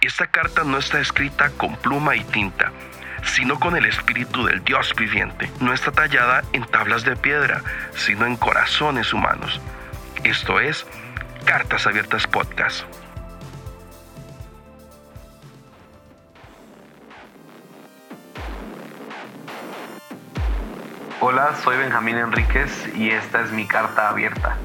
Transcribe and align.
Esta 0.00 0.28
carta 0.28 0.62
no 0.62 0.78
está 0.78 1.00
escrita 1.00 1.50
con 1.56 1.74
pluma 1.74 2.14
y 2.14 2.22
tinta, 2.22 2.70
sino 3.24 3.58
con 3.58 3.76
el 3.76 3.84
espíritu 3.84 4.44
del 4.44 4.62
Dios 4.62 4.94
viviente. 4.96 5.50
No 5.58 5.72
está 5.72 5.90
tallada 5.90 6.44
en 6.52 6.64
tablas 6.64 7.04
de 7.04 7.16
piedra, 7.16 7.64
sino 7.96 8.24
en 8.24 8.36
corazones 8.36 9.12
humanos. 9.12 9.60
Esto 10.22 10.60
es 10.60 10.86
Cartas 11.44 11.88
Abiertas 11.88 12.28
Podcast. 12.28 12.84
Hola, 21.20 21.56
soy 21.64 21.76
Benjamín 21.76 22.18
Enríquez 22.18 22.88
y 22.94 23.10
esta 23.10 23.40
es 23.40 23.50
mi 23.50 23.66
carta 23.66 24.10
abierta. 24.10 24.56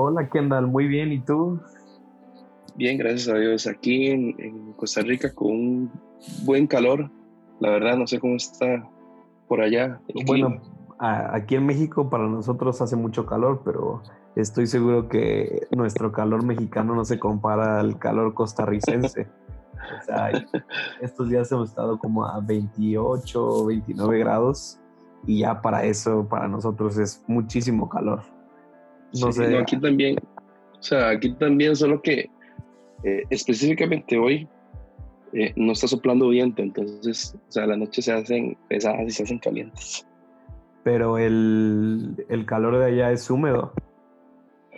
Hola, 0.00 0.28
Kendall, 0.28 0.68
muy 0.68 0.86
bien, 0.86 1.10
¿y 1.10 1.18
tú? 1.18 1.58
Bien, 2.76 2.96
gracias 2.98 3.26
a 3.26 3.34
Dios. 3.36 3.66
Aquí 3.66 4.06
en, 4.06 4.72
Costa 4.74 5.00
Rica 5.00 5.34
con 5.34 5.50
un 5.50 5.92
buen 6.44 6.68
calor. 6.68 7.10
La 7.58 7.70
verdad, 7.70 7.96
no 7.96 8.06
sé 8.06 8.20
cómo 8.20 8.36
está 8.36 8.88
por 9.48 9.60
allá. 9.60 10.00
Bueno, 10.24 10.62
aquí 11.00 11.56
en 11.56 11.66
México 11.66 12.08
para 12.08 12.28
nosotros 12.28 12.80
hace 12.80 12.94
mucho 12.94 13.26
calor, 13.26 13.62
pero 13.64 14.04
estoy 14.36 14.68
seguro 14.68 15.08
que 15.08 15.66
nuestro 15.76 16.12
calor 16.12 16.44
mexicano 16.44 16.94
no 16.94 17.04
se 17.04 17.18
compara 17.18 17.80
al 17.80 17.98
calor 17.98 18.34
costarricense. 18.34 19.26
O 20.00 20.04
sea, 20.04 20.30
estos 21.00 21.30
días 21.30 21.50
hemos 21.52 21.70
estado 21.70 21.98
como 21.98 22.26
a 22.26 22.40
28 22.40 23.46
o 23.46 23.66
29 23.66 24.18
grados 24.18 24.78
y 25.24 25.40
ya 25.40 25.62
para 25.62 25.84
eso, 25.84 26.26
para 26.28 26.46
nosotros 26.46 26.98
es 26.98 27.24
muchísimo 27.26 27.88
calor. 27.88 28.22
No 29.14 29.32
sé. 29.32 29.56
aquí 29.56 29.78
también, 29.78 30.16
o 30.78 30.82
sea, 30.82 31.10
aquí 31.10 31.32
también, 31.34 31.74
solo 31.74 32.00
que 32.02 32.30
eh, 33.04 33.22
específicamente 33.30 34.18
hoy 34.18 34.48
eh, 35.32 35.52
no 35.56 35.72
está 35.72 35.88
soplando 35.88 36.28
viento, 36.28 36.62
entonces, 36.62 37.36
o 37.48 37.52
sea, 37.52 37.66
las 37.66 37.78
noches 37.78 38.04
se 38.04 38.12
hacen 38.12 38.56
pesadas 38.68 39.06
y 39.06 39.10
se 39.10 39.22
hacen 39.22 39.38
calientes. 39.38 40.06
Pero 40.84 41.18
el, 41.18 42.24
el 42.28 42.46
calor 42.46 42.78
de 42.78 42.86
allá 42.86 43.12
es 43.12 43.30
húmedo. 43.30 43.72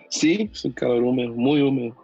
Sí, 0.09 0.51
es 0.53 0.65
un 0.65 0.73
calor 0.73 1.03
húmedo, 1.03 1.35
muy 1.35 1.63
húmedo. 1.63 1.97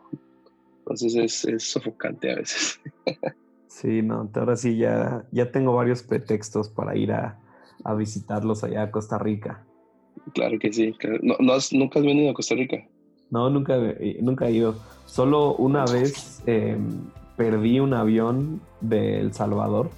Entonces 0.79 1.17
es, 1.17 1.45
es 1.45 1.71
sofocante 1.71 2.33
a 2.33 2.37
veces. 2.37 2.81
Sí, 3.69 4.01
no, 4.01 4.31
ahora 4.35 4.57
sí 4.57 4.79
ya, 4.79 5.27
ya 5.33 5.53
tengo 5.53 5.75
varios 5.75 6.03
pretextos 6.03 6.71
para 6.71 6.97
ir 6.97 7.13
a, 7.13 7.39
a 7.85 7.95
visitarlos 7.95 8.65
allá 8.65 8.85
a 8.85 8.91
Costa 8.91 9.19
Rica. 9.19 9.66
Claro 10.35 10.59
que 10.59 10.73
sí. 10.73 10.95
No, 11.23 11.37
¿Nunca 11.73 11.99
has 11.99 12.05
venido 12.05 12.31
a 12.31 12.35
Costa 12.35 12.55
Rica? 12.55 12.85
No, 13.31 13.51
nunca, 13.51 13.77
eh, 13.77 14.19
nunca 14.21 14.49
he 14.49 14.53
ido. 14.53 14.77
Solo 15.07 15.55
una 15.55 15.85
vez 15.85 16.43
em, 16.47 17.01
perdí 17.37 17.81
un 17.81 17.95
avión 17.95 18.61
de 18.81 19.21
El 19.21 19.33
Salvador 19.33 19.91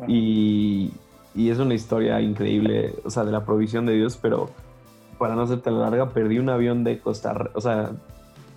ah. 0.00 0.04
y, 0.08 0.92
y, 1.34 1.50
es 1.50 1.58
una 1.58 1.74
historia 1.74 2.20
increíble, 2.20 2.94
o 3.04 3.10
sea, 3.10 3.24
de 3.24 3.32
la 3.32 3.44
provisión 3.44 3.86
de 3.86 3.94
Dios, 3.94 4.18
pero 4.20 4.50
para 5.18 5.34
no 5.34 5.46
ser 5.46 5.60
tan 5.60 5.78
larga, 5.78 6.10
perdí 6.10 6.38
un 6.38 6.48
avión 6.48 6.84
de 6.84 6.98
Costa 6.98 7.32
Rica, 7.32 7.52
o 7.54 7.60
sea, 7.60 7.92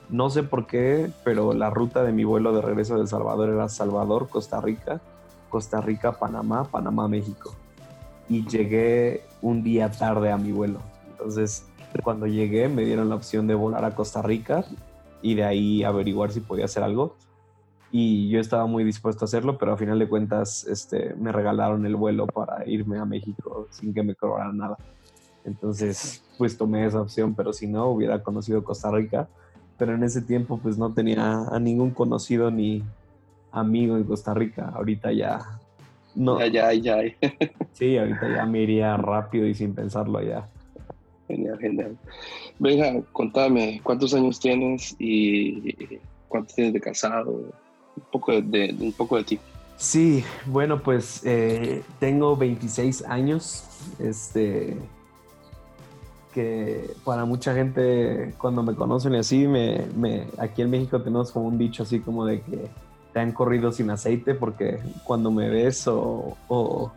no 0.09 0.29
sé 0.29 0.44
por 0.44 0.67
qué, 0.67 1.09
pero 1.23 1.53
la 1.53 1.69
ruta 1.69 2.03
de 2.03 2.11
mi 2.11 2.23
vuelo 2.23 2.53
de 2.53 2.61
regreso 2.61 2.95
de 2.95 3.02
El 3.02 3.07
Salvador 3.07 3.50
era 3.50 3.69
Salvador, 3.69 4.29
Costa 4.29 4.61
Rica, 4.61 5.02
Costa 5.50 5.81
Rica, 5.81 6.13
Panamá, 6.13 6.66
Panamá, 6.66 7.07
México. 7.07 7.55
Y 8.29 8.47
llegué 8.47 9.23
un 9.45 9.63
día 9.63 9.91
tarde 9.91 10.31
a 10.31 10.38
mi 10.38 10.51
vuelo. 10.51 10.79
Entonces, 11.11 11.65
cuando 12.03 12.27
llegué, 12.27 12.67
me 12.67 12.83
dieron 12.83 13.09
la 13.09 13.15
opción 13.15 13.47
de 13.47 13.55
volar 13.55 13.85
a 13.85 13.95
Costa 13.95 14.21
Rica 14.21 14.65
y 15.21 15.35
de 15.35 15.43
ahí 15.43 15.83
averiguar 15.83 16.31
si 16.31 16.39
podía 16.39 16.66
hacer 16.66 16.83
algo. 16.83 17.16
Y 17.91 18.29
yo 18.29 18.39
estaba 18.39 18.66
muy 18.66 18.83
dispuesto 18.83 19.23
a 19.23 19.28
hacerlo, 19.28 19.57
pero 19.57 19.73
a 19.73 19.78
final 19.78 20.00
de 20.00 20.09
cuentas 20.09 20.66
este, 20.66 21.13
me 21.16 21.31
regalaron 21.31 21.85
el 21.85 21.95
vuelo 21.95 22.28
para 22.28 22.67
irme 22.67 22.97
a 22.97 23.06
México 23.06 23.67
sin 23.69 23.94
que 23.94 24.03
me 24.03 24.16
cobraran 24.16 24.57
nada. 24.57 24.78
Entonces, 25.45 26.23
pues 26.38 26.57
tomé 26.57 26.85
esa 26.85 27.01
opción, 27.01 27.35
pero 27.35 27.53
si 27.53 27.67
no, 27.67 27.88
hubiera 27.88 28.23
conocido 28.23 28.63
Costa 28.63 28.91
Rica 28.91 29.29
pero 29.77 29.94
en 29.94 30.03
ese 30.03 30.22
tiempo 30.22 30.57
pues 30.57 30.77
no 30.77 30.94
tenía 30.94 31.47
a 31.47 31.59
ningún 31.59 31.91
conocido 31.91 32.51
ni 32.51 32.83
amigo 33.51 33.97
en 33.97 34.03
Costa 34.03 34.33
Rica. 34.33 34.72
Ahorita 34.73 35.12
ya 35.12 35.59
no. 36.15 36.39
Ya, 36.39 36.71
ya, 36.71 36.73
ya. 36.73 36.97
sí, 37.73 37.97
ahorita 37.97 38.35
ya 38.35 38.45
me 38.45 38.61
iría 38.61 38.97
rápido 38.97 39.45
y 39.47 39.53
sin 39.53 39.73
pensarlo 39.73 40.19
allá. 40.19 40.47
Genial, 41.27 41.59
genial. 41.59 41.97
Venga, 42.59 43.01
contame, 43.11 43.81
¿cuántos 43.83 44.13
años 44.13 44.39
tienes 44.39 44.95
y 44.99 45.99
cuántos 46.27 46.55
tienes 46.55 46.73
de 46.73 46.81
casado? 46.81 47.31
Un 47.31 48.03
poco 48.11 48.31
de, 48.41 48.75
un 48.79 48.93
poco 48.93 49.17
de 49.17 49.23
ti. 49.23 49.39
Sí, 49.77 50.23
bueno, 50.45 50.81
pues 50.81 51.21
eh, 51.25 51.83
tengo 51.99 52.35
26 52.37 53.03
años. 53.05 53.65
Este, 53.99 54.77
que 56.33 56.91
para 57.05 57.23
mucha 57.23 57.53
gente 57.53 58.33
cuando 58.37 58.61
me 58.61 58.75
conocen 58.75 59.15
y 59.15 59.17
así, 59.17 59.47
me, 59.47 59.85
me, 59.95 60.27
aquí 60.37 60.61
en 60.61 60.69
México 60.69 61.01
tenemos 61.01 61.31
como 61.31 61.47
un 61.47 61.57
dicho 61.57 61.83
así 61.83 62.01
como 62.01 62.25
de 62.25 62.41
que 62.41 62.69
te 63.15 63.21
han 63.21 63.31
corrido 63.31 63.71
sin 63.71 63.89
aceite 63.91 64.35
porque 64.35 64.77
cuando 65.05 65.31
me 65.31 65.49
ves 65.49 65.87
o, 65.87 66.35
o, 66.49 66.91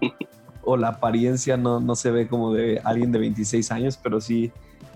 la 0.77 0.89
apariencia 0.89 1.57
no, 1.57 1.79
no, 1.79 1.95
se 1.95 2.11
ve 2.11 2.27
como 2.27 2.53
de 2.53 2.81
alguien 2.83 3.13
de 3.13 3.21
26 3.21 3.71
años, 3.71 3.97
pero 4.03 4.21
sí 4.21 4.51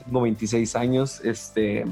tengo 0.05 0.23
26 0.23 0.75
años. 0.75 1.21
Este, 1.25 1.85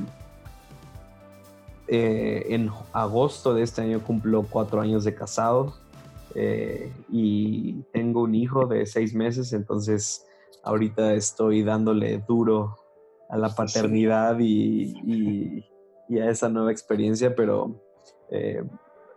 eh, 1.87 2.47
en 2.49 2.73
agosto 2.93 3.55
de 3.55 3.63
este 3.63 3.83
año 3.83 4.01
cumplo 4.01 4.45
cuatro 4.51 4.81
años 4.81 5.05
de 5.05 5.15
casado 5.15 5.77
eh, 6.35 6.93
y 7.09 7.85
tengo 7.93 8.23
un 8.23 8.35
hijo 8.35 8.67
de 8.67 8.85
seis 8.85 9.15
meses, 9.15 9.53
entonces 9.53 10.27
ahorita 10.65 11.15
estoy 11.15 11.63
dándole 11.63 12.19
duro 12.19 12.79
a 13.29 13.39
la 13.39 13.55
paternidad 13.55 14.41
y, 14.41 15.65
a 16.21 16.29
esa 16.31 16.49
nueva 16.49 16.73
experiencia, 16.73 17.37
pero 17.37 17.81
eh, 18.33 18.65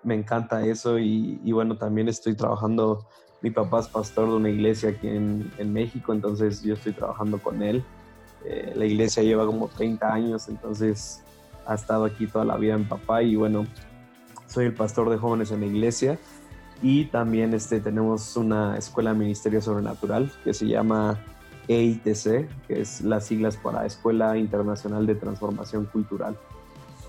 me 0.03 0.15
encanta 0.15 0.65
eso 0.65 0.99
y, 0.99 1.51
bueno, 1.51 1.77
también 1.77 2.09
estoy 2.09 2.35
trabajando, 2.35 3.05
mi 3.41 3.49
papá 3.49 3.79
es 3.79 3.87
pastor 3.87 4.29
de 4.29 4.35
una 4.35 4.49
iglesia 4.49 4.89
aquí 4.89 5.07
en, 5.07 5.73
México, 5.73 6.13
entonces 6.13 6.61
yo 6.61 6.73
estoy 6.73 6.93
trabajando 6.93 7.39
con 7.39 7.61
él. 7.61 7.83
Eh, 8.45 8.73
la 8.75 8.85
iglesia 8.85 9.23
lleva 9.23 9.45
como 9.45 9.69
30 9.69 10.13
años, 10.13 10.49
entonces 10.49 11.23
ha 11.65 11.75
estado 11.75 12.05
aquí 12.05 12.27
toda 12.27 12.43
la 12.43 12.57
vida 12.57 12.77
mi 12.77 12.83
papá 12.83 13.23
y 13.23 13.35
bueno, 13.35 13.65
soy 14.47 14.65
el 14.65 14.73
pastor 14.73 15.09
de 15.09 15.17
jóvenes 15.17 15.51
en 15.51 15.61
la 15.61 15.65
iglesia 15.65 16.19
y 16.81 17.05
también 17.05 17.53
este, 17.53 17.79
tenemos 17.79 18.35
una 18.35 18.77
escuela 18.77 19.13
de 19.13 19.19
ministerio 19.19 19.61
sobrenatural 19.61 20.31
que 20.43 20.53
se 20.53 20.67
llama 20.67 21.17
EITC, 21.67 22.49
que 22.67 22.81
es 22.81 23.01
las 23.01 23.25
siglas 23.25 23.55
para 23.55 23.85
Escuela 23.85 24.37
Internacional 24.37 25.05
de 25.05 25.15
Transformación 25.15 25.85
Cultural. 25.85 26.37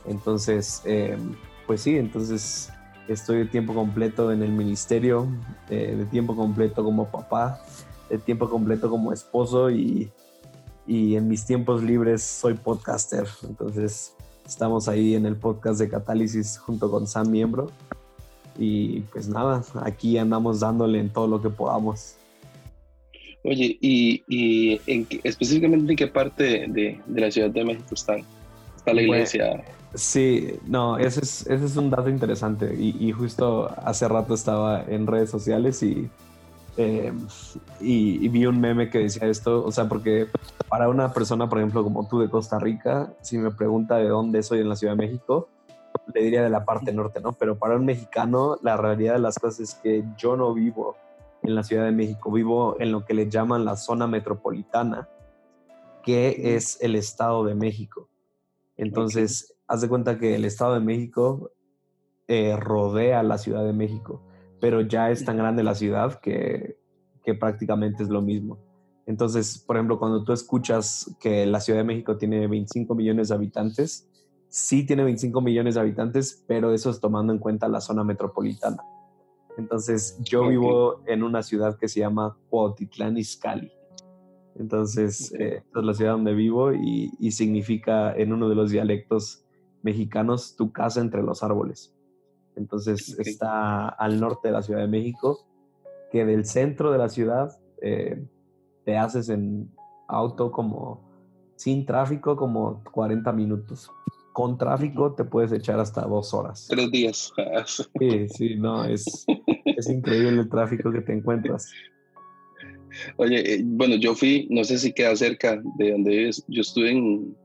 Entonces, 0.06 0.82
em, 0.84 1.34
pues 1.66 1.80
sí, 1.80 1.96
entonces 1.96 2.70
estoy 3.08 3.38
de 3.38 3.44
tiempo 3.46 3.74
completo 3.74 4.32
en 4.32 4.42
el 4.42 4.52
ministerio, 4.52 5.28
eh, 5.70 5.94
de 5.96 6.04
tiempo 6.06 6.36
completo 6.36 6.84
como 6.84 7.06
papá, 7.06 7.60
de 8.08 8.18
tiempo 8.18 8.48
completo 8.48 8.90
como 8.90 9.12
esposo 9.12 9.70
y, 9.70 10.10
y 10.86 11.16
en 11.16 11.28
mis 11.28 11.44
tiempos 11.46 11.82
libres 11.82 12.22
soy 12.22 12.54
podcaster. 12.54 13.26
Entonces, 13.42 14.14
estamos 14.46 14.88
ahí 14.88 15.14
en 15.14 15.26
el 15.26 15.36
podcast 15.36 15.80
de 15.80 15.88
Catálisis 15.88 16.58
junto 16.58 16.90
con 16.90 17.06
Sam 17.06 17.30
Miembro. 17.30 17.70
Y 18.58 19.00
pues 19.12 19.28
nada, 19.28 19.64
aquí 19.82 20.16
andamos 20.16 20.60
dándole 20.60 21.00
en 21.00 21.10
todo 21.10 21.26
lo 21.26 21.42
que 21.42 21.50
podamos. 21.50 22.16
Oye, 23.42 23.76
¿y, 23.80 24.80
en, 24.86 25.06
específicamente 25.22 25.92
en 25.92 25.96
qué 25.96 26.06
parte 26.06 26.66
de, 26.68 27.00
la 27.08 27.30
Ciudad 27.30 27.50
de 27.50 27.64
México 27.64 27.88
está, 27.92 28.16
está 28.76 28.94
la 28.94 29.02
iglesia? 29.02 29.62
Sí, 29.94 30.60
no, 30.66 30.98
ese 30.98 31.20
es, 31.20 31.46
ese 31.46 31.64
es 31.64 31.76
un 31.76 31.90
dato 31.90 32.08
interesante 32.08 32.74
y, 32.74 33.12
justo 33.12 33.70
hace 33.84 34.08
rato 34.08 34.34
estaba 34.34 34.82
en 34.82 35.06
redes 35.06 35.30
sociales 35.30 35.82
em, 35.82 36.08
y, 37.80 38.24
y, 38.24 38.28
vi 38.28 38.46
un 38.46 38.60
meme 38.60 38.90
que 38.90 38.98
decía 38.98 39.28
esto, 39.28 39.64
o 39.64 39.72
sea, 39.72 39.88
porque 39.88 40.28
para 40.68 40.88
una 40.88 41.12
persona, 41.12 41.48
por 41.48 41.58
ejemplo, 41.58 41.84
como 41.84 42.08
tú 42.08 42.20
de 42.20 42.28
Costa 42.28 42.58
Rica, 42.58 43.12
si 43.20 43.38
me 43.38 43.50
pregunta 43.50 43.96
de 43.96 44.08
dónde 44.08 44.42
soy 44.42 44.60
en 44.60 44.68
la 44.68 44.76
Ciudad 44.76 44.94
de 44.94 45.06
México, 45.06 45.48
le 46.12 46.22
diría 46.22 46.42
de 46.42 46.50
la 46.50 46.64
parte 46.64 46.92
norte, 46.92 47.20
¿no? 47.20 47.32
Pero 47.32 47.58
para 47.58 47.76
un 47.76 47.84
mexicano, 47.84 48.58
la 48.62 48.76
realidad 48.76 49.14
de 49.14 49.20
las 49.20 49.38
cosas 49.38 49.60
es 49.60 49.74
que 49.76 50.04
yo 50.18 50.36
no 50.36 50.52
vivo 50.52 50.96
en 51.42 51.54
la 51.54 51.62
Ciudad 51.62 51.84
de 51.84 51.92
México, 51.92 52.30
vivo 52.32 52.76
en 52.80 52.90
lo 52.90 53.04
que 53.04 53.14
le 53.14 53.28
llaman 53.28 53.64
la 53.64 53.76
zona 53.76 54.06
metropolitana, 54.06 55.08
que 56.02 56.56
es 56.56 56.78
el 56.82 56.96
Estado 56.96 57.44
de 57.44 57.54
México. 57.54 58.08
Entonces, 58.76 59.53
haz 59.66 59.80
de 59.80 59.88
cuenta 59.88 60.18
que 60.18 60.34
el 60.34 60.44
Estado 60.44 60.74
de 60.74 60.80
México 60.80 61.52
eh, 62.28 62.56
rodea 62.56 63.22
la 63.22 63.38
Ciudad 63.38 63.64
de 63.64 63.72
México, 63.72 64.22
pero 64.60 64.80
ya 64.80 65.10
es 65.10 65.24
tan 65.24 65.36
grande 65.36 65.62
la 65.62 65.74
ciudad 65.74 66.20
que, 66.20 66.78
que 67.22 67.34
prácticamente 67.34 68.02
es 68.02 68.08
lo 68.08 68.22
mismo. 68.22 68.58
Entonces, 69.06 69.58
por 69.58 69.76
ejemplo, 69.76 69.98
cuando 69.98 70.24
tú 70.24 70.32
escuchas 70.32 71.14
que 71.20 71.44
la 71.46 71.60
Ciudad 71.60 71.80
de 71.80 71.84
México 71.84 72.16
tiene 72.16 72.46
25 72.46 72.94
millones 72.94 73.28
de 73.28 73.34
habitantes, 73.34 74.08
sí 74.48 74.86
tiene 74.86 75.04
25 75.04 75.40
millones 75.40 75.74
de 75.74 75.80
habitantes, 75.80 76.44
pero 76.46 76.72
eso 76.72 76.88
es 76.88 77.00
tomando 77.00 77.32
en 77.32 77.38
cuenta 77.38 77.68
la 77.68 77.80
zona 77.80 78.04
metropolitana. 78.04 78.82
Entonces, 79.58 80.18
yo 80.22 80.48
vivo 80.48 81.02
en 81.06 81.22
una 81.22 81.42
ciudad 81.42 81.78
que 81.78 81.88
se 81.88 82.00
llama 82.00 82.36
Cuautitlán 82.48 83.18
Izcalli. 83.18 83.70
Entonces, 84.56 85.32
eh, 85.38 85.62
esta 85.66 85.80
es 85.80 85.84
la 85.84 85.94
ciudad 85.94 86.12
donde 86.12 86.34
vivo 86.34 86.72
y, 86.72 87.10
y, 87.18 87.32
significa 87.32 88.14
en 88.16 88.32
uno 88.32 88.48
de 88.48 88.54
los 88.54 88.70
dialectos 88.70 89.43
mexicanos 89.84 90.56
tu 90.56 90.72
casa 90.72 91.00
entre 91.00 91.22
los 91.22 91.42
árboles. 91.44 91.94
Entonces, 92.56 93.16
está 93.18 93.88
al 93.88 94.18
norte 94.18 94.48
de 94.48 94.54
la 94.54 94.62
Ciudad 94.62 94.80
de 94.80 94.88
México, 94.88 95.46
que 96.10 96.24
del 96.24 96.44
centro 96.44 96.90
de 96.90 96.98
la 96.98 97.08
ciudad 97.08 97.56
eh, 97.82 98.24
te 98.84 98.96
haces 98.96 99.28
en 99.28 99.70
auto 100.08 100.50
como 100.50 101.04
sin 101.56 101.84
tráfico 101.84 102.36
como 102.36 102.82
40 102.92 103.32
minutos. 103.32 103.90
Con 104.32 104.58
tráfico 104.58 105.14
te 105.14 105.24
puedes 105.24 105.52
echar 105.52 105.78
hasta 105.78 106.02
dos 106.02 106.34
horas. 106.34 106.66
Tres 106.68 106.90
días. 106.90 107.32
sí, 107.98 108.28
sí, 108.28 108.56
no, 108.56 108.84
es, 108.84 109.26
es 109.64 109.88
increíble 109.88 110.40
el 110.40 110.48
tráfico 110.48 110.90
que 110.90 111.02
te 111.02 111.12
encuentras. 111.12 111.70
Oye, 113.16 113.54
eh, 113.54 113.62
bueno, 113.64 113.96
yo 113.96 114.14
fui, 114.14 114.46
no 114.50 114.64
sé 114.64 114.78
si 114.78 114.92
queda 114.92 115.14
cerca 115.16 115.60
de 115.76 115.92
donde 115.92 116.10
vives. 116.10 116.44
Yo 116.48 116.62
estuve 116.62 116.92
en 116.92 117.36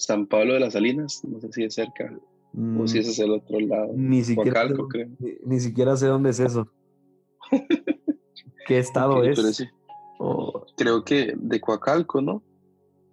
San 0.00 0.26
Pablo 0.26 0.54
de 0.54 0.60
las 0.60 0.72
Salinas, 0.72 1.22
no 1.24 1.38
sé 1.40 1.52
si 1.52 1.64
es 1.64 1.74
cerca 1.74 2.10
o 2.10 2.88
si 2.88 2.96
mm, 2.96 3.00
ese 3.00 3.10
es 3.10 3.18
el 3.18 3.32
otro 3.32 3.60
lado. 3.60 3.92
Ni 3.94 4.24
siquiera, 4.24 4.66
creo. 4.88 5.08
Ni, 5.44 5.60
siquiera 5.60 5.94
sé 5.94 6.06
dónde 6.06 6.30
es 6.30 6.40
eso. 6.40 6.66
¿Qué 8.66 8.78
estado 8.78 9.22
es? 9.22 9.62
Creo 10.76 11.04
que 11.04 11.34
de 11.36 11.60
Coacalco, 11.60 12.22
¿no? 12.22 12.42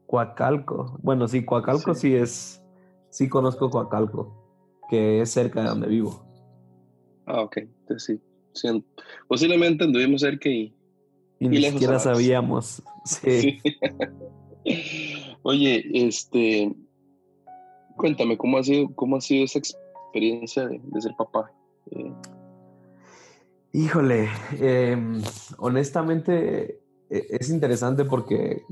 Coacalco. 0.06 0.98
Bueno, 1.04 1.28
sí, 1.28 1.44
Coacalco 1.44 1.94
sí. 1.94 2.16
es. 2.16 2.64
Sí 3.10 3.28
conozco 3.28 3.70
Coacalco, 3.70 4.80
que 4.90 5.22
es 5.22 5.30
cerca 5.30 5.64
de 5.64 5.68
donde 5.68 5.88
vivo. 5.88 6.26
Ah, 7.26 7.42
ok. 7.42 7.58
Entonces 7.58 8.22
sí. 8.54 8.84
posiblemente 9.28 9.84
anduvimos 9.84 10.22
cerca 10.22 10.48
y. 10.48 10.74
Y, 11.40 11.50
ni 11.50 11.62
siquiera 11.64 12.00
sabíamos. 12.00 12.82
Sí. 13.06 13.60
Oye, 15.44 15.84
este. 15.94 16.74
Cuéntame, 17.96 18.38
¿cómo 18.38 18.58
ha 18.58 18.64
sido, 18.64 18.94
cómo 18.94 19.18
ha 19.18 19.22
sido 19.22 19.46
esa 19.46 19.60
experiencia 19.60 20.68
de, 20.68 21.02
ser 21.02 21.16
papá? 21.18 21.52
Eh, 21.92 22.14
Híjole, 23.74 24.30
em, 24.60 25.22
honestamente 25.58 26.80
e, 27.10 27.28
es 27.30 27.50
interesante 27.50 28.06
porque, 28.06 28.64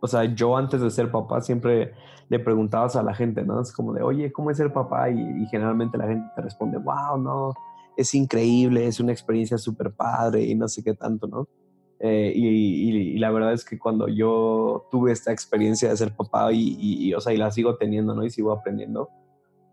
o 0.00 0.06
sea, 0.06 0.24
yo 0.24 0.56
antes 0.56 0.80
de 0.80 0.90
ser 0.90 1.10
papá 1.10 1.40
siempre 1.40 1.92
le 2.28 2.38
preguntabas 2.38 2.96
a 2.96 3.02
la 3.02 3.14
gente, 3.14 3.44
¿no? 3.44 3.60
Es 3.60 3.72
como 3.72 3.92
de, 3.92 4.02
oye, 4.02 4.32
¿cómo 4.32 4.50
es 4.50 4.56
ser 4.56 4.72
papá? 4.72 5.10
Y, 5.10 5.46
generalmente 5.46 5.98
la 5.98 6.06
gente 6.06 6.26
te 6.34 6.42
responde, 6.42 6.78
wow, 6.78 7.18
no, 7.18 7.52
es 7.96 8.14
increíble, 8.14 8.86
es 8.86 9.00
una 9.00 9.12
experiencia 9.12 9.58
súper 9.58 9.92
padre 9.92 10.42
y 10.42 10.54
no 10.54 10.68
sé 10.68 10.82
qué 10.82 10.94
tanto, 10.94 11.26
¿no? 11.26 11.46
Eh, 12.06 12.34
y, 12.36 13.18
la 13.18 13.30
verdad 13.30 13.54
es 13.54 13.64
que 13.64 13.78
cuando 13.78 14.08
yo 14.08 14.86
tuve 14.90 15.10
esta 15.10 15.32
experiencia 15.32 15.88
de 15.88 15.96
ser 15.96 16.14
papá 16.14 16.52
y, 16.52 17.14
o 17.14 17.20
sea, 17.22 17.32
y 17.32 17.38
la 17.38 17.50
sigo 17.50 17.76
teniendo, 17.76 18.14
¿no? 18.14 18.22
Y 18.24 18.30
sigo 18.30 18.52
aprendiendo, 18.52 19.08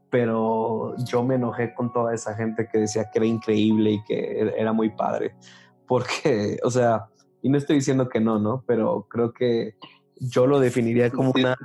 pero 0.10 0.96
yo 1.04 1.26
me 1.26 1.36
enojé 1.36 1.74
con 1.74 1.92
toda 1.92 2.14
esa 2.14 2.34
gente 2.36 2.70
que 2.72 2.78
decía 2.78 3.10
que 3.12 3.20
era 3.20 3.26
increíble 3.26 3.92
y 3.92 4.04
que 4.06 4.16
e-, 4.16 4.54
era 4.58 4.72
muy 4.72 4.92
padre, 4.92 5.36
porque, 5.90 6.58
o 6.64 6.72
sea, 6.72 7.08
y 7.42 7.50
no 7.50 7.58
estoy 7.58 7.76
diciendo 7.76 8.08
que 8.08 8.22
no, 8.22 8.40
¿no? 8.40 8.64
Pero 8.66 9.08
creo 9.10 9.34
que 9.34 9.76
yo 10.18 10.48
lo 10.48 10.62
definiría 10.62 11.10
como 11.12 11.34
una 11.36 11.58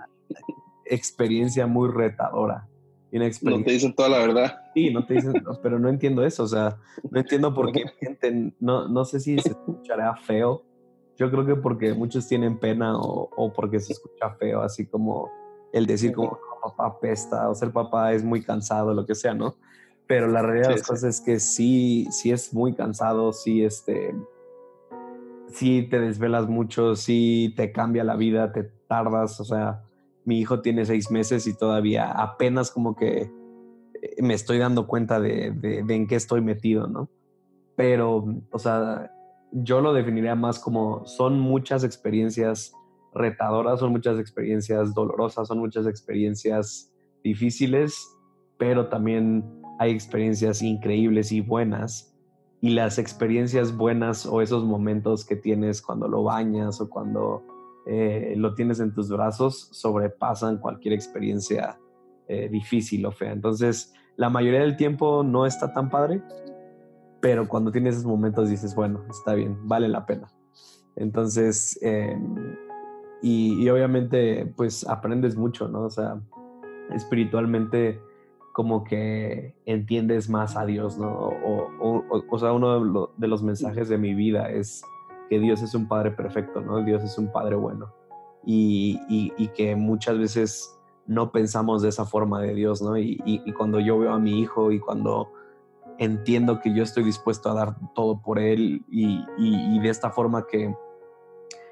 experiencia 0.85 1.69
muy 1.69 1.91
retadora. 1.91 2.67
Una 3.17 3.27
experiencia. 3.27 3.61
No 3.61 3.65
te 3.65 3.73
dicen 3.73 3.95
toda 3.95 4.09
la 4.09 4.19
verdad. 4.19 4.59
Sí, 4.75 4.91
no 4.91 5.07
te 5.07 5.15
dicen, 5.15 5.33
pero 5.63 5.79
no 5.79 5.89
entiendo 5.89 6.25
eso, 6.25 6.43
o 6.45 6.49
sea, 6.49 6.77
no 7.11 7.21
entiendo 7.21 7.55
por 7.55 7.73
qué 7.73 7.85
gente, 8.01 8.53
no, 8.61 8.89
no 8.89 9.05
sé 9.05 9.21
si 9.21 9.39
se 9.39 9.51
escuchará 9.51 10.17
feo, 10.17 10.63
yo 11.17 11.31
creo 11.31 11.47
que 11.47 11.57
porque 11.57 11.95
muchos 11.95 12.29
tienen 12.29 12.59
pena 12.59 12.97
o, 12.97 13.31
o 13.35 13.53
porque 13.53 13.81
se 13.81 13.95
escucha 13.95 14.31
feo, 14.39 14.61
así 14.61 14.87
como 14.87 15.31
el 15.73 15.87
decir 15.87 16.13
como 16.13 16.39
papá 16.63 16.99
pesta 17.01 17.49
o 17.49 17.55
ser 17.55 17.71
papá 17.71 18.13
es 18.13 18.25
muy 18.25 18.43
cansado, 18.43 18.95
lo 18.95 19.07
que 19.07 19.15
sea, 19.15 19.35
¿no? 19.35 19.57
Pero 20.07 20.29
la 20.29 20.43
realidad 20.43 20.69
de 20.69 20.77
las 20.77 20.87
cosas 20.87 21.17
es 21.17 21.21
que 21.21 21.41
sí, 21.41 22.07
sí 22.11 22.31
es 22.31 22.55
muy 22.55 22.75
cansado, 22.75 23.33
sí, 23.33 23.65
este, 23.65 24.15
sí 25.49 25.87
te 25.91 25.99
desvelas 25.99 26.49
mucho, 26.49 26.95
sí 26.95 27.53
te 27.57 27.73
cambia 27.73 28.05
la 28.05 28.17
vida, 28.17 28.53
te 28.53 28.65
tardas, 28.87 29.41
o 29.41 29.45
sea, 29.45 29.83
mi 30.27 30.41
hijo 30.41 30.61
tiene 30.61 30.85
seis 30.85 31.11
meses 31.11 31.47
y 31.47 31.57
todavía 31.57 32.11
apenas 32.11 32.71
como 32.71 32.97
que 32.97 33.31
eh, 34.03 34.23
me 34.23 34.35
estoy 34.35 34.59
dando 34.59 34.87
cuenta 34.87 35.21
de, 35.21 35.55
en 35.89 36.07
qué 36.07 36.17
estoy 36.17 36.43
metido, 36.43 36.89
¿no? 36.89 37.09
Pero, 37.77 38.25
o 38.51 38.59
sea, 38.59 39.13
yo 39.53 39.81
lo 39.81 39.95
definiría 39.95 40.35
más 40.35 40.59
como 40.59 41.07
son 41.07 41.39
muchas 41.39 41.85
experiencias 41.85 42.73
retadoras, 43.15 43.79
son 43.81 43.93
muchas 43.93 44.19
experiencias 44.19 44.95
dolorosas, 44.95 45.47
son 45.47 45.61
muchas 45.61 45.87
experiencias 45.87 46.93
difíciles, 47.23 47.97
pero 48.59 48.89
también 48.89 49.45
hay 49.79 49.93
experiencias 49.93 50.61
increíbles 50.61 51.31
y 51.31 51.41
buenas. 51.41 52.13
Y 52.61 52.71
las 52.71 52.99
experiencias 52.99 53.77
buenas 53.77 54.27
o 54.27 54.43
esos 54.43 54.65
momentos 54.65 55.25
que 55.25 55.37
tienes 55.37 55.81
cuando 55.83 56.09
lo 56.09 56.25
bañas 56.25 56.81
o 56.81 56.91
cuando 56.91 57.45
eh, 57.87 58.35
lo 58.37 58.55
tienes 58.55 58.81
en 58.81 58.93
tus 58.93 59.09
brazos 59.09 59.69
sobrepasan 59.73 60.59
cualquier 60.59 60.95
experiencia 60.95 61.79
eh, 62.29 62.49
difícil 62.49 63.07
o 63.07 63.13
fea. 63.13 63.33
Entonces, 63.33 63.95
la 64.17 64.29
mayoría 64.29 64.61
del 64.61 64.77
tiempo 64.77 65.23
no 65.23 65.47
está 65.47 65.73
tan 65.73 65.89
padre, 65.89 66.21
pero 67.21 67.47
cuando 67.47 67.71
tienes 67.71 67.95
esos 67.95 68.07
momentos 68.07 68.49
dices, 68.51 68.75
bueno, 68.75 69.05
está 69.09 69.35
bien, 69.35 69.57
vale 69.69 69.89
la 69.89 70.05
pena. 70.07 70.27
Entonces, 70.97 71.79
em, 71.83 72.57
y, 73.23 73.69
obviamente 73.69 74.53
pues 74.57 74.87
aprendes 74.89 75.37
mucho, 75.37 75.69
¿no? 75.69 75.83
O 75.83 75.91
sea, 75.91 76.21
espiritualmente 76.93 78.01
como 78.53 78.85
que 78.85 79.55
entiendes 79.67 80.31
más 80.31 80.57
a 80.57 80.65
Dios, 80.65 80.99
¿no? 80.99 81.13
O, 81.13 82.25
o, 82.31 82.39
sea, 82.39 82.53
uno 82.53 83.11
de, 83.19 83.29
los 83.29 83.43
mensajes 83.43 83.89
de 83.89 83.99
mi 83.99 84.15
vida 84.15 84.51
es 84.51 84.83
que 85.29 85.39
Dios 85.39 85.63
es 85.63 85.75
un 85.75 85.89
Padre 85.89 86.11
perfecto, 86.13 86.61
¿no? 86.61 86.83
Dios 86.83 87.03
es 87.03 87.19
un 87.19 87.31
Padre 87.31 87.57
bueno. 87.57 87.93
Y, 88.45 89.01
y, 89.09 89.49
que 89.49 89.75
muchas 89.75 90.19
veces 90.19 90.79
no 91.07 91.33
pensamos 91.33 91.83
de 91.83 91.89
esa 91.89 92.05
forma 92.05 92.41
de 92.41 92.55
Dios, 92.55 92.81
¿no? 92.81 92.97
Y, 92.97 93.21
y, 93.25 93.53
cuando 93.53 93.81
yo 93.81 93.99
veo 93.99 94.13
a 94.13 94.21
mi 94.21 94.41
hijo 94.41 94.71
y 94.71 94.79
cuando 94.79 95.33
entiendo 95.99 96.61
que 96.61 96.73
yo 96.73 96.83
estoy 96.83 97.03
dispuesto 97.03 97.51
a 97.51 97.55
dar 97.55 97.77
todo 97.95 98.23
por 98.23 98.39
él 98.39 98.85
y, 98.89 99.79
de 99.81 99.89
esta 99.89 100.11
forma 100.11 100.47
que 100.47 100.75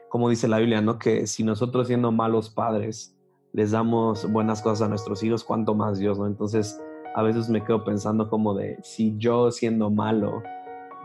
como 0.09 0.29
dice 0.29 0.47
la 0.47 0.59
Biblia, 0.59 0.81
¿no? 0.81 0.99
Que 0.99 1.27
si 1.27 1.43
nosotros 1.43 1.89
siendo 1.89 2.13
malos 2.13 2.49
padres 2.49 3.17
les 3.53 3.73
damos 3.73 4.31
buenas 4.31 4.63
cosas 4.63 4.83
a 4.83 4.89
nuestros 4.89 5.23
hijos, 5.23 5.43
cuánto 5.43 5.75
más 5.75 5.99
Dios, 5.99 6.19
¿no? 6.19 6.27
Entonces, 6.27 6.81
a 7.15 7.23
veces 7.23 7.49
me 7.49 7.65
quedo 7.65 7.85
pensando 7.85 8.29
como 8.29 8.55
de, 8.55 8.79
si 8.83 9.17
yo 9.17 9.51
siendo 9.51 9.91
malo 9.91 10.43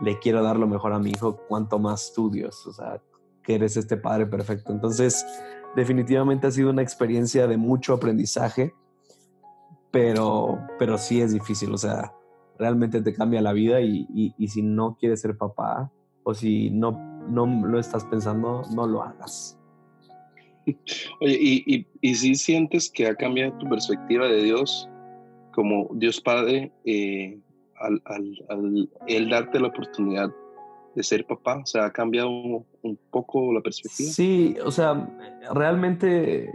le 0.00 0.18
quiero 0.18 0.42
dar 0.42 0.58
lo 0.58 0.66
mejor 0.66 0.92
a 0.92 0.98
mi 0.98 1.10
hijo, 1.10 1.36
cuánto 1.48 1.78
más 1.78 2.12
tú, 2.14 2.30
Dios, 2.30 2.66
o 2.66 2.72
sea, 2.72 3.00
que 3.42 3.54
eres 3.54 3.76
este 3.76 3.96
padre 3.96 4.26
perfecto. 4.26 4.72
Entonces, 4.72 5.24
definitivamente 5.76 6.46
ha 6.46 6.50
sido 6.50 6.70
una 6.70 6.82
experiencia 6.82 7.46
de 7.46 7.56
mucho 7.56 7.94
aprendizaje, 7.94 8.72
pero, 9.90 10.58
pero 10.78 10.98
sí 10.98 11.20
es 11.20 11.32
difícil, 11.32 11.72
o 11.72 11.78
sea, 11.78 12.12
realmente 12.58 13.02
te 13.02 13.14
cambia 13.14 13.40
la 13.40 13.52
vida 13.52 13.80
y, 13.80 14.06
y 14.36 14.48
si 14.48 14.62
no 14.62 14.96
quieres 14.98 15.20
ser 15.20 15.36
papá 15.36 15.90
o 16.22 16.34
si 16.34 16.70
no 16.70 17.10
no 17.28 17.46
lo 17.46 17.78
estás 17.78 18.04
pensando, 18.04 18.62
no 18.74 18.86
lo 18.86 19.02
hagas. 19.02 19.58
Oye, 21.20 21.38
¿y, 21.40 21.86
y, 22.00 22.14
si 22.14 22.34
sientes 22.34 22.90
que 22.90 23.06
ha 23.06 23.14
cambiado 23.14 23.56
tu 23.58 23.68
perspectiva 23.68 24.26
de 24.26 24.42
Dios 24.42 24.88
como 25.52 25.88
Dios 25.94 26.20
Padre 26.20 26.70
eh, 26.84 27.38
al, 27.80 28.02
al, 28.04 28.88
el 29.06 29.30
darte 29.30 29.60
la 29.60 29.68
oportunidad 29.68 30.30
de 30.94 31.02
ser 31.02 31.26
papá? 31.26 31.58
O 31.58 31.66
sea, 31.66 31.86
¿ha 31.86 31.92
cambiado 31.92 32.30
un, 32.30 32.66
un, 32.82 32.98
poco 33.10 33.52
la 33.52 33.60
perspectiva? 33.60 34.10
Sí, 34.10 34.56
o 34.64 34.70
sea, 34.70 35.08
realmente, 35.52 36.52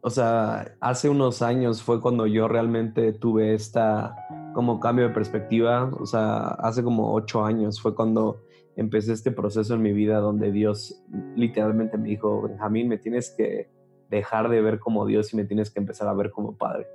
o 0.00 0.10
sea, 0.10 0.74
hace 0.80 1.08
unos 1.08 1.42
años 1.42 1.82
fue 1.82 2.00
cuando 2.00 2.26
yo 2.26 2.48
realmente 2.48 3.12
tuve 3.12 3.54
esta 3.54 4.16
como 4.54 4.80
cambio 4.80 5.08
de 5.08 5.14
perspectiva, 5.14 5.90
o 5.98 6.06
sea, 6.06 6.48
hace 6.48 6.82
como 6.82 7.14
ocho 7.14 7.44
años 7.44 7.80
fue 7.80 7.94
cuando 7.94 8.42
empecé 8.76 9.12
este 9.12 9.30
proceso 9.30 9.74
en 9.74 9.82
mi 9.82 9.92
vida 9.92 10.18
donde 10.18 10.52
Dios 10.52 11.02
literalmente 11.36 11.98
me 11.98 12.08
dijo, 12.08 12.42
Benjamín, 12.42 12.88
me 12.88 12.98
tienes 12.98 13.30
que 13.30 13.68
dejar 14.10 14.48
de 14.48 14.60
ver 14.60 14.78
como 14.78 15.06
Dios 15.06 15.32
y 15.32 15.36
me 15.36 15.44
tienes 15.44 15.70
que 15.70 15.80
empezar 15.80 16.08
a 16.08 16.14
ver 16.14 16.30
como 16.30 16.56
Padre. 16.56 16.86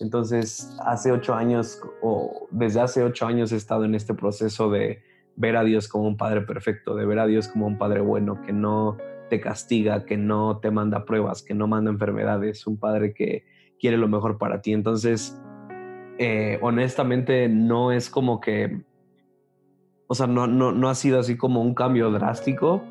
Entonces, 0.00 0.76
hace 0.84 1.12
ocho 1.12 1.34
años, 1.34 1.80
o 2.02 2.46
desde 2.50 2.80
hace 2.80 3.02
ocho 3.02 3.26
años 3.26 3.52
he 3.52 3.56
estado 3.56 3.84
en 3.84 3.94
este 3.94 4.14
proceso 4.14 4.70
de 4.70 5.02
ver 5.36 5.56
a 5.56 5.64
Dios 5.64 5.88
como 5.88 6.06
un 6.06 6.16
Padre 6.16 6.42
perfecto, 6.42 6.94
de 6.94 7.06
ver 7.06 7.18
a 7.18 7.26
Dios 7.26 7.48
como 7.48 7.66
un 7.66 7.78
Padre 7.78 8.00
bueno, 8.00 8.40
que 8.42 8.52
no 8.52 8.96
te 9.28 9.40
castiga, 9.40 10.04
que 10.04 10.16
no 10.16 10.58
te 10.58 10.70
manda 10.70 11.04
pruebas, 11.04 11.42
que 11.42 11.54
no 11.54 11.66
manda 11.66 11.90
enfermedades, 11.90 12.66
un 12.66 12.78
padre 12.78 13.14
que 13.14 13.44
quiere 13.78 13.96
lo 13.96 14.08
mejor 14.08 14.38
para 14.38 14.60
ti. 14.60 14.72
Entonces, 14.72 15.40
eh, 16.18 16.58
honestamente, 16.62 17.48
no 17.48 17.92
es 17.92 18.10
como 18.10 18.40
que, 18.40 18.82
o 20.06 20.14
sea, 20.14 20.26
no, 20.26 20.46
no, 20.46 20.72
no 20.72 20.88
ha 20.88 20.94
sido 20.94 21.20
así 21.20 21.36
como 21.36 21.60
un 21.62 21.74
cambio 21.74 22.10
drástico, 22.10 22.82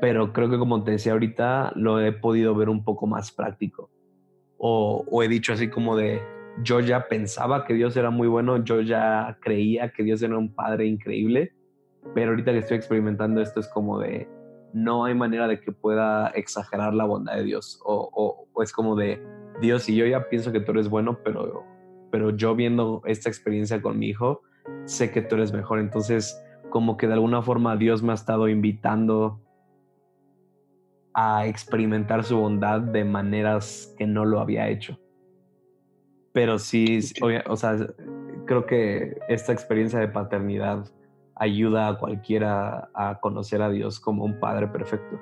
pero 0.00 0.32
creo 0.32 0.50
que 0.50 0.58
como 0.58 0.82
te 0.82 0.92
decía 0.92 1.12
ahorita, 1.12 1.72
lo 1.76 2.00
he 2.00 2.12
podido 2.12 2.54
ver 2.54 2.68
un 2.68 2.82
poco 2.82 3.06
más 3.06 3.30
práctico. 3.30 3.90
O, 4.58 5.04
o 5.10 5.22
he 5.22 5.28
dicho 5.28 5.52
así 5.52 5.68
como 5.68 5.96
de, 5.96 6.20
yo 6.62 6.80
ya 6.80 7.08
pensaba 7.08 7.64
que 7.64 7.74
Dios 7.74 7.96
era 7.96 8.10
muy 8.10 8.28
bueno, 8.28 8.62
yo 8.62 8.80
ya 8.80 9.38
creía 9.40 9.92
que 9.92 10.02
Dios 10.02 10.22
era 10.22 10.36
un 10.36 10.54
padre 10.54 10.86
increíble, 10.86 11.54
pero 12.14 12.30
ahorita 12.30 12.52
que 12.52 12.58
estoy 12.58 12.76
experimentando 12.76 13.40
esto 13.40 13.60
es 13.60 13.68
como 13.68 13.98
de, 13.98 14.28
no 14.72 15.04
hay 15.04 15.14
manera 15.14 15.46
de 15.48 15.60
que 15.60 15.72
pueda 15.72 16.28
exagerar 16.28 16.94
la 16.94 17.04
bondad 17.04 17.36
de 17.36 17.44
Dios. 17.44 17.80
O, 17.84 18.46
es 18.62 18.72
como 18.72 18.96
de, 18.96 19.22
Dios, 19.60 19.88
y 19.88 19.96
yo 19.96 20.06
ya 20.06 20.28
pienso 20.28 20.52
que 20.52 20.60
tú 20.60 20.72
eres 20.72 20.88
bueno, 20.88 21.18
pero, 21.24 21.64
pero 22.10 22.30
yo 22.30 22.54
viendo 22.54 23.02
esta 23.06 23.28
experiencia 23.28 23.80
con 23.80 23.98
mi 23.98 24.08
hijo, 24.08 24.42
sé 24.84 25.10
que 25.10 25.22
tú 25.22 25.36
eres 25.36 25.52
mejor. 25.52 25.78
Entonces, 25.78 26.42
como 26.70 26.96
que 26.96 27.06
de 27.06 27.14
alguna 27.14 27.42
forma 27.42 27.76
Dios 27.76 28.02
me 28.02 28.12
ha 28.12 28.14
estado 28.14 28.48
invitando 28.48 29.40
a 31.14 31.46
experimentar 31.46 32.24
su 32.24 32.38
bondad 32.38 32.80
de 32.80 33.04
maneras 33.04 33.94
que 33.98 34.06
no 34.06 34.24
lo 34.24 34.40
había 34.40 34.68
hecho. 34.68 34.98
Pero 36.32 36.58
sí, 36.58 37.00
o 37.46 37.56
sea, 37.56 37.76
creo 38.46 38.66
que 38.66 39.18
esta 39.28 39.52
experiencia 39.52 39.98
de 39.98 40.08
paternidad 40.08 40.90
ayuda 41.34 41.88
a 41.88 41.98
cualquiera 41.98 42.90
a 42.94 43.18
conocer 43.20 43.62
a 43.62 43.70
Dios 43.70 44.00
como 44.00 44.24
un 44.24 44.38
Padre 44.38 44.68
perfecto. 44.68 45.20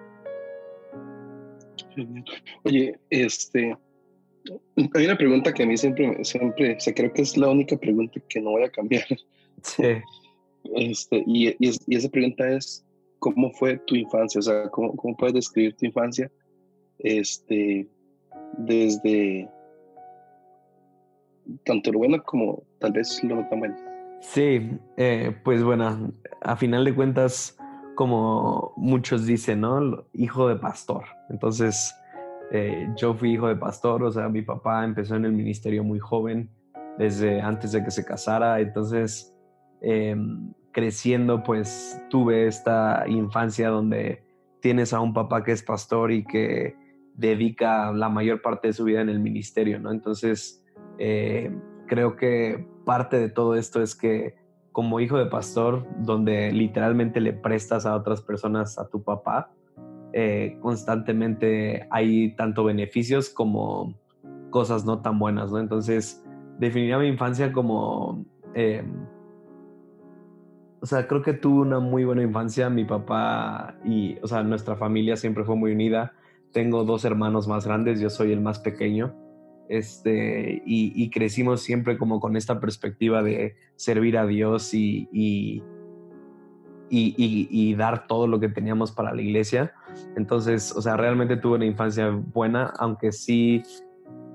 Oye, 2.64 2.98
este, 3.10 3.76
hay 4.94 5.04
una 5.04 5.16
pregunta 5.16 5.52
que 5.52 5.62
a 5.62 5.66
mí 5.66 5.76
siempre, 5.76 6.24
siempre, 6.24 6.76
o 6.76 6.80
sea, 6.80 6.94
creo 6.94 7.12
que 7.12 7.22
es 7.22 7.36
la 7.36 7.48
única 7.48 7.76
pregunta 7.76 8.20
que 8.28 8.40
no 8.40 8.50
voy 8.50 8.64
a 8.64 8.70
cambiar. 8.70 9.06
Sí. 9.62 9.84
Este, 10.74 11.22
y, 11.26 11.54
y, 11.58 11.94
esa 11.94 12.08
pregunta 12.08 12.48
es, 12.48 12.82
¿cómo 13.18 13.50
fue 13.52 13.76
tu 13.86 13.94
infancia? 13.94 14.38
O 14.38 14.42
sea, 14.42 14.70
¿cómo, 14.70 14.96
cómo 14.96 15.14
puedes 15.18 15.34
describir 15.34 15.76
tu 15.76 15.84
infancia? 15.84 16.32
Este, 16.98 17.86
desde 18.56 19.46
tanto 21.64 21.92
lo 21.92 21.98
bueno 21.98 22.22
como 22.24 22.62
tal 22.78 22.92
vez 22.92 23.22
lo 23.24 23.36
no 23.36 23.48
tan 23.48 23.60
bueno. 23.60 23.76
Sí, 24.20 24.70
eh, 24.96 25.34
pues 25.44 25.62
bueno, 25.62 26.12
a 26.42 26.56
final 26.56 26.84
de 26.84 26.94
cuentas, 26.94 27.58
como 27.94 28.74
muchos 28.76 29.26
dicen, 29.26 29.62
¿no? 29.62 30.04
Hijo 30.12 30.48
de 30.48 30.56
pastor. 30.56 31.04
Entonces, 31.30 31.94
eh, 32.52 32.88
yo 32.96 33.14
fui 33.14 33.32
hijo 33.32 33.48
de 33.48 33.56
pastor, 33.56 34.02
o 34.02 34.10
sea, 34.10 34.28
mi 34.28 34.42
papá 34.42 34.84
empezó 34.84 35.16
en 35.16 35.24
el 35.24 35.32
ministerio 35.32 35.84
muy 35.84 35.98
joven, 35.98 36.50
desde 36.98 37.40
antes 37.40 37.72
de 37.72 37.82
que 37.82 37.90
se 37.90 38.04
casara. 38.04 38.60
Entonces, 38.60 39.34
em, 39.80 40.52
creciendo, 40.72 41.42
pues 41.42 42.00
tuve 42.10 42.46
esta 42.46 43.04
infancia 43.08 43.70
donde 43.70 44.22
tienes 44.60 44.92
a 44.92 45.00
un 45.00 45.14
papá 45.14 45.42
que 45.42 45.52
es 45.52 45.62
pastor 45.62 46.12
y 46.12 46.24
que 46.24 46.76
dedica 47.14 47.92
la 47.92 48.08
mayor 48.08 48.42
parte 48.42 48.68
de 48.68 48.74
su 48.74 48.84
vida 48.84 49.00
en 49.00 49.08
el 49.08 49.20
ministerio, 49.20 49.80
¿no? 49.80 49.90
Entonces, 49.90 50.59
eh, 51.00 51.50
creo 51.86 52.14
que 52.14 52.68
parte 52.84 53.18
de 53.18 53.30
todo 53.30 53.54
esto 53.54 53.82
es 53.82 53.94
que 53.96 54.34
como 54.70 55.00
hijo 55.00 55.16
de 55.16 55.26
pastor, 55.26 55.86
donde 55.96 56.52
literalmente 56.52 57.20
le 57.20 57.32
prestas 57.32 57.86
a 57.86 57.96
otras 57.96 58.20
personas 58.20 58.78
a 58.78 58.88
tu 58.88 59.02
papá, 59.02 59.50
eh, 60.12 60.58
constantemente 60.60 61.88
hay 61.90 62.36
tanto 62.36 62.64
beneficios 62.64 63.30
como 63.30 63.94
cosas 64.50 64.84
no 64.84 65.00
tan 65.00 65.18
buenas, 65.18 65.50
¿no? 65.50 65.58
Entonces, 65.58 66.22
definiría 66.58 66.98
mi 66.98 67.08
infancia 67.08 67.50
como... 67.52 68.24
Eh, 68.54 68.84
o 70.82 70.86
sea, 70.86 71.06
creo 71.06 71.22
que 71.22 71.32
tuve 71.32 71.62
una 71.62 71.78
muy 71.78 72.04
buena 72.04 72.22
infancia. 72.22 72.70
Mi 72.70 72.84
papá 72.84 73.76
y, 73.84 74.18
o 74.22 74.26
sea, 74.26 74.42
nuestra 74.42 74.76
familia 74.76 75.16
siempre 75.16 75.44
fue 75.44 75.56
muy 75.56 75.72
unida. 75.72 76.12
Tengo 76.52 76.84
dos 76.84 77.04
hermanos 77.04 77.48
más 77.48 77.66
grandes, 77.66 78.00
yo 78.00 78.10
soy 78.10 78.32
el 78.32 78.40
más 78.40 78.58
pequeño 78.58 79.14
este, 79.70 80.62
y, 80.66 81.08
crecimos 81.10 81.62
siempre 81.62 81.96
como 81.96 82.18
con 82.18 82.36
esta 82.36 82.58
perspectiva 82.58 83.22
de 83.22 83.54
servir 83.76 84.18
a 84.18 84.26
Dios 84.26 84.74
y, 84.74 85.08
y, 85.12 85.62
y, 86.90 87.74
dar 87.76 88.08
todo 88.08 88.26
lo 88.26 88.40
que 88.40 88.48
teníamos 88.48 88.90
para 88.90 89.14
la 89.14 89.22
iglesia. 89.22 89.72
Entonces, 90.16 90.74
o 90.74 90.82
sea, 90.82 90.96
realmente 90.96 91.36
tuve 91.36 91.54
una 91.54 91.66
infancia 91.66 92.10
buena, 92.10 92.72
aunque 92.78 93.12
sí, 93.12 93.62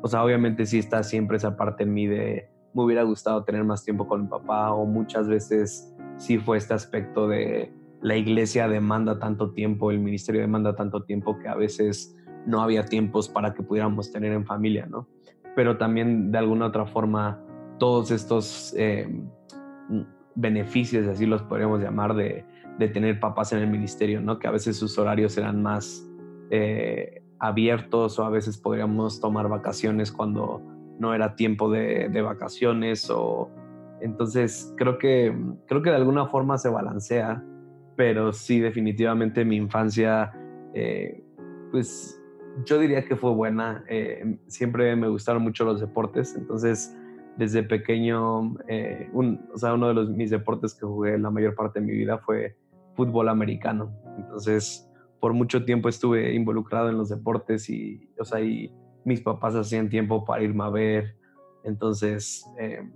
o 0.02 0.08
sea, 0.08 0.24
obviamente 0.24 0.66
sí 0.66 0.80
está 0.80 1.04
siempre 1.04 1.36
esa 1.36 1.58
parte 1.58 1.84
en 1.84 1.94
mí 1.94 2.08
de 2.08 2.50
me 2.74 2.84
hubiera 2.84 3.04
gustado 3.04 3.44
tener 3.44 3.64
más 3.66 3.84
tiempo 3.84 4.08
con 4.08 4.24
mi 4.24 4.28
papá 4.28 4.74
o 4.74 4.86
muchas 4.86 5.28
veces 5.28 5.94
sí 6.18 6.38
fue 6.38 6.58
este 6.58 6.74
aspecto 6.74 7.28
de 7.28 7.74
la 8.02 8.16
iglesia 8.16 8.68
demanda 8.68 9.20
tanto 9.20 9.52
tiempo, 9.52 9.92
el 9.92 10.00
ministerio 10.00 10.42
demanda 10.42 10.76
tanto 10.76 11.04
tiempo 11.04 11.40
que 11.40 11.48
a 11.48 11.56
veces 11.56 12.16
no 12.46 12.62
había 12.62 12.86
tiempos 12.86 13.30
para 13.30 13.54
que 13.54 13.64
pudiéramos 13.64 14.12
tener 14.12 14.32
en 14.32 14.46
familia, 14.46 14.86
¿no? 14.86 15.08
pero 15.56 15.78
también 15.78 16.32
de 16.32 16.38
alguna 16.38 16.68
otra 16.68 16.86
forma 16.86 17.42
todos 17.80 18.12
estos 18.12 18.74
eh, 18.78 19.10
beneficios, 20.36 21.08
así 21.08 21.26
los 21.26 21.42
podríamos 21.44 21.82
llamar, 21.82 22.14
de, 22.14 22.46
tener 22.94 23.20
papás 23.22 23.54
en 23.54 23.60
el 23.60 23.70
ministerio, 23.70 24.20
¿no? 24.20 24.38
Que 24.38 24.48
a 24.48 24.52
veces 24.52 24.78
sus 24.78 24.98
horarios 24.98 25.38
eran 25.38 25.64
más 25.64 26.06
eh, 26.52 27.24
abiertos 27.40 28.20
o 28.20 28.26
a 28.26 28.30
veces 28.30 28.58
podríamos 28.58 29.22
tomar 29.22 29.48
vacaciones 29.48 30.12
cuando 30.12 30.62
no 31.00 31.14
era 31.14 31.38
tiempo 31.38 31.72
de, 31.72 32.22
vacaciones 32.22 33.10
o 33.10 33.50
entonces 34.02 34.74
creo 34.78 34.98
que 34.98 35.34
creo 35.68 35.82
que 35.82 35.90
de 35.90 35.96
alguna 35.96 36.28
forma 36.28 36.58
se 36.58 36.70
balancea 36.70 37.42
pero 37.96 38.34
sí 38.34 38.60
definitivamente 38.60 39.46
mi 39.46 39.56
infancia 39.56 40.34
eh, 40.74 41.24
pues 41.72 42.15
yo 42.64 42.80
diría 42.80 43.06
que 43.06 43.16
fue 43.16 43.32
buena. 43.32 43.84
Eh, 43.90 44.38
siempre 44.48 44.96
me 44.96 45.08
gustaron 45.08 45.44
mucho 45.44 45.66
los 45.66 45.82
deportes, 45.82 46.36
entonces 46.36 46.96
desde 47.38 47.64
pequeño, 47.64 48.56
eh, 48.68 49.10
o 49.14 49.58
sea, 49.58 49.74
uno 49.74 49.90
de 49.90 49.94
los, 49.94 50.10
mis 50.10 50.30
deportes 50.30 50.74
que 50.74 50.86
jugué 50.86 51.18
la 51.18 51.30
mayor 51.30 51.54
parte 51.56 51.80
de 51.80 51.86
mi 51.86 51.92
vida 51.92 52.18
fue 52.20 52.56
fútbol 52.96 53.28
americano. 53.28 53.92
Entonces, 54.18 54.90
por 55.20 55.34
mucho 55.34 55.66
tiempo 55.66 55.90
estuve 55.90 56.34
involucrado 56.34 56.90
en 56.90 56.98
los 56.98 57.10
deportes 57.10 57.70
y, 57.70 58.10
o 58.18 58.24
sea, 58.24 58.40
y 58.40 58.72
mis 59.04 59.22
papás 59.22 59.56
hacían 59.56 59.90
tiempo 59.90 60.24
para 60.24 60.44
irme 60.44 60.64
a 60.64 60.70
ver. 60.70 61.16
Entonces, 61.64 62.46
eh, 62.58 62.88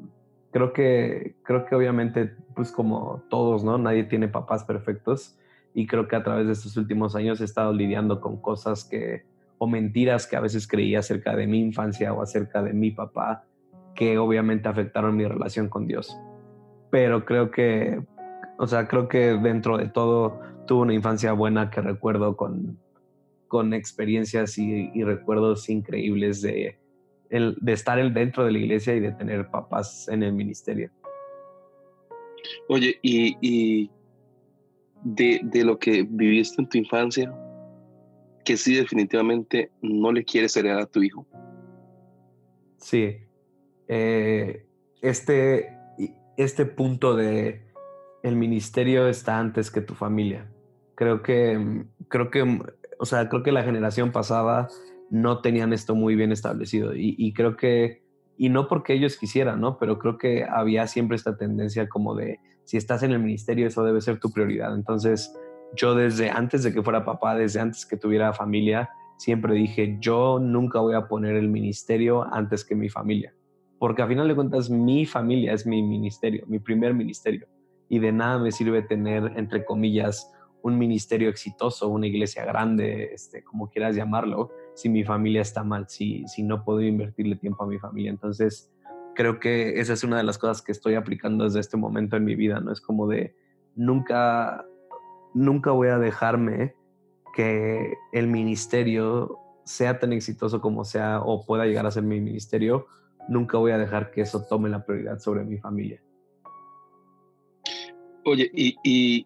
creo 0.51 0.71
que, 0.71 1.35
creo 1.43 1.65
que 1.65 1.75
obviamente, 1.75 2.33
pues 2.55 2.71
como 2.71 3.23
todos, 3.29 3.63
¿no? 3.63 3.77
Nadie 3.77 4.05
tiene 4.05 4.29
papás 4.29 4.63
perfectos 4.63 5.37
y 5.73 5.85
creo 5.85 6.07
que 6.07 6.15
a 6.15 6.23
través 6.23 6.47
de 6.47 6.53
estos 6.53 6.77
últimos 6.77 7.15
años 7.15 7.41
he 7.41 7.45
estado 7.45 7.73
lidiando 7.73 8.21
con 8.21 8.41
cosas 8.41 8.85
que 8.85 9.25
o 9.59 9.67
mentiras 9.67 10.25
que 10.25 10.37
a 10.37 10.39
veces 10.39 10.67
creía 10.67 10.99
acerca 10.99 11.35
de 11.35 11.45
mi 11.45 11.59
infancia 11.59 12.13
o 12.13 12.21
acerca 12.21 12.63
de 12.63 12.73
mi 12.73 12.91
papá, 12.91 13.45
que 13.93 14.17
obviamente 14.17 14.69
afectaron 14.69 15.15
mi 15.15 15.25
relación 15.25 15.67
con 15.67 15.85
Dios. 15.85 16.17
Pero 16.89 17.25
creo 17.25 17.51
que, 17.51 18.01
o 18.57 18.65
sea, 18.65 18.87
creo 18.87 19.09
que 19.09 19.33
dentro 19.33 19.77
de 19.77 19.89
todo 19.89 20.39
tuve 20.65 20.83
una 20.83 20.93
infancia 20.93 21.33
buena 21.33 21.69
que 21.69 21.81
recuerdo 21.81 22.37
con, 22.37 22.79
con 23.47 23.73
experiencias 23.73 24.57
y, 24.57 25.03
recuerdos 25.03 25.69
increíbles 25.69 26.41
de, 26.41 26.79
el, 27.29 27.57
de 27.59 27.73
estar 27.73 28.01
dentro 28.13 28.45
de 28.45 28.51
la 28.53 28.59
iglesia 28.59 28.95
y 28.95 29.01
de 29.01 29.11
tener 29.11 29.49
papás 29.49 30.07
en 30.07 30.23
el 30.23 30.31
ministerio. 30.31 30.89
Oye, 32.69 32.97
y, 33.01 33.35
y 33.41 33.91
de, 35.03 35.41
de, 35.43 35.65
lo 35.65 35.77
que 35.77 36.07
viviste 36.09 36.61
en 36.61 36.69
tu 36.69 36.77
infancia, 36.77 37.33
que 38.43 38.57
sí 38.57 38.75
definitivamente 38.75 39.71
no 39.81 40.11
le 40.11 40.23
quieres 40.23 40.55
heredar 40.57 40.81
a 40.81 40.85
tu 40.85 41.03
hijo. 41.03 41.27
Sí. 42.77 43.17
Eh, 43.87 44.65
este, 45.01 45.77
este 46.37 46.65
punto 46.65 47.15
de 47.15 47.69
el 48.23 48.35
ministerio 48.35 49.07
está 49.07 49.39
antes 49.39 49.71
que 49.71 49.81
tu 49.81 49.93
familia. 49.93 50.49
Creo 50.95 51.21
que, 51.21 51.85
creo 52.07 52.29
que, 52.29 52.61
o 52.97 53.05
sea, 53.05 53.29
creo 53.29 53.43
que 53.43 53.51
la 53.51 53.63
generación 53.63 54.11
pasada 54.11 54.67
no 55.09 55.41
tenían 55.41 55.73
esto 55.73 55.95
muy 55.95 56.15
bien 56.15 56.31
establecido 56.31 56.95
y, 56.95 57.15
y 57.17 57.33
creo 57.33 57.55
que, 57.55 58.03
y 58.37 58.49
no 58.49 58.67
porque 58.67 58.93
ellos 58.93 59.17
quisieran, 59.17 59.59
¿no? 59.59 59.77
Pero 59.79 59.99
creo 59.99 60.17
que 60.17 60.43
había 60.43 60.87
siempre 60.87 61.15
esta 61.15 61.37
tendencia 61.37 61.89
como 61.89 62.15
de, 62.15 62.39
si 62.63 62.77
estás 62.77 63.03
en 63.03 63.11
el 63.11 63.19
ministerio, 63.19 63.67
eso 63.67 63.83
debe 63.83 64.01
ser 64.01 64.19
tu 64.19 64.31
prioridad. 64.31 64.75
Entonces, 64.75 65.33
yo 65.75 65.95
desde 65.95 66.29
antes 66.29 66.63
de 66.63 66.73
que 66.73 66.81
fuera 66.81 67.05
papá, 67.05 67.35
desde 67.35 67.59
antes 67.59 67.85
que 67.85 67.97
tuviera 67.97 68.33
familia, 68.33 68.89
siempre 69.17 69.53
dije, 69.53 69.97
yo 69.99 70.39
nunca 70.39 70.79
voy 70.79 70.95
a 70.95 71.07
poner 71.07 71.35
el 71.35 71.49
ministerio 71.49 72.25
antes 72.33 72.63
que 72.63 72.75
mi 72.75 72.89
familia. 72.89 73.33
Porque 73.77 74.01
a 74.01 74.07
final 74.07 74.27
de 74.27 74.35
cuentas 74.35 74.69
mi 74.69 75.05
familia 75.05 75.53
es 75.53 75.65
mi 75.65 75.81
ministerio, 75.81 76.45
mi 76.47 76.59
primer 76.59 76.93
ministerio. 76.93 77.47
Y 77.87 77.99
de 77.99 78.11
nada 78.11 78.39
me 78.39 78.51
sirve 78.51 78.81
tener, 78.81 79.33
entre 79.35 79.65
comillas, 79.65 80.31
un 80.61 80.77
ministerio 80.77 81.29
exitoso, 81.29 81.87
una 81.87 82.07
iglesia 82.07 82.45
grande, 82.45 83.11
este, 83.13 83.43
como 83.43 83.69
quieras 83.69 83.95
llamarlo, 83.95 84.51
si 84.75 84.89
mi 84.89 85.03
familia 85.03 85.41
está 85.41 85.63
mal, 85.63 85.87
si, 85.87 86.25
si 86.27 86.43
no 86.43 86.63
puedo 86.63 86.81
invertirle 86.81 87.35
tiempo 87.35 87.63
a 87.63 87.67
mi 87.67 87.79
familia. 87.79 88.11
Entonces, 88.11 88.71
creo 89.15 89.39
que 89.39 89.79
esa 89.79 89.93
es 89.93 90.03
una 90.03 90.17
de 90.17 90.23
las 90.23 90.37
cosas 90.37 90.61
que 90.61 90.71
estoy 90.71 90.95
aplicando 90.95 91.43
desde 91.45 91.59
este 91.59 91.77
momento 91.77 92.15
en 92.15 92.25
mi 92.25 92.35
vida, 92.35 92.59
¿no? 92.59 92.71
Es 92.71 92.81
como 92.81 93.07
de 93.07 93.35
nunca, 93.75 94.65
nunca 95.33 95.71
voy 95.71 95.89
a 95.89 95.97
dejarme 95.97 96.73
que 97.35 97.93
el 98.11 98.27
ministerio 98.27 99.37
sea 99.63 99.99
tan 99.99 100.13
exitoso 100.13 100.61
como 100.61 100.83
sea 100.83 101.21
o 101.21 101.45
pueda 101.45 101.65
llegar 101.65 101.85
a 101.85 101.91
ser 101.91 102.03
mi 102.03 102.19
ministerio, 102.19 102.87
nunca 103.27 103.57
voy 103.57 103.71
a 103.71 103.77
dejar 103.77 104.11
que 104.11 104.21
eso 104.21 104.43
tome 104.43 104.69
la 104.69 104.83
prioridad 104.83 105.19
sobre 105.19 105.43
mi 105.43 105.57
familia. 105.57 106.01
Oye, 108.25 108.49
¿y, 108.53 109.25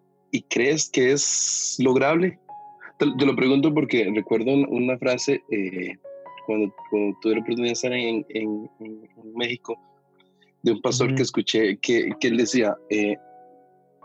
crees 0.50 0.89
que 0.89 1.13
es 1.13 1.77
lograble? 1.79 2.39
Te, 3.00 3.05
lo 3.05 3.36
pregunto 3.36 3.74
porque 3.74 4.12
recuerdo 4.13 4.51
una 4.51 4.98
frase 4.98 5.41
eh, 5.50 5.95
cuando, 6.45 6.74
tuve 7.22 7.36
la 7.36 7.41
oportunidad 7.41 7.69
de 7.69 7.72
estar 7.72 7.93
en, 7.93 8.69
México 9.36 9.79
de 10.62 10.74
un 10.74 10.81
pastor 10.81 11.15
que 11.15 11.24
escuché 11.24 11.77
que, 11.77 12.12
que 12.19 12.27
él 12.27 12.38
decía, 12.38 12.75
eh, 12.89 13.17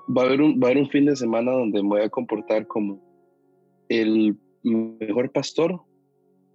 va, 0.09 0.23
a 0.23 0.27
haber 0.27 0.43
un, 0.43 0.61
va 0.61 0.69
a 0.69 0.71
haber 0.71 0.83
un 0.83 0.91
fin 0.91 1.07
de 1.07 1.17
semana 1.17 1.53
donde 1.53 1.83
me 1.83 1.89
voy 1.89 2.03
a 2.03 2.09
comportar 2.09 2.67
como 2.67 3.01
el 3.89 4.37
mejor 4.63 5.31
pastor, 5.33 5.81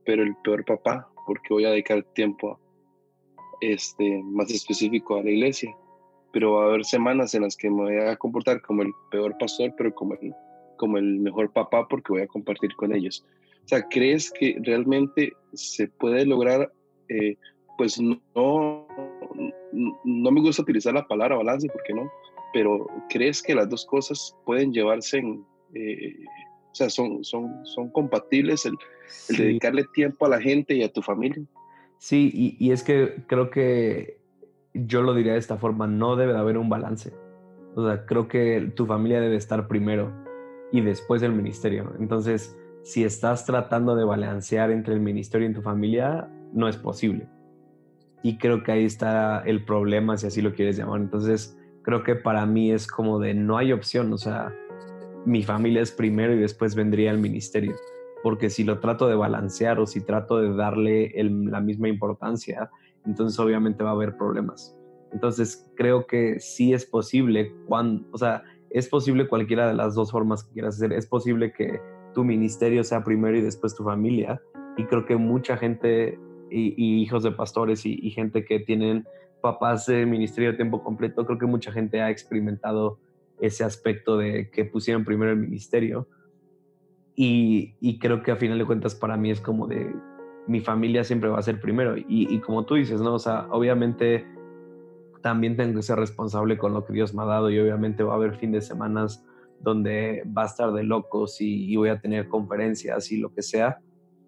pero 0.05 0.23
el 0.23 0.35
peor 0.43 0.65
papá, 0.65 1.09
porque 1.25 1.53
voy 1.53 1.65
a 1.65 1.71
dedicar 1.71 2.03
tiempo 2.13 2.59
este, 3.61 4.21
más 4.23 4.51
específico 4.51 5.15
a 5.15 5.23
la 5.23 5.31
iglesia. 5.31 5.75
Pero 6.31 6.53
va 6.53 6.63
a 6.63 6.67
haber 6.67 6.85
semanas 6.85 7.35
en 7.35 7.43
las 7.43 7.55
que 7.55 7.69
me 7.69 7.83
voy 7.83 7.97
a 7.97 8.15
comportar 8.15 8.61
como 8.61 8.81
el 8.81 8.91
peor 9.11 9.37
pastor, 9.37 9.73
pero 9.77 9.93
como 9.93 10.15
el, 10.15 10.33
como 10.77 10.97
el 10.97 11.19
mejor 11.19 11.51
papá, 11.53 11.87
porque 11.87 12.11
voy 12.11 12.21
a 12.21 12.27
compartir 12.27 12.75
con 12.75 12.93
ellos. 12.93 13.23
O 13.65 13.67
sea, 13.67 13.87
¿crees 13.87 14.31
que 14.31 14.57
realmente 14.61 15.33
se 15.53 15.87
puede 15.87 16.25
lograr? 16.25 16.71
Eh, 17.07 17.37
pues 17.77 17.99
no, 17.99 18.87
no 20.03 20.31
me 20.31 20.41
gusta 20.41 20.61
utilizar 20.61 20.93
la 20.93 21.07
palabra 21.07 21.37
balance, 21.37 21.67
porque 21.69 21.93
no, 21.93 22.09
pero 22.53 22.87
¿crees 23.09 23.41
que 23.41 23.55
las 23.55 23.69
dos 23.69 23.85
cosas 23.85 24.35
pueden 24.45 24.71
llevarse 24.71 25.17
en, 25.17 25.43
eh, 25.73 26.15
o 26.71 26.75
sea, 26.75 26.89
son, 26.89 27.23
son, 27.23 27.65
son 27.65 27.89
compatibles 27.91 28.65
el, 28.65 28.75
dedicarle 29.29 29.85
tiempo 29.93 30.25
a 30.25 30.29
la 30.29 30.41
gente 30.41 30.73
y 30.73 30.83
a 30.83 30.91
tu 30.91 31.01
familia. 31.01 31.43
Sí, 31.97 32.31
y, 32.33 32.57
y, 32.65 32.71
es 32.71 32.83
que 32.83 33.23
creo 33.27 33.49
que 33.49 34.17
yo 34.73 35.01
lo 35.03 35.13
diría 35.13 35.33
de 35.33 35.39
esta 35.39 35.57
forma, 35.57 35.87
no 35.87 36.15
debe 36.15 36.33
de 36.33 36.39
haber 36.39 36.57
un 36.57 36.69
balance. 36.69 37.13
O 37.75 37.85
sea, 37.85 38.05
creo 38.05 38.27
que 38.27 38.71
tu 38.75 38.85
familia 38.85 39.21
debe 39.21 39.35
estar 39.35 39.67
primero 39.67 40.11
y 40.71 40.81
después 40.81 41.21
el 41.21 41.33
ministerio. 41.33 41.93
Entonces, 41.99 42.57
si 42.83 43.03
estás 43.03 43.45
tratando 43.45 43.95
de 43.95 44.03
balancear 44.03 44.71
entre 44.71 44.93
el 44.93 44.99
ministerio 44.99 45.49
y 45.49 45.53
tu 45.53 45.61
familia, 45.61 46.29
no 46.51 46.67
es 46.67 46.75
posible. 46.75 47.27
Y 48.23 48.37
creo 48.37 48.63
que 48.63 48.71
ahí 48.71 48.85
está 48.85 49.43
el 49.45 49.63
problema, 49.63 50.17
si 50.17 50.27
así 50.27 50.41
lo 50.41 50.53
quieres 50.53 50.77
llamar. 50.77 51.01
Entonces, 51.01 51.57
creo 51.83 52.03
que 52.03 52.15
para 52.15 52.45
mí 52.45 52.71
es 52.71 52.87
como 52.87 53.19
de 53.19 53.33
no 53.33 53.57
hay 53.57 53.71
opción. 53.71 54.11
O 54.13 54.17
sea, 54.17 54.53
mi 55.25 55.43
familia 55.43 55.81
es 55.81 55.91
primero 55.91 56.33
y 56.33 56.39
después 56.39 56.75
vendría 56.75 57.11
el 57.11 57.19
ministerio. 57.19 57.75
Porque 58.23 58.49
si 58.49 58.63
lo 58.63 58.79
trato 58.79 59.07
de 59.07 59.15
balancear 59.15 59.79
o 59.79 59.85
si 59.85 60.01
trato 60.01 60.37
de 60.37 60.55
darle 60.55 61.13
la 61.23 61.59
misma 61.59 61.89
importancia, 61.89 62.71
entonces 63.05 63.37
obviamente 63.39 63.83
va 63.83 63.91
a 63.91 63.93
haber 63.93 64.17
problemas. 64.17 64.75
Entonces 65.11 65.69
creo 65.75 66.07
que 66.07 66.39
sí 66.39 66.73
es 66.73 66.85
posible, 66.85 67.53
cuando, 67.67 68.07
o 68.11 68.17
sea, 68.17 68.43
es 68.69 68.87
posible 68.87 69.27
cualquiera 69.27 69.67
de 69.67 69.75
las 69.75 69.93
dos 69.93 70.11
formas 70.11 70.43
que 70.43 70.53
quieras 70.53 70.75
hacer. 70.75 70.93
Es 70.93 71.05
posible 71.05 71.53
que 71.53 71.79
tu 72.13 72.23
ministerio 72.23 72.83
sea 72.83 73.03
primero 73.03 73.37
y 73.37 73.41
después 73.41 73.75
tu 73.75 73.83
familia. 73.83 74.41
Y 74.77 74.85
creo 74.85 75.05
que 75.05 75.17
mucha 75.17 75.57
gente 75.57 76.17
y, 76.49 77.01
hijos 77.01 77.23
de 77.23 77.31
pastores 77.31 77.85
y, 77.85 77.99
y, 78.01 78.11
gente 78.11 78.45
que 78.45 78.59
tienen 78.59 79.05
papás 79.43 79.87
de 79.87 80.05
ministerio 80.05 80.51
de 80.51 80.55
tiempo 80.55 80.81
completo, 80.81 81.25
creo 81.25 81.37
que 81.37 81.45
mucha 81.45 81.69
gente 81.69 82.01
ha 82.01 82.09
experimentado 82.09 82.97
ese 83.41 83.65
aspecto 83.65 84.17
de 84.17 84.49
que 84.49 84.63
pusieron 84.63 85.03
primero 85.03 85.31
el 85.31 85.37
ministerio. 85.37 86.07
Y, 87.13 87.99
creo 87.99 88.23
que 88.23 88.31
a 88.31 88.37
final 88.37 88.57
de 88.57 88.65
cuentas 88.65 88.95
para 88.95 89.17
mí 89.17 89.31
es 89.31 89.41
como 89.41 89.67
de 89.67 89.93
mi 90.47 90.61
familia 90.61 91.03
siempre 91.03 91.29
va 91.29 91.39
a 91.39 91.41
ser 91.41 91.59
primero. 91.59 91.95
Y, 91.97 92.39
como 92.39 92.65
tú 92.65 92.75
dices, 92.75 93.01
¿no? 93.01 93.15
O 93.15 93.19
sea, 93.19 93.47
obviamente 93.51 94.25
también 95.21 95.57
tengo 95.57 95.75
que 95.75 95.81
ser 95.81 95.99
responsable 95.99 96.57
con 96.57 96.73
lo 96.73 96.85
que 96.85 96.93
Dios 96.93 97.13
me 97.13 97.23
ha 97.23 97.25
dado 97.25 97.49
y 97.49 97.59
obviamente 97.59 98.01
va 98.01 98.13
a 98.13 98.15
haber 98.15 98.35
fin 98.35 98.53
de 98.53 98.61
semanas 98.61 99.25
donde 99.59 100.23
va 100.25 100.43
a 100.43 100.45
estar 100.45 100.71
de 100.71 100.83
locos 100.83 101.41
y, 101.41 101.75
voy 101.75 101.89
a 101.89 101.99
tener 101.99 102.29
conferencias 102.29 103.11
y 103.11 103.17
lo 103.17 103.33
que 103.33 103.41
sea. 103.41 103.79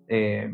Eh, 0.10 0.54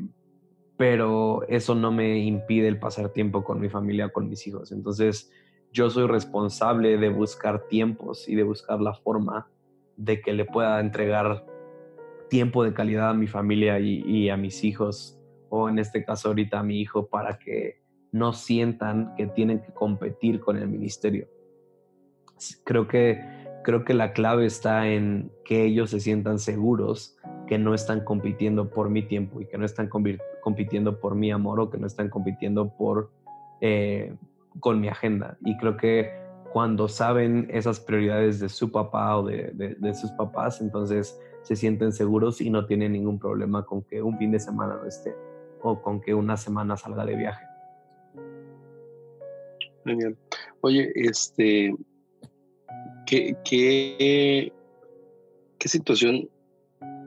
pero 0.81 1.47
eso 1.47 1.75
no 1.75 1.91
me 1.91 2.17
impide 2.17 2.67
el 2.67 2.79
pasar 2.79 3.09
tiempo 3.09 3.43
con 3.43 3.59
mi 3.59 3.69
familia, 3.69 4.09
con 4.09 4.27
mis 4.27 4.47
hijos. 4.47 4.71
Entonces, 4.71 5.31
yo 5.71 5.91
soy 5.91 6.07
responsable 6.07 6.97
de 6.97 7.09
buscar 7.09 7.67
tiempos 7.67 8.27
y 8.27 8.33
de 8.33 8.41
buscar 8.41 8.81
la 8.81 8.95
forma 8.95 9.47
de 9.95 10.21
que 10.21 10.33
le 10.33 10.43
pueda 10.43 10.79
entregar 10.79 11.45
tiempo 12.31 12.63
de 12.63 12.73
calidad 12.73 13.11
a 13.11 13.13
mi 13.13 13.27
familia 13.27 13.79
y, 13.79 14.27
a 14.31 14.37
mis 14.37 14.63
hijos, 14.63 15.19
o 15.49 15.69
en 15.69 15.77
este 15.77 16.03
caso 16.03 16.29
ahorita 16.29 16.61
a 16.61 16.63
mi 16.63 16.81
hijo, 16.81 17.05
para 17.05 17.37
que 17.37 17.83
no 18.11 18.33
sientan 18.33 19.13
que 19.15 19.27
tienen 19.27 19.61
que 19.61 19.71
competir 19.73 20.39
con 20.39 20.57
el 20.57 20.67
ministerio. 20.67 21.27
Creo 22.63 22.87
que, 22.87 23.21
creo 23.63 23.85
que 23.85 23.93
la 23.93 24.13
clave 24.13 24.47
está 24.47 24.87
en 24.87 25.31
que 25.45 25.63
ellos 25.63 25.91
se 25.91 25.99
sientan 25.99 26.39
seguros 26.39 27.19
que 27.51 27.57
no 27.57 27.73
están 27.73 27.99
compitiendo 28.05 28.69
por 28.69 28.89
mi 28.89 29.03
tiempo 29.03 29.41
y 29.41 29.45
que 29.45 29.57
no 29.57 29.65
están 29.65 29.89
compitiendo 29.89 31.01
por 31.01 31.15
mi 31.15 31.31
amor 31.31 31.59
o 31.59 31.69
que 31.69 31.77
no 31.77 31.85
están 31.85 32.07
compitiendo 32.07 32.69
por 32.77 33.11
eh, 33.59 34.15
con 34.61 34.79
mi 34.79 34.87
agenda. 34.87 35.37
Y 35.43 35.57
creo 35.57 35.75
que 35.75 36.13
cuando 36.53 36.87
saben 36.87 37.49
esas 37.51 37.81
prioridades 37.81 38.39
de 38.39 38.47
su 38.47 38.71
papá 38.71 39.17
o 39.17 39.25
de, 39.25 39.93
sus 39.93 40.11
papás, 40.11 40.61
entonces 40.61 41.19
se 41.41 41.57
sienten 41.57 41.91
seguros 41.91 42.39
y 42.39 42.49
no 42.49 42.65
tienen 42.67 42.93
ningún 42.93 43.19
problema 43.19 43.65
con 43.65 43.81
que 43.81 44.01
un 44.01 44.17
fin 44.17 44.31
de 44.31 44.39
semana 44.39 44.77
no 44.77 44.87
esté 44.87 45.13
o 45.61 45.81
con 45.81 45.99
que 45.99 46.13
una 46.13 46.37
semana 46.37 46.77
salga 46.77 47.05
de 47.05 47.17
viaje. 47.17 47.45
Genial. 49.83 50.15
Oye, 50.61 50.89
este, 50.95 51.75
¿qué, 53.05 53.35
qué, 53.43 54.53
qué 55.57 55.67
situación 55.67 56.29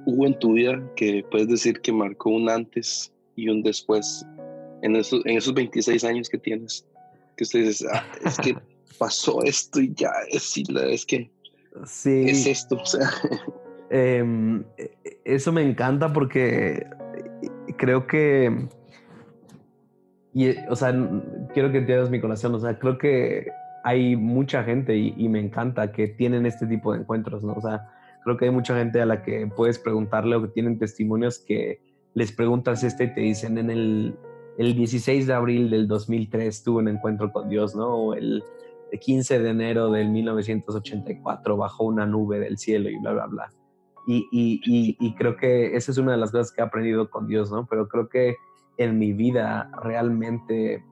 hubo 0.07 0.27
en 0.27 0.39
tu 0.39 0.55
vida 0.55 0.83
que 0.97 1.25
puedes 1.31 1.49
decir 1.49 1.81
que 1.81 1.93
marcó 1.93 2.31
un 2.31 2.49
antes 2.49 3.13
y 3.37 3.49
un 3.49 3.63
después 3.63 4.25
en 4.83 4.97
esos, 4.97 5.25
en 5.27 5.37
esos 5.37 5.55
26 5.55 6.05
años 6.05 6.29
que 6.29 6.39
tienes? 6.39 6.87
que 7.37 7.45
usted 7.45 7.65
dice, 7.65 7.87
ah, 7.93 8.05
es 8.25 8.39
que 8.39 8.57
pasó 8.99 9.43
esto 9.43 9.81
y 9.81 9.93
ya, 9.95 10.13
es, 10.31 10.55
es 10.57 11.07
que 11.07 11.31
sí. 11.85 12.25
es 12.29 12.47
esto. 12.47 12.77
O 12.81 12.87
sea. 12.87 13.11
Em, 13.91 14.65
eso 15.25 15.53
me 15.53 15.63
encanta 15.63 16.13
porque 16.13 16.87
creo 17.77 18.07
que, 18.07 18.69
y, 20.33 20.51
o 20.69 20.75
sea, 20.75 20.93
quiero 21.53 21.71
que 21.71 21.79
entiendas 21.79 22.11
mi 22.11 22.21
corazón, 22.21 22.55
o 22.55 22.61
sea, 22.61 22.79
creo 22.79 22.99
que 22.99 23.49
hay 23.85 24.17
mucha 24.17 24.65
gente 24.65 24.97
y, 24.97 25.15
y, 25.17 25.29
me 25.29 25.39
encanta 25.39 25.93
que 25.93 26.09
tienen 26.09 26.47
este 26.47 26.67
tipo 26.67 26.93
de 26.93 27.01
encuentros, 27.01 27.45
¿no? 27.45 27.53
O 27.53 27.61
sea, 27.61 27.87
creo 28.25 28.37
que 28.37 28.47
hay 28.47 28.51
mucha 28.51 28.77
gente 28.77 29.01
a 29.01 29.07
la 29.07 29.23
que 29.23 29.47
puedes 29.47 29.79
preguntarle 29.79 30.37
o 30.37 30.43
que 30.43 30.49
tienen 30.49 30.79
testimonios 30.79 31.39
que 31.39 31.81
les 32.15 32.33
preguntas 32.33 32.83
este 32.83 33.05
y 33.05 33.15
te 33.15 33.21
dicen 33.21 33.59
en 33.59 33.71
el 33.71 34.19
el 34.59 34.75
16 34.75 35.27
de 35.27 35.33
abril 35.33 35.71
del 35.71 35.89
2003 35.89 36.63
tuve 36.63 36.83
un 36.83 36.89
encuentro 36.89 37.33
con 37.33 37.49
Dios, 37.49 37.75
¿no? 37.75 37.89
O 37.89 38.15
el 38.15 38.45
15 39.01 39.41
de 39.41 39.51
enero 39.51 39.91
del 39.91 40.11
1984 40.11 41.57
bajó 41.57 41.85
una 41.85 42.07
nube 42.07 42.39
del 42.39 42.59
cielo 42.59 42.89
y 42.89 42.99
bla, 42.99 43.13
bla, 43.13 43.27
bla. 43.27 43.53
Y, 44.07 44.29
y, 44.31 44.97
y, 45.01 45.15
creo 45.15 45.35
que 45.35 45.75
esa 45.75 45.91
es 45.91 45.97
una 45.97 46.13
de 46.13 46.19
las 46.19 46.31
cosas 46.31 46.53
que 46.53 46.61
he 46.61 46.65
aprendido 46.65 47.09
con 47.09 47.27
Dios, 47.27 47.51
¿no? 47.51 47.67
Pero 47.67 47.89
creo 47.89 48.09
que 48.11 48.37
en 48.77 48.99
mi 48.99 49.15
vida 49.15 49.71
realmente 49.83 50.85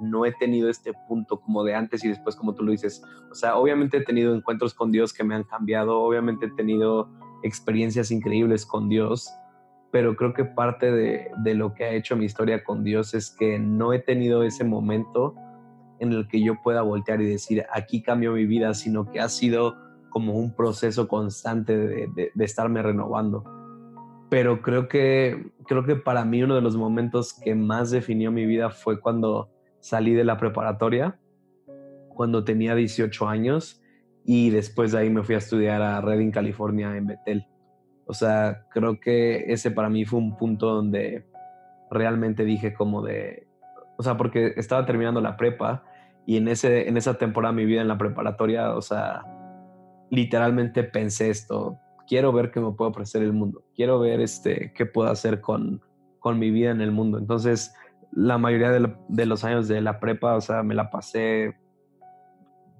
no 0.00 0.24
he 0.24 0.32
tenido 0.32 0.68
este 0.68 0.92
punto 1.08 1.40
como 1.40 1.64
de 1.64 1.74
antes 1.74 2.04
y 2.04 2.08
después, 2.08 2.36
como 2.36 2.54
tú 2.54 2.64
lo 2.64 2.72
dices. 2.72 3.02
O 3.30 3.34
sea, 3.34 3.56
obviamente 3.56 3.98
he 3.98 4.04
tenido 4.04 4.34
encuentros 4.34 4.74
con 4.74 4.92
Dios 4.92 5.12
que 5.12 5.24
me 5.24 5.34
han 5.34 5.44
cambiado, 5.44 6.00
obviamente 6.00 6.46
he 6.46 6.50
tenido 6.50 7.08
experiencias 7.42 8.10
increíbles 8.10 8.66
con 8.66 8.88
Dios, 8.88 9.30
pero 9.90 10.16
creo 10.16 10.34
que 10.34 10.44
parte 10.44 10.90
de, 10.90 11.30
de, 11.42 11.54
lo 11.54 11.74
que 11.74 11.84
ha 11.84 11.92
hecho 11.92 12.16
mi 12.16 12.24
historia 12.24 12.64
con 12.64 12.84
Dios 12.84 13.14
es 13.14 13.30
que 13.30 13.58
no 13.58 13.92
he 13.92 13.98
tenido 14.00 14.42
ese 14.42 14.64
momento 14.64 15.34
en 16.00 16.12
el 16.12 16.28
que 16.28 16.42
yo 16.42 16.60
pueda 16.62 16.82
voltear 16.82 17.20
y 17.20 17.26
decir, 17.26 17.64
aquí 17.72 18.02
cambió 18.02 18.32
mi 18.32 18.46
vida, 18.46 18.74
sino 18.74 19.10
que 19.10 19.20
ha 19.20 19.28
sido 19.28 19.76
como 20.10 20.34
un 20.34 20.54
proceso 20.54 21.08
constante 21.08 21.76
de, 21.76 22.30
de, 22.34 22.44
estarme 22.44 22.82
renovando. 22.82 23.44
Pero 24.30 24.62
creo 24.62 24.88
que, 24.88 25.52
creo 25.66 25.84
que 25.84 25.96
para 25.96 26.24
mí 26.24 26.42
uno 26.42 26.54
de 26.54 26.60
los 26.60 26.76
momentos 26.76 27.34
que 27.34 27.54
más 27.54 27.90
definió 27.90 28.30
mi 28.30 28.46
vida 28.46 28.70
fue 28.70 29.00
cuando 29.00 29.50
salí 29.80 30.14
de 30.14 30.24
la 30.24 30.36
preparatoria, 30.38 31.18
cuando 32.08 32.44
tenía 32.44 32.74
18 32.74 33.28
años 33.28 33.80
y 34.24 34.50
después 34.50 34.92
de 34.92 34.98
ahí 34.98 35.10
me 35.10 35.22
fui 35.22 35.34
a 35.34 35.38
estudiar 35.38 35.80
a 35.82 36.00
Redding, 36.00 36.32
California, 36.32 36.96
en 36.96 37.06
Bethel. 37.06 37.46
O 38.06 38.14
sea, 38.14 38.66
creo 38.70 39.00
que 39.00 39.52
ese 39.52 39.70
para 39.70 39.88
mí 39.88 40.04
fue 40.04 40.18
un 40.18 40.36
punto 40.36 40.74
donde 40.74 41.26
realmente 41.90 42.44
dije 42.44 42.74
como 42.74 43.02
de, 43.02 43.46
o 43.96 44.02
sea, 44.02 44.16
porque 44.16 44.54
estaba 44.56 44.84
terminando 44.84 45.20
la 45.20 45.36
prepa 45.36 45.84
y 46.26 46.36
en, 46.36 46.48
ese, 46.48 46.88
en 46.88 46.96
esa 46.96 47.14
temporada 47.14 47.54
de 47.54 47.62
mi 47.62 47.66
vida 47.66 47.80
en 47.80 47.88
la 47.88 47.98
preparatoria, 47.98 48.74
o 48.74 48.82
sea, 48.82 49.24
literalmente 50.10 50.84
pensé 50.84 51.30
esto, 51.30 51.78
quiero 52.06 52.32
ver 52.32 52.50
qué 52.50 52.60
me 52.60 52.72
puede 52.72 52.90
ofrecer 52.90 53.22
el 53.22 53.32
mundo, 53.32 53.64
quiero 53.74 53.98
ver 54.00 54.20
este, 54.20 54.72
qué 54.74 54.86
puedo 54.86 55.10
hacer 55.10 55.40
con, 55.40 55.80
con 56.18 56.38
mi 56.38 56.50
vida 56.50 56.70
en 56.70 56.80
el 56.80 56.92
mundo. 56.92 57.18
Entonces, 57.18 57.74
la 58.12 58.38
mayoría 58.38 58.70
de, 58.70 59.26
los 59.26 59.44
años 59.44 59.68
de 59.68 59.80
la 59.80 60.00
prepa, 60.00 60.34
o 60.34 60.40
sea, 60.40 60.62
me 60.62 60.74
la 60.74 60.90
pasé, 60.90 61.56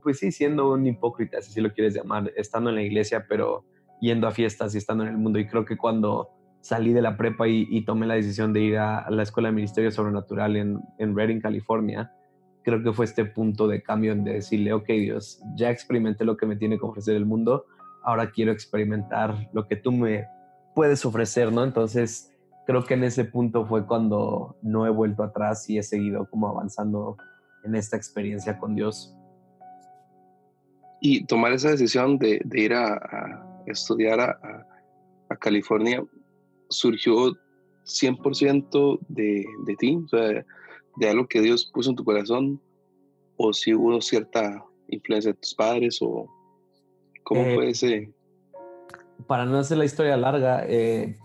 pues 0.03 0.19
sí, 0.19 0.33
siendo 0.33 0.73
un 0.73 0.87
hipócrita, 0.87 1.41
si 1.43 1.61
lo 1.61 1.73
quieres 1.73 1.95
llamar, 1.95 2.33
estando 2.37 2.71
en 2.71 2.77
la 2.77 2.83
iglesia, 2.83 3.27
pero 3.29 3.65
yendo 4.01 4.27
a 4.27 4.31
fiestas 4.31 4.75
y 4.75 4.79
estando 4.79 5.05
en 5.05 5.11
el 5.11 5.19
mundo. 5.19 5.39
Y 5.39 5.47
creo 5.47 5.65
que 5.65 5.77
cuando 5.77 6.31
salí 6.61 6.93
de 6.93 7.03
la 7.03 7.17
prepa 7.17 7.47
y, 7.49 7.85
tomé 7.85 8.07
la 8.07 8.15
decisión 8.15 8.53
de 8.53 8.61
ir 8.61 8.79
a, 8.79 9.09
la 9.11 9.23
Escuela 9.23 9.49
de 9.49 9.55
Ministerio 9.55 9.91
Sobrenatural 9.91 10.57
en, 10.57 10.81
en 10.99 11.17
Redding, 11.17 11.41
California, 11.41 12.13
creo 12.63 12.83
que 12.83 12.93
fue 12.93 13.05
este 13.05 13.25
punto 13.25 13.69
de 13.69 13.83
cambio 13.83 14.13
en 14.13 14.25
decirle, 14.25 14.73
ok 14.73 14.87
Dios, 14.87 15.41
ya 15.57 15.71
experimenté 15.71 16.25
lo 16.25 16.37
que 16.37 16.47
me 16.47 16.57
tiene 16.57 16.79
que 16.79 16.85
ofrecer 16.85 17.17
el 17.17 17.25
mundo, 17.25 17.65
ahora 18.03 18.31
quiero 18.31 18.53
experimentar 18.53 19.49
lo 19.53 19.67
que 19.67 19.77
tú 19.77 19.93
me 19.93 20.27
puedes 20.75 21.05
ofrecer, 21.05 21.53
¿no? 21.53 21.65
Entonces, 21.65 22.31
creo 22.69 22.85
que 22.85 22.93
en 22.93 23.05
ese 23.05 23.25
punto 23.25 23.65
fue 23.65 23.87
cuando 23.87 24.55
no 24.61 24.85
he 24.85 24.91
vuelto 24.91 25.23
atrás 25.23 25.71
y 25.71 25.79
he 25.79 25.83
seguido 25.83 26.29
como 26.29 26.49
avanzando 26.49 27.17
en 27.65 27.75
esta 27.75 27.97
experiencia 27.97 28.59
con 28.59 28.75
Dios. 28.75 29.17
Y 31.01 31.25
tomar 31.25 31.53
esa 31.53 31.71
decisión 31.71 32.19
de, 32.19 32.43
ir 32.53 32.75
a, 32.75 33.43
estudiar 33.65 34.21
a, 34.21 34.67
California 35.41 36.05
surgió 36.69 37.33
100% 37.87 38.99
de, 39.09 39.47
de 39.65 39.77
ti, 39.77 39.97
o 40.05 40.09
sea, 40.09 40.45
de 40.97 41.09
algo 41.09 41.27
que 41.27 41.41
Dios 41.41 41.71
puso 41.73 41.89
en 41.89 41.97
tu 41.97 42.05
corazón, 42.05 42.61
o 43.39 43.55
si 43.55 43.73
hubo 43.73 43.99
cierta 44.03 44.63
influencia 44.89 45.33
de 45.33 45.39
tus 45.39 45.55
padres, 45.55 46.01
o 46.03 46.29
cómo 47.25 47.41
eh, 47.41 47.55
fue 47.55 47.71
ese. 47.71 48.13
Para 49.27 49.47
no 49.47 49.57
hacer 49.57 49.79
la 49.79 49.87
historia 49.87 50.19
larga, 50.19 50.67
eh, 50.67 51.17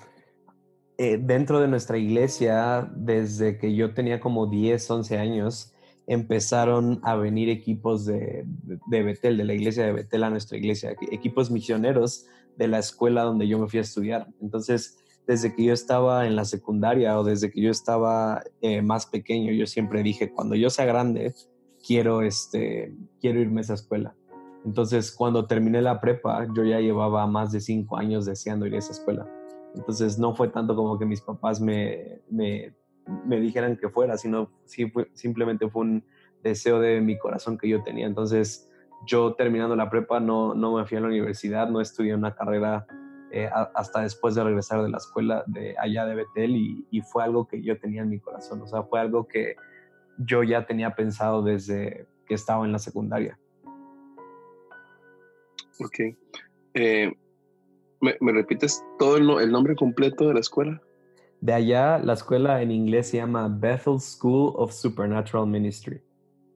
eh, 0.98 1.18
dentro 1.22 1.60
de 1.60 1.68
nuestra 1.68 1.98
iglesia, 1.98 2.90
desde 2.96 3.58
que 3.58 3.76
yo 3.76 3.94
tenía 3.94 4.20
como 4.20 4.48
10, 4.48 4.90
11 4.90 5.18
años, 5.18 5.74
empezaron 6.06 7.00
a 7.04 7.16
venir 7.16 7.50
equipos 7.50 8.06
de, 8.06 8.46
de, 8.88 9.04
Betel, 9.04 9.38
de 9.38 9.44
la 9.46 9.54
iglesia 9.54 9.86
de 9.86 9.94
Betel 9.94 10.24
a 10.24 10.30
nuestra 10.30 10.58
iglesia, 10.58 10.96
equipos 11.12 11.50
misioneros 11.50 12.26
de 12.58 12.68
la 12.68 12.80
escuela 12.80 13.24
donde 13.24 13.48
yo 13.48 13.58
me 13.58 13.68
fui 13.68 13.80
a 13.80 13.84
estudiar. 13.84 14.28
Entonces, 14.42 14.98
desde 15.26 15.56
que 15.56 15.64
yo 15.64 15.74
estaba 15.74 16.28
en 16.28 16.36
la 16.36 16.46
secundaria 16.46 17.18
o 17.18 17.24
desde 17.24 17.50
que 17.50 17.62
yo 17.62 17.72
estaba 17.72 18.44
eh, 18.62 18.82
más 18.82 19.06
pequeño, 19.06 19.52
yo 19.52 19.66
siempre 19.66 20.04
dije, 20.04 20.32
cuando 20.32 20.56
yo 20.56 20.70
sea 20.70 20.86
grande, 20.86 21.34
quiero, 21.86 22.22
este, 22.22 22.94
quiero 23.22 23.40
irme 23.40 23.62
a 23.62 23.64
esa 23.64 23.74
escuela. 23.76 24.16
Entonces, 24.66 25.12
cuando 25.12 25.46
terminé 25.46 25.82
la 25.82 26.00
prepa, 26.00 26.48
yo 26.56 26.64
ya 26.64 26.80
llevaba 26.80 27.26
más 27.28 27.52
de 27.52 27.60
cinco 27.60 27.98
años 27.98 28.26
deseando 28.26 28.66
ir 28.66 28.76
a 28.76 28.80
esa 28.80 28.92
escuela. 28.92 29.28
Entonces 29.76 30.20
no 30.20 30.36
fue 30.36 30.50
tanto 30.50 30.76
como 30.76 31.00
que 31.00 31.06
mis 31.06 31.22
papás 31.22 31.60
me, 31.60 32.22
me, 32.30 32.74
me 33.26 33.40
dijeran 33.40 33.78
que 33.78 33.90
fuera, 33.90 34.18
sino 34.18 34.52
sí 34.66 34.90
fue, 34.90 35.10
simplemente 35.14 35.70
fue 35.70 35.82
un 35.82 36.06
deseo 36.44 36.80
de 36.80 37.02
mi 37.02 37.18
corazón 37.18 37.58
que 37.58 37.68
yo 37.68 37.82
tenía. 37.84 38.06
Entonces 38.06 38.70
yo 39.06 39.34
terminando 39.34 39.76
la 39.76 39.90
prepa 39.90 40.20
no, 40.20 40.54
no 40.54 40.76
me 40.76 40.86
fui 40.86 40.98
a 40.98 41.02
la 41.02 41.08
universidad, 41.08 41.70
no 41.70 41.82
estudié 41.82 42.16
una 42.16 42.36
carrera 42.36 42.86
eh, 43.32 43.50
hasta 43.74 44.02
después 44.02 44.36
de 44.36 44.44
regresar 44.44 44.84
de 44.84 44.90
la 44.90 44.98
escuela 44.98 45.44
de 45.48 45.76
allá 45.80 46.06
de 46.06 46.14
Betel 46.14 46.56
y, 46.56 47.02
fue 47.02 47.24
algo 47.24 47.48
que 47.48 47.64
yo 47.64 47.80
tenía 47.80 48.04
en 48.04 48.10
mi 48.10 48.20
corazón, 48.20 48.62
o 48.62 48.68
sea, 48.68 48.84
fue 48.84 49.00
algo 49.00 49.28
que 49.28 49.56
yo 50.20 50.44
ya 50.44 50.68
tenía 50.68 50.94
pensado 50.94 51.42
desde 51.42 52.06
que 52.28 52.36
estaba 52.36 52.64
en 52.64 52.72
la 52.72 52.78
secundaria. 52.78 53.40
Ok. 55.80 56.16
Eh, 56.76 57.12
¿Me, 58.04 58.34
repites 58.34 58.84
todo 59.00 59.16
el, 59.16 59.52
nombre 59.52 59.76
completo 59.78 60.28
de 60.28 60.34
la 60.34 60.42
escuela? 60.42 60.82
De 61.40 61.54
allá, 61.54 62.00
la 62.00 62.14
escuela 62.14 62.62
en 62.62 62.70
inglés 62.70 63.10
se 63.10 63.18
llama 63.18 63.48
Bethel 63.48 64.00
School 64.00 64.54
of 64.58 64.74
Supernatural 64.74 65.48
Ministry. 65.48 66.02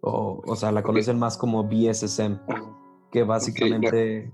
O, 0.02 0.42
o 0.46 0.56
sea, 0.58 0.74
la 0.74 0.84
conocen 0.84 1.18
más 1.18 1.38
como 1.38 1.64
BSSM, 1.64 2.40
que 3.12 3.24
básicamente... 3.24 4.30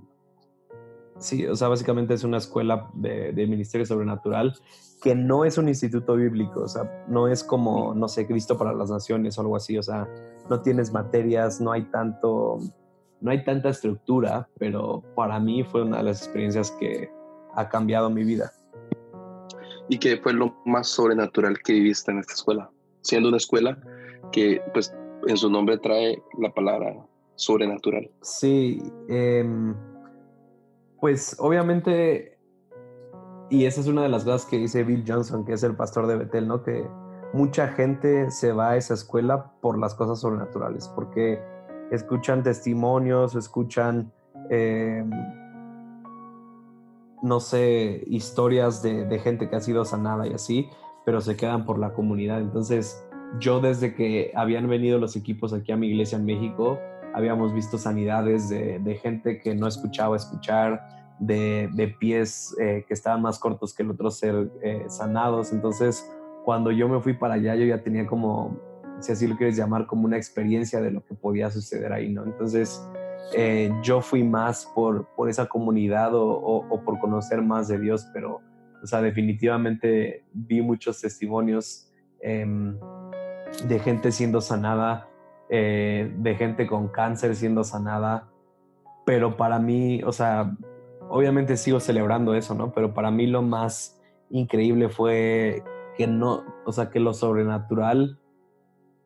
Sí, 1.19 1.45
o 1.45 1.55
sea, 1.55 1.67
básicamente 1.67 2.15
es 2.15 2.23
una 2.23 2.37
escuela 2.37 2.89
de, 2.95 3.31
de, 3.31 3.45
ministerio 3.45 3.85
sobrenatural 3.85 4.55
que 5.01 5.13
no 5.13 5.45
es 5.45 5.59
un 5.59 5.69
instituto 5.69 6.15
bíblico, 6.15 6.61
o 6.61 6.67
sea, 6.67 7.05
no 7.07 7.27
es 7.27 7.43
como, 7.43 7.93
no 7.93 8.07
sé, 8.07 8.25
Cristo 8.25 8.57
para 8.57 8.73
las 8.73 8.89
Naciones 8.89 9.37
o 9.37 9.41
algo 9.41 9.55
así, 9.55 9.77
o 9.77 9.83
sea, 9.83 10.09
no 10.49 10.61
tienes 10.61 10.91
materias, 10.91 11.61
no 11.61 11.71
hay 11.71 11.83
tanto, 11.83 12.57
no 13.23 13.31
hay 13.31 13.41
tanta 13.45 13.69
estructura, 13.69 14.49
pero 14.59 15.01
para 15.15 15.39
mí 15.39 15.63
fue 15.63 15.83
una 15.83 15.97
de 15.97 16.03
las 16.03 16.23
experiencias 16.23 16.71
que 16.71 17.09
ha 17.55 17.69
cambiado 17.69 18.09
mi 18.09 18.25
vida. 18.25 18.51
¿Y 19.87 19.97
qué 19.97 20.17
fue 20.17 20.33
lo 20.33 20.53
más 20.65 20.89
sobrenatural 20.89 21.57
que 21.63 21.71
viviste 21.71 22.11
en 22.11 22.19
esta 22.19 22.33
escuela? 22.33 22.69
Siendo 23.01 23.29
una 23.29 23.37
escuela 23.37 23.77
que, 24.33 24.61
pues, 24.73 24.93
en 25.25 25.37
su 25.37 25.49
nombre 25.49 25.77
trae 25.77 26.21
la 26.37 26.53
palabra 26.53 26.93
sobrenatural. 27.35 28.11
Sí, 28.21 28.83
em, 29.07 29.73
pues 30.99 31.37
obviamente, 31.39 32.37
y 33.49 33.65
esa 33.65 33.79
es 33.79 33.87
una 33.87 34.03
de 34.03 34.09
las 34.09 34.25
cosas 34.25 34.45
que 34.45 34.57
dice 34.57 34.83
Bill 34.83 35.05
Johnson, 35.07 35.45
que 35.45 35.53
es 35.53 35.63
el 35.63 35.77
pastor 35.77 36.07
de 36.07 36.17
Betel, 36.17 36.45
¿no? 36.45 36.61
Que 36.61 36.85
mucha 37.31 37.69
gente 37.69 38.29
se 38.31 38.51
va 38.51 38.71
a 38.71 38.75
esa 38.75 38.95
escuela 38.95 39.53
por 39.61 39.79
las 39.79 39.95
cosas 39.95 40.19
sobrenaturales, 40.19 40.89
porque 40.89 41.52
escuchan 41.95 42.43
testimonios, 42.43 43.35
escuchan, 43.35 44.11
em, 44.49 45.09
no 47.21 47.39
sé, 47.39 48.03
historias 48.07 48.81
de, 48.81 49.19
gente 49.19 49.49
que 49.49 49.55
ha 49.55 49.61
sido 49.61 49.85
sanada 49.85 50.27
y 50.27 50.33
así, 50.33 50.67
pero 51.05 51.21
se 51.21 51.37
quedan 51.37 51.65
por 51.65 51.79
la 51.79 51.93
comunidad. 51.93 52.41
Entonces, 52.41 53.05
yo 53.39 53.59
desde 53.59 53.93
que 53.93 54.31
habían 54.35 54.67
venido 54.67 54.99
los 54.99 55.15
equipos 55.15 55.53
aquí 55.53 55.71
a 55.71 55.77
mi 55.77 55.87
iglesia 55.87 56.17
en 56.17 56.25
México, 56.25 56.79
habíamos 57.13 57.53
visto 57.53 57.77
sanidades 57.77 58.49
de, 58.49 58.99
gente 59.01 59.39
que 59.39 59.55
no 59.55 59.67
escuchaba 59.67 60.15
escuchar, 60.15 60.81
de, 61.19 61.95
pies 61.99 62.55
eh, 62.59 62.83
que 62.87 62.93
estaban 62.93 63.21
más 63.21 63.39
cortos 63.39 63.73
que 63.73 63.83
el 63.83 63.91
otro 63.91 64.09
ser 64.11 64.51
eh, 64.61 64.85
sanados. 64.87 65.53
Entonces, 65.53 66.11
cuando 66.43 66.71
yo 66.71 66.89
me 66.89 66.99
fui 66.99 67.13
para 67.13 67.35
allá, 67.35 67.55
yo 67.55 67.65
ya 67.65 67.81
tenía 67.81 68.05
como 68.05 68.72
si 69.03 69.11
así 69.11 69.27
lo 69.27 69.35
quieres 69.35 69.57
llamar, 69.57 69.85
como 69.85 70.05
una 70.05 70.15
experiencia 70.15 70.79
de 70.79 70.91
lo 70.91 71.05
que 71.05 71.13
podía 71.13 71.51
suceder 71.51 71.91
ahí, 71.91 72.09
¿no? 72.09 72.23
Entonces, 72.23 72.81
eh, 73.35 73.69
yo 73.81 74.01
fui 74.01 74.23
más 74.23 74.65
por, 74.73 75.07
por 75.15 75.29
esa 75.29 75.47
comunidad 75.47 76.11
o, 76.13 76.81
por 76.85 76.99
conocer 76.99 77.41
más 77.41 77.67
de 77.67 77.79
Dios, 77.79 78.07
pero, 78.13 78.41
o 78.81 78.87
sea, 78.87 79.01
definitivamente 79.01 80.23
vi 80.31 80.61
muchos 80.61 81.01
testimonios 81.01 81.91
em, 82.21 82.77
de 83.67 83.79
gente 83.79 84.11
siendo 84.13 84.39
sanada, 84.39 85.09
eh, 85.49 86.13
de 86.17 86.35
gente 86.35 86.65
con 86.65 86.87
cáncer 86.87 87.35
siendo 87.35 87.65
sanada, 87.65 88.29
pero 89.05 89.35
para 89.35 89.59
mí, 89.59 90.01
o 90.03 90.13
sea, 90.13 90.55
obviamente 91.09 91.57
sigo 91.57 91.81
celebrando 91.81 92.35
eso, 92.35 92.55
¿no? 92.55 92.71
Pero 92.71 92.93
para 92.93 93.11
mí 93.11 93.27
lo 93.27 93.41
más 93.41 94.01
increíble 94.29 94.87
fue 94.87 95.61
que 95.97 96.07
no, 96.07 96.43
o 96.65 96.71
sea, 96.71 96.89
que 96.89 97.01
lo 97.01 97.13
sobrenatural 97.13 98.17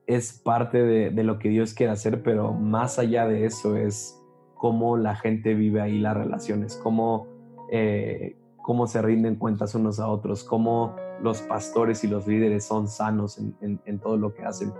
es 0.07 0.31
parte 0.31 0.81
de, 0.81 1.23
lo 1.23 1.37
que 1.37 1.49
Dios 1.49 1.73
quiere 1.73 1.91
hacer, 1.91 2.23
pero 2.23 2.53
más 2.53 2.97
allá 2.97 3.27
de 3.27 3.45
eso 3.45 3.75
es 3.75 4.17
cómo 4.55 4.95
la 4.95 5.15
gente 5.15 5.53
vive 5.53 5.81
ahí 5.81 5.99
las 5.99 6.15
relaciones, 6.15 6.79
cómo, 6.81 7.27
eh, 7.69 8.37
cómo 8.63 8.87
se 8.87 9.01
rinden 9.01 9.35
cuentas 9.35 9.75
unos 9.75 9.99
a 9.99 10.07
otros, 10.07 10.45
cómo 10.45 10.95
los 11.21 11.41
pastores 11.41 12.05
y 12.05 12.07
los 12.07 12.25
líderes 12.25 12.63
son 12.63 12.87
sanos 12.87 13.37
en, 13.37 13.99
todo 13.99 14.15
lo 14.15 14.33
que 14.33 14.43
hacen. 14.43 14.71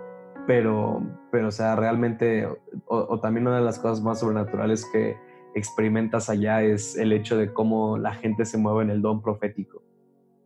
Pero, 0.48 1.02
pero, 1.30 1.50
o 1.50 1.52
sea, 1.52 1.76
realmente, 1.76 2.48
o, 2.88 3.20
también 3.20 3.48
una 3.48 3.58
de 3.58 3.66
las 3.66 3.80
cosas 3.80 4.02
más 4.02 4.22
sobrenaturales 4.22 4.86
que 4.94 5.18
experimentas 5.56 6.30
allá 6.30 6.62
es 6.62 6.98
el 6.98 7.12
hecho 7.12 7.36
de 7.36 7.52
cómo 7.52 7.98
la 7.98 8.14
gente 8.14 8.46
se 8.46 8.58
mueve 8.58 8.84
en 8.84 8.92
el 8.92 9.02
don 9.02 9.22
profético. 9.22 9.84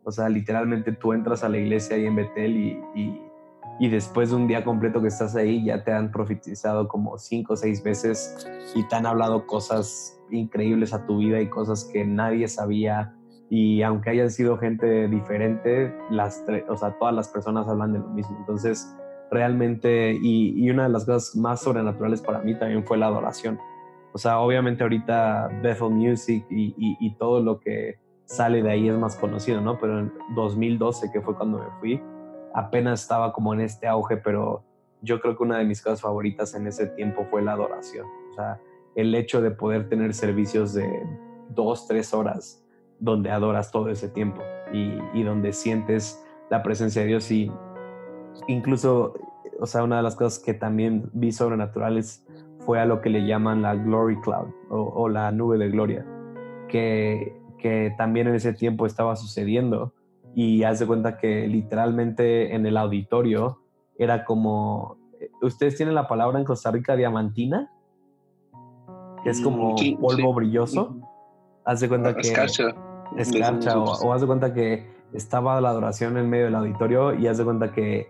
O 0.04 0.12
sea, 0.12 0.28
literalmente 0.28 0.92
tú 0.92 1.14
entras 1.14 1.44
a 1.44 1.50
la 1.50 1.60
iglesia 1.60 1.98
ahí 1.98 2.08
en 2.08 2.16
Betel 2.16 2.58
y 2.96 3.31
y 3.80 3.90
después 3.90 4.30
de 4.30 4.36
un 4.36 4.48
día 4.48 4.64
completo 4.64 5.02
que 5.02 5.08
estás 5.08 5.36
ahí 5.36 5.66
ya 5.66 5.84
te 5.84 5.92
han 5.92 6.12
profetizado 6.12 6.88
como 6.88 7.18
cinco 7.18 7.54
o 7.54 7.56
seis 7.56 7.84
veces 7.84 8.48
y 8.76 8.88
te 8.88 8.96
han 8.96 9.06
hablado 9.06 9.48
cosas 9.48 10.20
increíbles 10.30 10.94
a 10.94 11.06
tu 11.06 11.18
vida 11.18 11.42
y 11.42 11.50
cosas 11.50 11.90
que 11.92 12.06
nadie 12.06 12.48
sabía 12.48 13.16
y 13.50 13.82
aunque 13.82 14.12
hayan 14.12 14.32
sido 14.32 14.58
gente 14.58 15.10
diferente, 15.10 15.94
las 16.10 16.42
o 16.70 16.78
sea, 16.78 16.98
todas 16.98 17.14
las 17.14 17.28
personas 17.28 17.68
hablan 17.68 17.92
de 17.92 18.00
lo 18.00 18.08
mismo. 18.08 18.38
Entonces, 18.40 18.96
realmente, 19.30 20.14
y, 20.14 20.54
y, 20.56 20.70
una 20.70 20.84
de 20.84 20.90
las 20.90 21.04
cosas 21.04 21.36
más 21.36 21.62
sobrenaturales 21.62 22.22
para 22.22 22.40
mí 22.40 22.58
también 22.58 22.86
fue 22.86 22.98
la 22.98 23.08
adoración. 23.08 23.60
O 24.14 24.18
sea, 24.18 24.40
obviamente 24.40 24.84
ahorita 24.84 25.50
Bethel 25.62 25.90
Music 25.90 26.46
y, 26.50 26.74
y, 26.78 27.16
todo 27.16 27.42
lo 27.42 27.60
que 27.60 28.00
sale 28.24 28.64
de 28.64 28.72
ahí 28.72 28.88
es 28.88 28.98
más 28.98 29.18
conocido, 29.18 29.60
¿no? 29.60 29.78
Pero 29.80 30.00
en 30.00 30.14
2012, 30.34 31.12
que 31.12 31.20
fue 31.20 31.36
cuando 31.36 31.60
me 31.60 31.66
fui, 31.82 32.02
apenas 32.54 33.02
estaba 33.02 33.34
como 33.34 33.54
en 33.54 33.62
este 33.62 33.88
auge, 33.88 34.18
pero 34.18 34.64
yo 35.02 35.20
creo 35.20 35.36
que 35.36 35.44
una 35.44 35.58
de 35.58 35.66
mis 35.66 35.82
cosas 35.82 36.02
favoritas 36.02 36.54
en 36.54 36.68
ese 36.68 36.88
tiempo 36.88 37.26
fue 37.30 37.42
la 37.42 37.54
adoración. 37.54 38.08
O 38.32 38.34
sea, 38.34 38.60
el 38.96 39.14
hecho 39.16 39.42
de 39.42 39.52
poder 39.52 39.90
tener 39.90 40.14
servicios 40.14 40.74
de 40.74 40.88
dos, 41.50 41.88
tres 41.88 42.14
horas 42.14 42.64
donde 43.00 43.32
adoras 43.32 43.72
todo 43.72 43.90
ese 43.90 44.10
tiempo 44.10 44.42
y, 44.72 45.24
donde 45.24 45.54
sientes 45.54 46.24
la 46.50 46.62
presencia 46.62 47.02
de 47.02 47.08
Dios 47.10 47.32
y 47.32 47.52
incluso, 48.48 49.14
o 49.60 49.66
sea, 49.66 49.84
una 49.84 49.98
de 49.98 50.04
las 50.04 50.16
cosas 50.16 50.40
que 50.40 50.54
también 50.54 51.10
vi 51.14 51.32
sobrenaturales 51.32 52.26
fue 52.60 52.80
a 52.80 52.86
lo 52.86 53.02
que 53.02 53.10
le 53.10 53.26
llaman 53.26 53.64
la 53.64 53.76
Glory 53.76 54.20
Cloud 54.22 54.50
o, 54.70 55.10
la 55.10 55.32
nube 55.32 55.58
de 55.58 55.70
gloria, 55.70 56.06
que, 56.68 57.36
que, 57.58 57.94
también 57.98 58.28
en 58.28 58.36
ese 58.36 58.54
tiempo 58.54 58.86
estaba 58.86 59.16
sucediendo 59.16 59.94
y 60.36 60.64
haz 60.64 60.80
de 60.80 60.88
cuenta 60.88 61.18
que 61.18 61.48
literalmente 61.48 62.56
en 62.56 62.66
el 62.66 62.78
auditorio 62.78 63.60
era 63.98 64.24
como, 64.26 64.98
¿ustedes 65.42 65.76
tienen 65.76 65.96
la 65.96 66.08
palabra 66.08 66.40
en 66.40 66.46
Costa 66.46 66.72
Rica 66.72 66.96
diamantina? 66.96 67.72
Que 69.24 69.30
es 69.30 69.42
como 69.42 69.74
mm, 69.74 70.00
polvo 70.00 70.34
brilloso. 70.34 70.96
Haz 71.66 71.82
de 71.82 71.90
cuenta 71.90 72.16
que... 72.16 72.22
Escarcha. 72.22 72.76
Escarcha, 73.18 73.78
o, 73.78 73.84
o 73.84 74.14
haz 74.14 74.22
de 74.22 74.28
cuenta 74.28 74.54
que 74.54 74.90
estaba 75.14 75.60
la 75.60 75.70
adoración 75.70 76.18
en 76.18 76.30
medio 76.30 76.46
del 76.46 76.56
auditorio 76.56 77.14
y 77.14 77.28
haz 77.28 77.38
de 77.38 77.44
cuenta 77.44 77.74
que 77.74 78.08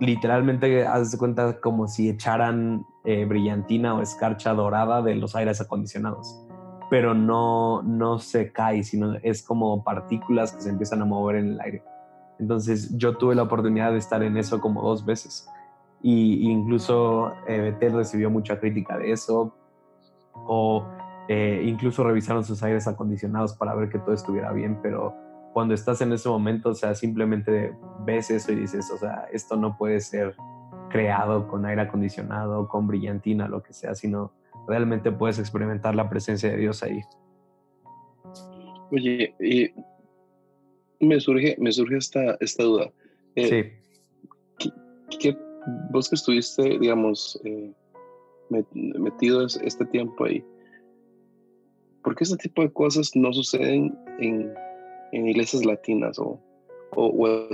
literalmente 0.00 0.86
haz 0.86 1.12
de 1.12 1.18
cuenta 1.18 1.60
como 1.60 1.88
si 1.88 2.08
echaran 2.08 2.86
eh, 3.04 3.24
brillantina 3.24 3.94
o 3.94 4.02
escarcha 4.02 4.52
dorada 4.54 5.02
de 5.02 5.14
los 5.14 5.34
aires 5.34 5.60
acondicionados, 5.60 6.40
pero 6.90 7.14
no, 7.14 7.82
no 7.82 8.18
se 8.18 8.52
cae, 8.52 8.82
sino 8.82 9.14
es 9.22 9.42
como 9.42 9.84
partículas 9.84 10.52
que 10.52 10.62
se 10.62 10.70
empiezan 10.70 11.02
a 11.02 11.04
mover 11.04 11.36
en 11.36 11.48
el 11.52 11.60
aire. 11.60 11.82
Entonces 12.38 12.96
yo 12.96 13.16
tuve 13.16 13.34
la 13.34 13.42
oportunidad 13.42 13.92
de 13.92 13.98
estar 13.98 14.22
en 14.22 14.36
eso 14.36 14.60
como 14.60 14.82
dos 14.82 15.04
veces 15.04 15.48
y 16.02 16.48
incluso 16.48 17.32
eh, 17.46 17.60
Betel 17.60 17.94
recibió 17.94 18.30
mucha 18.30 18.60
crítica 18.60 18.96
de 18.96 19.12
eso 19.12 19.54
o 20.34 20.86
eh, 21.28 21.62
incluso 21.66 22.04
revisaron 22.04 22.44
sus 22.44 22.62
aires 22.62 22.86
acondicionados 22.86 23.54
para 23.54 23.74
ver 23.74 23.88
que 23.88 23.98
todo 23.98 24.14
estuviera 24.14 24.52
bien, 24.52 24.78
pero 24.80 25.14
cuando 25.52 25.74
estás 25.74 26.00
en 26.00 26.12
ese 26.12 26.28
momento, 26.28 26.70
o 26.70 26.74
sea, 26.74 26.94
simplemente 26.94 27.74
ves 28.04 28.30
eso 28.30 28.52
y 28.52 28.56
dices, 28.56 28.90
o 28.92 28.96
sea, 28.96 29.26
esto 29.32 29.56
no 29.56 29.76
puede 29.76 30.00
ser 30.00 30.36
creado 30.88 31.48
con 31.48 31.66
aire 31.66 31.82
acondicionado, 31.82 32.68
con 32.68 32.86
brillantina, 32.86 33.48
lo 33.48 33.62
que 33.62 33.72
sea, 33.72 33.94
sino 33.94 34.32
realmente 34.68 35.10
puedes 35.10 35.38
experimentar 35.38 35.94
la 35.94 36.08
presencia 36.08 36.50
de 36.50 36.58
Dios 36.58 36.82
ahí. 36.82 37.00
Oye, 38.90 39.34
y 39.40 39.70
me 41.04 41.20
surge, 41.20 41.56
me 41.58 41.72
surge 41.72 41.96
esta, 41.96 42.36
esta 42.40 42.62
duda. 42.62 42.92
Eh, 43.34 43.72
sí. 44.58 44.70
¿qué, 45.20 45.36
vos 45.90 46.08
que 46.08 46.14
estuviste, 46.16 46.78
digamos, 46.78 47.40
eh, 47.44 47.72
metido 48.74 49.46
este 49.46 49.84
tiempo 49.86 50.24
ahí, 50.24 50.44
¿por 52.02 52.14
qué 52.14 52.24
este 52.24 52.36
tipo 52.36 52.62
de 52.62 52.72
cosas 52.72 53.10
no 53.14 53.32
suceden 53.32 53.96
en, 54.18 54.54
en 55.12 55.28
iglesias 55.28 55.64
latinas 55.64 56.18
o, 56.18 56.40
o, 56.92 57.48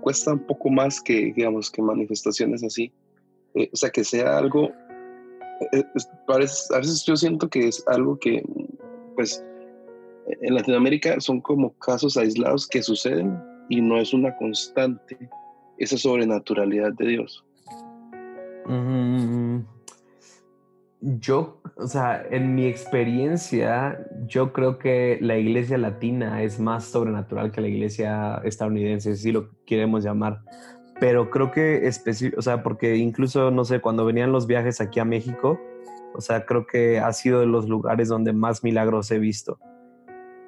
cuesta 0.00 0.32
un 0.32 0.46
poco 0.46 0.70
más 0.70 1.00
que, 1.00 1.32
digamos, 1.32 1.70
que 1.70 1.82
manifestaciones 1.82 2.62
así. 2.64 2.92
Eh, 3.54 3.70
o 3.72 3.76
sea, 3.76 3.90
que 3.90 4.04
sea 4.04 4.38
algo, 4.38 4.72
eh, 5.72 5.84
a 6.28 6.38
veces 6.38 7.04
yo 7.04 7.16
siento 7.16 7.48
que 7.48 7.68
es 7.68 7.84
algo 7.86 8.18
que, 8.18 8.42
pues, 9.14 9.44
en 10.26 10.54
Latinoamérica 10.54 11.20
son 11.20 11.40
como 11.40 11.72
casos 11.78 12.16
aislados 12.16 12.66
que 12.68 12.82
suceden 12.82 13.38
y 13.68 13.80
no 13.80 13.98
es 13.98 14.12
una 14.12 14.34
constante 14.36 15.16
esa 15.78 15.96
sobrenaturalidad 15.96 16.92
de 16.92 17.06
Dios. 17.06 17.44
Yo, 21.00 21.60
o 21.76 21.86
sea, 21.88 22.24
en 22.30 22.54
mi 22.54 22.66
experiencia, 22.66 24.06
yo 24.28 24.52
creo 24.52 24.78
que 24.78 25.18
la 25.20 25.36
iglesia 25.36 25.76
latina 25.76 26.42
es 26.44 26.60
más 26.60 26.84
sobrenatural 26.84 27.50
que 27.50 27.60
la 27.60 27.66
iglesia 27.66 28.40
estadounidense, 28.44 29.16
si 29.16 29.32
lo 29.32 29.50
queremos 29.66 30.04
llamar. 30.04 30.42
Pero 31.00 31.30
creo 31.30 31.50
que, 31.50 31.90
o 32.36 32.42
sea, 32.42 32.62
porque 32.62 32.96
incluso, 32.96 33.50
no 33.50 33.64
sé, 33.64 33.80
cuando 33.80 34.04
venían 34.04 34.32
los 34.32 34.46
viajes 34.46 34.80
aquí 34.80 35.00
a 35.00 35.04
México, 35.04 35.60
o 36.14 36.20
sea, 36.20 36.46
creo 36.46 36.66
que 36.66 37.00
ha 37.00 37.12
sido 37.12 37.40
de 37.40 37.46
los 37.46 37.68
lugares 37.68 38.08
donde 38.08 38.32
más 38.32 38.62
milagros 38.62 39.10
he 39.10 39.18
visto. 39.18 39.58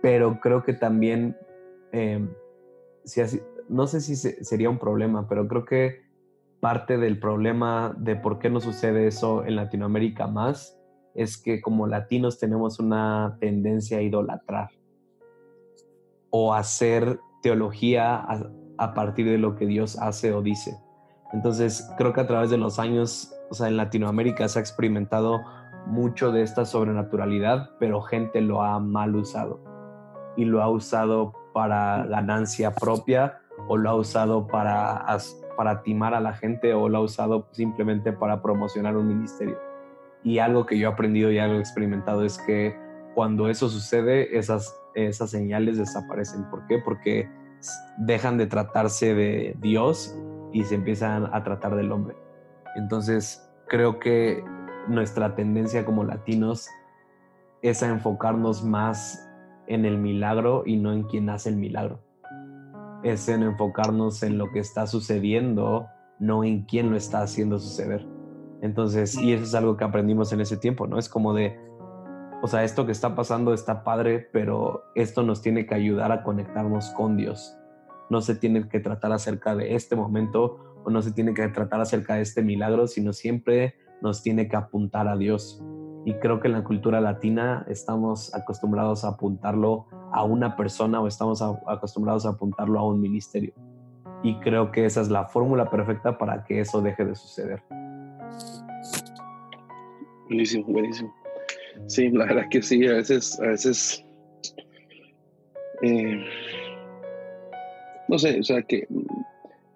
Pero 0.03 0.39
creo 0.41 0.63
que 0.63 0.75
también, 0.75 1.37
em, 1.93 2.31
si 3.05 3.21
así, 3.21 3.41
no 3.69 3.87
sé 3.87 4.01
si 4.01 4.15
sería 4.17 4.71
un 4.71 4.79
problema, 4.79 5.27
pero 5.29 5.49
creo 5.49 5.65
que 5.65 6.05
parte 6.61 6.99
del 6.99 7.19
problema 7.19 7.95
de 7.99 8.17
por 8.17 8.39
qué 8.39 8.51
no 8.51 8.61
sucede 8.61 9.07
eso 9.07 9.45
en 9.45 9.57
Latinoamérica 9.57 10.27
más 10.27 10.79
es 11.15 11.37
que 11.37 11.61
como 11.61 11.87
latinos 11.87 12.39
tenemos 12.39 12.81
una 12.81 13.37
tendencia 13.41 13.99
a 13.99 14.03
idolatrar 14.03 14.71
o 16.31 16.55
hacer 16.55 17.21
teología 17.43 18.25
partir 18.77 19.27
de 19.27 19.39
lo 19.39 19.57
que 19.57 19.67
Dios 19.67 19.99
hace 19.99 20.33
o 20.33 20.43
dice. 20.43 20.79
Entonces 21.33 21.91
creo 21.97 22.13
que 22.13 22.21
a 22.21 22.27
través 22.27 22.51
de 22.51 22.59
los 22.59 22.79
años, 22.79 23.35
o 23.51 23.55
sea, 23.55 23.69
en 23.69 23.77
Latinoamérica 23.77 24.49
se 24.49 24.59
ha 24.59 24.63
experimentado 24.63 25.43
mucho 25.87 26.33
de 26.33 26.43
esta 26.43 26.65
sobrenaturalidad, 26.65 27.71
pero 27.79 28.01
gente 28.03 28.41
lo 28.41 28.63
ha 28.63 28.79
mal 28.79 29.15
usado 29.17 29.61
y 30.37 30.45
lo 30.45 30.63
ha 30.63 30.69
usado 30.69 31.33
para 31.53 32.07
ganancia 32.07 32.73
propia 32.73 33.41
o 33.69 33.77
lo 33.77 33.91
ha 33.91 33.95
usado 33.95 34.47
para 34.47 35.05
para 35.57 35.83
timar 35.83 36.15
a 36.15 36.21
la 36.21 36.33
gente 36.35 36.75
o 36.75 36.89
lo 36.89 36.99
ha 36.99 37.01
usado 37.01 37.49
simplemente 37.53 38.13
para 38.13 38.43
promocionar 38.43 38.97
un 38.97 39.07
ministerio. 39.07 39.59
Y 40.23 40.39
algo 40.39 40.67
que 40.67 40.79
yo 40.79 40.89
he 40.89 40.93
aprendido 40.93 41.31
y 41.31 41.39
algo 41.39 41.59
experimentado 41.59 42.25
es 42.25 42.39
que 42.39 42.77
cuando 43.15 43.49
eso 43.49 43.69
sucede, 43.69 44.37
esas, 44.37 44.77
esas 44.95 45.31
señales 45.31 45.79
desaparecen. 45.79 46.49
¿Por 46.51 46.67
qué? 46.67 46.79
Porque 46.79 47.31
dejan 47.99 48.39
de 48.39 48.47
tratarse 48.47 49.15
de 49.15 49.57
Dios 49.61 50.17
y 50.53 50.65
se 50.65 50.75
empiezan 50.75 51.29
a 51.33 51.43
tratar 51.43 51.77
del 51.77 51.93
hombre. 51.93 52.17
Entonces, 52.77 53.49
creo 53.69 53.99
que 53.99 54.45
nuestra 54.89 55.35
tendencia 55.35 55.85
como 55.85 56.05
latinos 56.05 56.69
es 57.63 57.83
a 57.83 57.89
enfocarnos 57.89 58.65
más 58.65 59.29
en 59.67 59.85
el 59.85 59.99
milagro 59.99 60.63
y 60.67 60.77
no 60.77 60.93
en 60.93 61.05
quien 61.05 61.31
hace 61.31 61.49
el 61.49 61.57
milagro 61.57 62.01
es 63.05 63.29
en 63.29 63.43
enfocarnos 63.43 64.23
en 64.23 64.39
lo 64.39 64.51
que 64.51 64.59
está 64.59 64.87
sucediendo, 64.87 65.87
no 66.19 66.43
en 66.43 66.63
quién 66.63 66.91
lo 66.91 66.97
está 66.97 67.21
haciendo 67.21 67.59
suceder. 67.59 68.05
Entonces, 68.63 69.15
y 69.17 69.35
eso 69.35 69.45
es 69.45 69.55
algo 69.55 69.77
que 69.77 69.85
aprendimos 69.85 70.33
en 70.33 70.41
ese 70.41 70.57
tiempo, 70.57 70.87
¿no? 70.87 70.99
Es 70.99 71.11
como 71.11 71.35
de, 71.35 71.61
o 72.45 72.47
sea, 72.47 72.63
esto 72.63 72.85
que 72.85 72.93
está 72.93 73.15
pasando 73.15 73.55
está 73.55 73.85
padre, 73.85 74.29
pero 74.31 74.85
esto 74.95 75.23
nos 75.23 75.41
tiene 75.41 75.65
que 75.65 75.75
ayudar 75.75 76.13
a 76.13 76.23
conectarnos 76.23 76.91
con 76.91 77.17
Dios. 77.17 77.57
No 78.11 78.21
se 78.21 78.35
tiene 78.35 78.69
que 78.69 78.81
tratar 78.81 79.13
acerca 79.13 79.57
de 79.57 79.75
este 79.75 79.97
momento 79.97 80.59
o 80.85 80.91
no 80.91 81.01
se 81.01 81.13
tiene 81.13 81.33
que 81.33 81.49
tratar 81.49 81.81
acerca 81.81 82.17
de 82.17 82.21
este 82.21 82.43
milagro, 82.43 82.87
sino 82.87 83.15
siempre 83.15 83.77
nos 84.03 84.23
tiene 84.23 84.47
que 84.47 84.57
apuntar 84.57 85.09
a 85.09 85.17
Dios. 85.17 85.65
Y 86.05 86.13
creo 86.17 86.39
que 86.39 86.49
en 86.49 86.53
la 86.53 86.65
cultura 86.65 87.01
latina 87.01 87.65
estamos 87.67 88.35
acostumbrados 88.35 89.07
a 89.07 89.13
apuntarlo 89.13 89.87
a 90.13 90.23
una 90.23 90.55
persona 90.55 91.01
o 91.01 91.07
estamos 91.07 91.41
acostumbrados 91.41 92.27
a 92.27 92.33
apuntarlo 92.33 92.79
a 92.79 92.87
un 92.87 93.01
ministerio. 93.01 93.55
Y 94.23 94.39
creo 94.41 94.71
que 94.71 94.85
esa 94.85 95.01
es 95.01 95.09
la 95.09 95.29
fórmula 95.29 95.71
perfecta 95.71 96.19
para 96.19 96.45
que 96.45 96.61
eso 96.61 96.83
deje 96.83 97.07
de 97.07 97.15
suceder. 97.15 97.63
Buenísimo, 100.29 100.67
buenísimo. 100.67 101.24
Sí, 101.87 102.11
la 102.11 102.27
verdad 102.27 102.49
que 102.51 102.63
sí, 102.63 102.87
a 102.87 102.95
veces, 102.95 103.39
a 103.41 103.49
veces, 103.49 104.05
eh, 105.83 106.25
no 108.09 108.19
sé, 108.19 108.41
o 108.41 108.43
sea, 108.43 108.63
que 108.63 108.87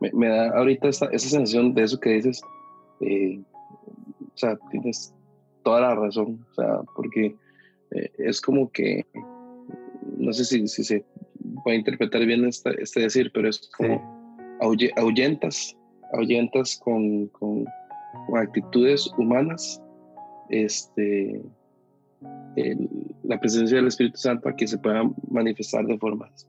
me, 0.01 0.29
da 0.29 0.51
ahorita 0.51 0.89
esa 0.89 1.11
sensación 1.11 1.75
de 1.75 1.83
eso 1.83 1.99
que 2.01 2.11
dices, 2.11 2.41
eh, 3.01 3.41
o 4.21 4.37
sea, 4.37 4.59
tienes 4.71 5.15
toda 5.65 5.81
la 5.81 5.95
razón, 5.95 6.45
o 6.51 6.55
sea, 6.55 6.81
porque 6.95 7.35
eh, 7.91 8.11
es 8.19 8.41
como 8.41 8.71
que, 8.71 9.05
no 10.17 10.33
sé 10.33 10.45
si, 10.45 10.67
si, 10.69 10.85
se 10.85 11.05
puede 11.63 11.79
interpretar 11.79 12.25
bien 12.25 12.45
este, 12.47 12.71
este 12.83 13.01
decir, 13.01 13.31
pero 13.35 13.49
es 13.49 13.71
como 13.77 14.19
ahuyentas, 14.61 15.77
ahuyentas 16.13 16.81
con, 16.83 17.27
con, 17.29 17.67
actitudes 18.35 19.11
humanas, 19.17 19.83
este, 20.51 21.41
la 23.23 23.39
presencia 23.39 23.77
del 23.77 23.87
Espíritu 23.87 24.19
Santo 24.19 24.49
aquí 24.49 24.67
se 24.67 24.79
pueda 24.79 25.03
manifestar 25.31 25.87
de 25.87 25.99
formas, 25.99 26.49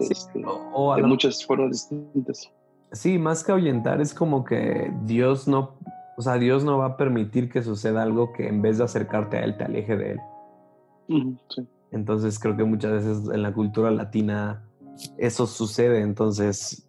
este, 0.00 0.38
de 0.38 1.02
muchas 1.02 1.44
formas 1.44 1.70
distintas. 1.70 2.50
Sí, 2.92 3.18
más 3.18 3.42
que 3.42 3.52
ahuyentar 3.52 4.00
es 4.00 4.12
como 4.12 4.44
que 4.44 4.92
Dios 5.04 5.48
no 5.48 5.78
o 6.16 6.22
sea, 6.22 6.34
Dios 6.34 6.64
no 6.64 6.78
va 6.78 6.86
a 6.86 6.96
permitir 6.96 7.50
que 7.50 7.62
suceda 7.62 8.02
algo 8.02 8.32
que 8.32 8.46
en 8.46 8.60
vez 8.62 8.78
de 8.78 8.84
acercarte 8.84 9.38
a 9.38 9.44
Él 9.44 9.56
te 9.56 9.64
aleje 9.64 9.96
de 9.96 10.10
Él. 10.12 10.20
Entonces 11.90 12.38
creo 12.38 12.56
que 12.56 12.64
muchas 12.64 12.92
veces 12.92 13.28
en 13.32 13.42
la 13.42 13.52
cultura 13.52 13.90
latina 13.90 14.62
eso 15.18 15.46
sucede, 15.46 16.00
entonces 16.00 16.88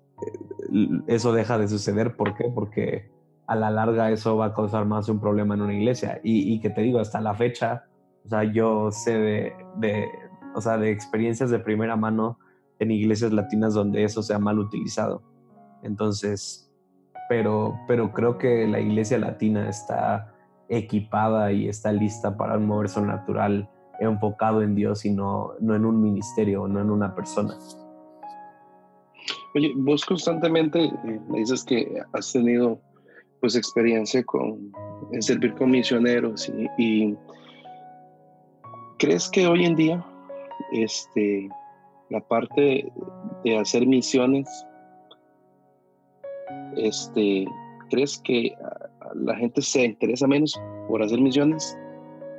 eh, 0.72 0.88
eso 1.08 1.34
deja 1.34 1.58
de 1.58 1.68
suceder. 1.68 2.16
¿Por 2.16 2.36
qué? 2.36 2.46
Porque 2.54 3.10
a 3.54 3.56
la 3.56 3.70
larga 3.70 4.10
eso 4.10 4.36
va 4.36 4.48
a 4.48 4.54
causar 4.54 4.86
más 4.86 5.08
un 5.10 5.20
problema 5.20 5.54
en 5.54 5.62
una 5.62 5.74
iglesia. 5.74 6.20
Y, 6.24 6.60
que 6.60 6.70
te 6.70 6.82
digo, 6.82 7.00
hasta 7.00 7.22
la 7.22 7.36
fecha, 7.36 7.86
o 8.26 8.30
sea, 8.30 8.44
yo 8.44 8.92
sé 8.92 9.18
de, 9.18 9.54
de, 9.78 10.08
o 10.56 10.62
sea, 10.62 10.78
de 10.78 10.92
experiencias 10.92 11.50
de 11.52 11.60
primera 11.60 11.96
mano 11.96 12.40
en 12.80 12.92
iglesias 12.92 13.32
latinas 13.32 13.74
donde 13.74 14.04
eso 14.04 14.24
se 14.24 14.34
ha 14.34 14.40
mal 14.40 14.60
utilizado. 14.60 15.22
Entonces, 15.84 16.72
pero, 17.30 17.76
pero 17.88 18.12
creo 18.12 18.38
que 18.38 18.68
la 18.68 18.80
iglesia 18.80 19.20
latina 19.20 19.70
está 19.70 20.34
equipada 20.68 21.52
y 21.52 21.68
está 21.68 21.92
lista 21.92 22.36
para 22.36 22.58
un 22.58 22.66
mover 22.66 22.90
sobrenatural 22.90 23.70
enfocado 24.00 24.64
en 24.64 24.74
Dios 24.74 25.06
y 25.06 25.12
no, 25.12 25.52
no 25.60 25.76
en 25.76 25.86
un 25.86 26.02
ministerio, 26.02 26.68
no 26.68 26.82
en 26.82 26.90
una 26.90 27.14
persona. 27.14 27.56
Oye, 29.56 29.72
vos 29.76 30.04
constantemente 30.06 30.86
eh, 30.86 31.22
me 31.30 31.40
dices 31.40 31.64
que 31.64 32.02
has 32.14 32.34
tenido 32.34 32.82
pues 33.44 33.58
experiencia 33.58 34.24
con 34.24 34.72
en 35.12 35.22
servir 35.22 35.54
con 35.56 35.70
misioneros 35.70 36.50
y, 36.78 37.14
crees 38.98 39.28
que 39.28 39.46
hoy 39.46 39.66
en 39.66 39.76
día 39.76 40.06
este 40.72 41.50
la 42.10 42.22
parte 42.22 42.90
de 43.44 43.58
hacer 43.58 43.86
misiones 43.86 44.48
este 46.78 47.46
crees 47.90 48.18
que 48.20 48.56
la 49.14 49.36
gente 49.36 49.62
se 49.62 49.84
interesa 49.84 50.26
menos 50.26 50.58
por 50.88 51.04
hacer 51.04 51.20
misiones 51.20 51.78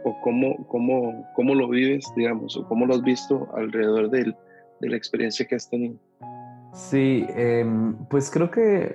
o 0.04 0.16
cómo, 0.22 0.66
cómo, 0.68 1.30
cómo 1.34 1.54
lo 1.54 1.68
vives 1.68 2.10
digamos 2.16 2.56
o 2.56 2.66
cómo 2.66 2.86
lo 2.86 2.94
has 2.94 3.02
visto 3.02 3.46
alrededor 3.54 4.08
de, 4.08 4.34
de 4.80 4.88
la 4.88 4.96
experiencia 4.96 5.46
que 5.46 5.56
has 5.56 5.68
tenido 5.68 5.98
Sí, 6.72 7.24
em, 7.36 7.94
pues 8.06 8.30
creo 8.30 8.50
que, 8.50 8.92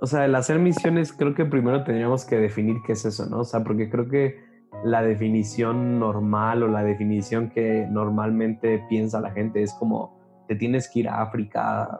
o 0.00 0.06
sea, 0.06 0.24
el 0.24 0.34
hacer 0.34 0.58
misiones, 0.58 1.12
creo 1.12 1.34
que 1.34 1.44
primero 1.44 1.82
tendríamos 1.82 2.24
que 2.24 2.36
definir 2.36 2.76
qué 2.86 2.92
es 2.92 3.04
eso, 3.04 3.26
¿no? 3.26 3.40
O 3.40 3.44
sea, 3.44 3.64
porque 3.64 3.90
creo 3.90 4.08
que 4.08 4.40
la 4.84 5.02
definición 5.02 5.98
normal 5.98 6.62
o 6.62 6.68
la 6.68 6.84
definición 6.84 7.50
que 7.50 7.86
normalmente 7.90 8.84
piensa 8.88 9.20
la 9.20 9.30
gente 9.32 9.62
es 9.62 9.72
como 9.74 10.16
te 10.46 10.54
tienes 10.54 10.88
que 10.88 11.00
ir 11.00 11.08
a 11.08 11.20
África, 11.22 11.98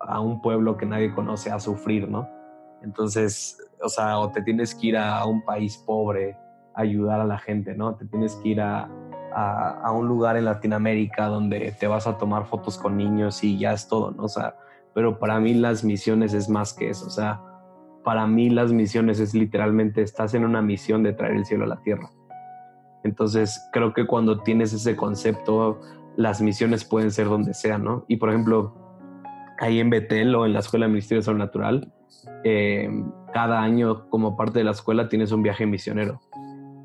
a 0.00 0.20
un 0.20 0.42
pueblo 0.42 0.76
que 0.76 0.86
nadie 0.86 1.14
conoce, 1.14 1.50
a 1.50 1.60
sufrir, 1.60 2.08
¿no? 2.08 2.28
Entonces, 2.82 3.58
o 3.82 3.88
sea, 3.88 4.18
o 4.18 4.30
te 4.30 4.42
tienes 4.42 4.74
que 4.74 4.88
ir 4.88 4.96
a 4.96 5.24
un 5.24 5.42
país 5.42 5.76
pobre 5.78 6.36
a 6.74 6.82
ayudar 6.82 7.20
a 7.20 7.24
la 7.24 7.38
gente, 7.38 7.74
¿no? 7.74 7.94
Te 7.94 8.06
tienes 8.06 8.34
que 8.36 8.50
ir 8.50 8.60
a, 8.60 8.88
a, 9.32 9.92
un 9.92 10.08
lugar 10.08 10.36
en 10.36 10.46
Latinoamérica 10.46 11.26
donde 11.26 11.74
te 11.78 11.86
vas 11.86 12.06
a 12.06 12.18
tomar 12.18 12.46
fotos 12.46 12.76
con 12.76 12.96
niños 12.96 13.42
y 13.44 13.58
ya 13.58 13.72
es 13.72 13.88
todo, 13.88 14.10
¿no? 14.10 14.24
O 14.24 14.28
sea, 14.28 14.56
pero 14.96 15.18
para 15.18 15.38
mí 15.40 15.52
las 15.52 15.84
misiones 15.84 16.32
es 16.32 16.48
más 16.48 16.72
que 16.72 16.88
eso, 16.88 17.08
o 17.08 17.10
sea, 17.10 17.42
para 18.02 18.26
mí 18.26 18.48
las 18.48 18.72
misiones 18.72 19.20
es 19.20 19.34
literalmente 19.34 20.00
estás 20.00 20.32
en 20.32 20.42
una 20.42 20.62
misión 20.62 21.02
de 21.02 21.12
traer 21.12 21.36
el 21.36 21.44
cielo 21.44 21.64
a 21.64 21.66
la 21.66 21.82
tierra. 21.82 22.08
Entonces, 23.04 23.62
creo 23.74 23.92
que 23.92 24.06
cuando 24.06 24.40
tienes 24.40 24.72
ese 24.72 24.96
concepto, 24.96 25.82
las 26.16 26.40
misiones 26.40 26.86
pueden 26.86 27.10
ser 27.10 27.26
donde 27.28 27.52
sea, 27.52 27.76
¿no? 27.76 28.06
Y 28.08 28.16
por 28.16 28.30
ejemplo, 28.30 28.74
ahí 29.58 29.80
en 29.80 29.90
Betel 29.90 30.34
o 30.34 30.46
en 30.46 30.54
la 30.54 30.60
Escuela 30.60 30.86
de 30.86 30.92
Ministerio 30.92 31.20
Sobrenatural, 31.20 31.92
eh, 32.44 32.88
cada 33.34 33.60
año 33.60 34.08
como 34.08 34.34
parte 34.34 34.60
de 34.60 34.64
la 34.64 34.70
escuela 34.70 35.10
tienes 35.10 35.30
un 35.30 35.42
viaje 35.42 35.66
misionero. 35.66 36.22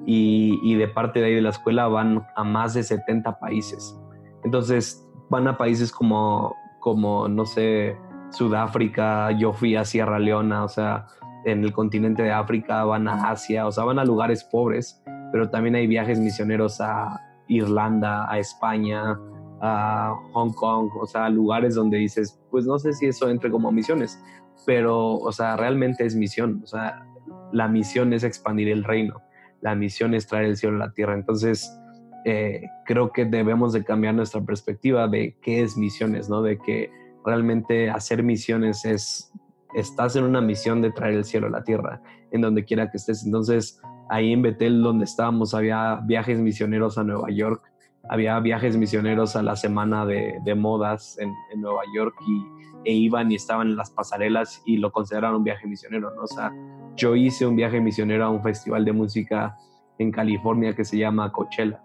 Y, 0.06 0.60
y, 0.64 0.76
de 0.76 0.90
parte 0.90 1.22
de 1.22 1.28
ahí 1.28 1.36
de 1.36 1.42
la 1.42 1.52
escuela 1.52 1.88
van 1.88 2.28
a 2.36 2.44
más 2.44 2.74
de 2.74 2.84
70 2.84 3.40
países. 3.40 3.98
Entonces, 4.44 5.08
van 5.30 5.48
a 5.48 5.58
países 5.58 5.94
como 5.94 6.54
como, 6.82 7.30
no 7.30 7.46
sé, 7.46 7.96
Sudáfrica, 8.32 9.32
yo 9.32 9.54
fui 9.54 9.78
a 9.78 9.86
Sierra 9.86 10.20
Leona, 10.20 10.66
o 10.66 10.68
sea, 10.68 11.06
en 11.46 11.64
el 11.64 11.72
continente 11.72 12.24
de 12.24 12.32
África 12.32 12.84
van 12.84 13.08
a 13.08 13.30
Asia, 13.30 13.66
o 13.66 13.72
sea, 13.72 13.86
van 13.86 14.00
a 14.00 14.06
lugares 14.06 14.44
pobres, 14.44 15.02
pero 15.32 15.50
también 15.50 15.76
hay 15.76 15.88
viajes 15.88 16.20
misioneros 16.20 16.82
a 16.82 17.22
Irlanda, 17.48 18.30
a 18.30 18.40
España, 18.40 19.18
a 19.62 20.14
Hong 20.34 20.54
Kong, 20.54 20.90
o 21.00 21.06
sea, 21.06 21.30
lugares 21.30 21.76
donde 21.76 21.98
dices, 21.98 22.40
pues 22.50 22.66
no 22.66 22.80
sé 22.80 22.94
si 22.94 23.08
eso 23.08 23.30
entre 23.30 23.52
como 23.52 23.72
misiones, 23.72 24.22
pero, 24.66 25.14
o 25.14 25.32
sea, 25.32 25.56
realmente 25.56 26.06
es 26.06 26.16
misión, 26.16 26.62
o 26.64 26.68
sea, 26.68 27.06
la 27.52 27.68
misión 27.68 28.14
es 28.14 28.24
expandir 28.24 28.70
el 28.70 28.84
reino, 28.84 29.22
la 29.62 29.76
misión 29.76 30.14
es 30.14 30.28
traer 30.28 30.46
el 30.46 30.58
cielo 30.58 30.78
a 30.78 30.88
la 30.88 30.94
tierra, 30.94 31.14
entonces 31.14 31.78
eh, 32.26 32.70
creo 32.86 33.12
que 33.12 33.26
debemos 33.26 33.74
de 33.74 33.84
cambiar 33.84 34.14
nuestra 34.14 34.42
perspectiva 34.42 35.08
de 35.08 35.36
qué 35.42 35.62
es 35.62 35.78
misiones, 35.78 36.30
¿no? 36.30 36.42
De 36.42 36.60
que 36.60 36.92
realmente 37.26 37.90
hacer 37.90 38.22
misiones 38.24 38.86
es, 38.86 39.32
estás 39.74 40.16
en 40.16 40.26
una 40.26 40.42
misión 40.42 40.82
de 40.82 40.92
traer 40.92 41.16
el 41.16 41.26
cielo 41.26 41.48
a 41.48 41.50
la 41.52 41.64
tierra, 41.64 42.02
en 42.32 42.42
donde 42.42 42.64
quiera 42.64 42.92
que 42.92 42.98
estés. 42.98 43.26
Entonces, 43.26 43.82
ahí 44.10 44.34
en 44.34 44.42
Betel, 44.42 44.84
donde 44.84 45.06
estábamos, 45.06 45.54
había 45.54 45.96
viajes 46.04 46.40
misioneros 46.40 46.98
a 46.98 47.04
Nueva 47.04 47.30
York, 47.32 47.64
había 48.10 48.40
viajes 48.40 48.78
misioneros 48.78 49.36
a 49.36 49.44
la 49.44 49.56
semana 49.56 50.06
de, 50.06 50.56
modas 50.56 51.18
en, 51.20 51.34
Nueva 51.60 51.82
York 51.96 52.16
y, 52.28 52.90
e 52.90 52.94
iban 52.94 53.32
y 53.32 53.36
estaban 53.36 53.68
en 53.68 53.78
las 53.78 53.92
pasarelas 53.92 54.62
y 54.66 54.78
lo 54.78 54.92
consideraron 54.92 55.38
un 55.38 55.44
viaje 55.44 55.68
misionero, 55.68 56.14
¿no? 56.16 56.24
O 56.24 56.28
sea, 56.28 56.52
yo 56.96 57.16
hice 57.16 57.46
un 57.46 57.56
viaje 57.56 57.80
misionero 57.80 58.26
a 58.26 58.30
un 58.30 58.44
festival 58.44 58.86
de 58.86 58.92
música 58.92 59.56
en 59.98 60.12
California 60.12 60.76
que 60.76 60.84
se 60.84 60.98
llama 60.98 61.32
Coachella 61.32 61.82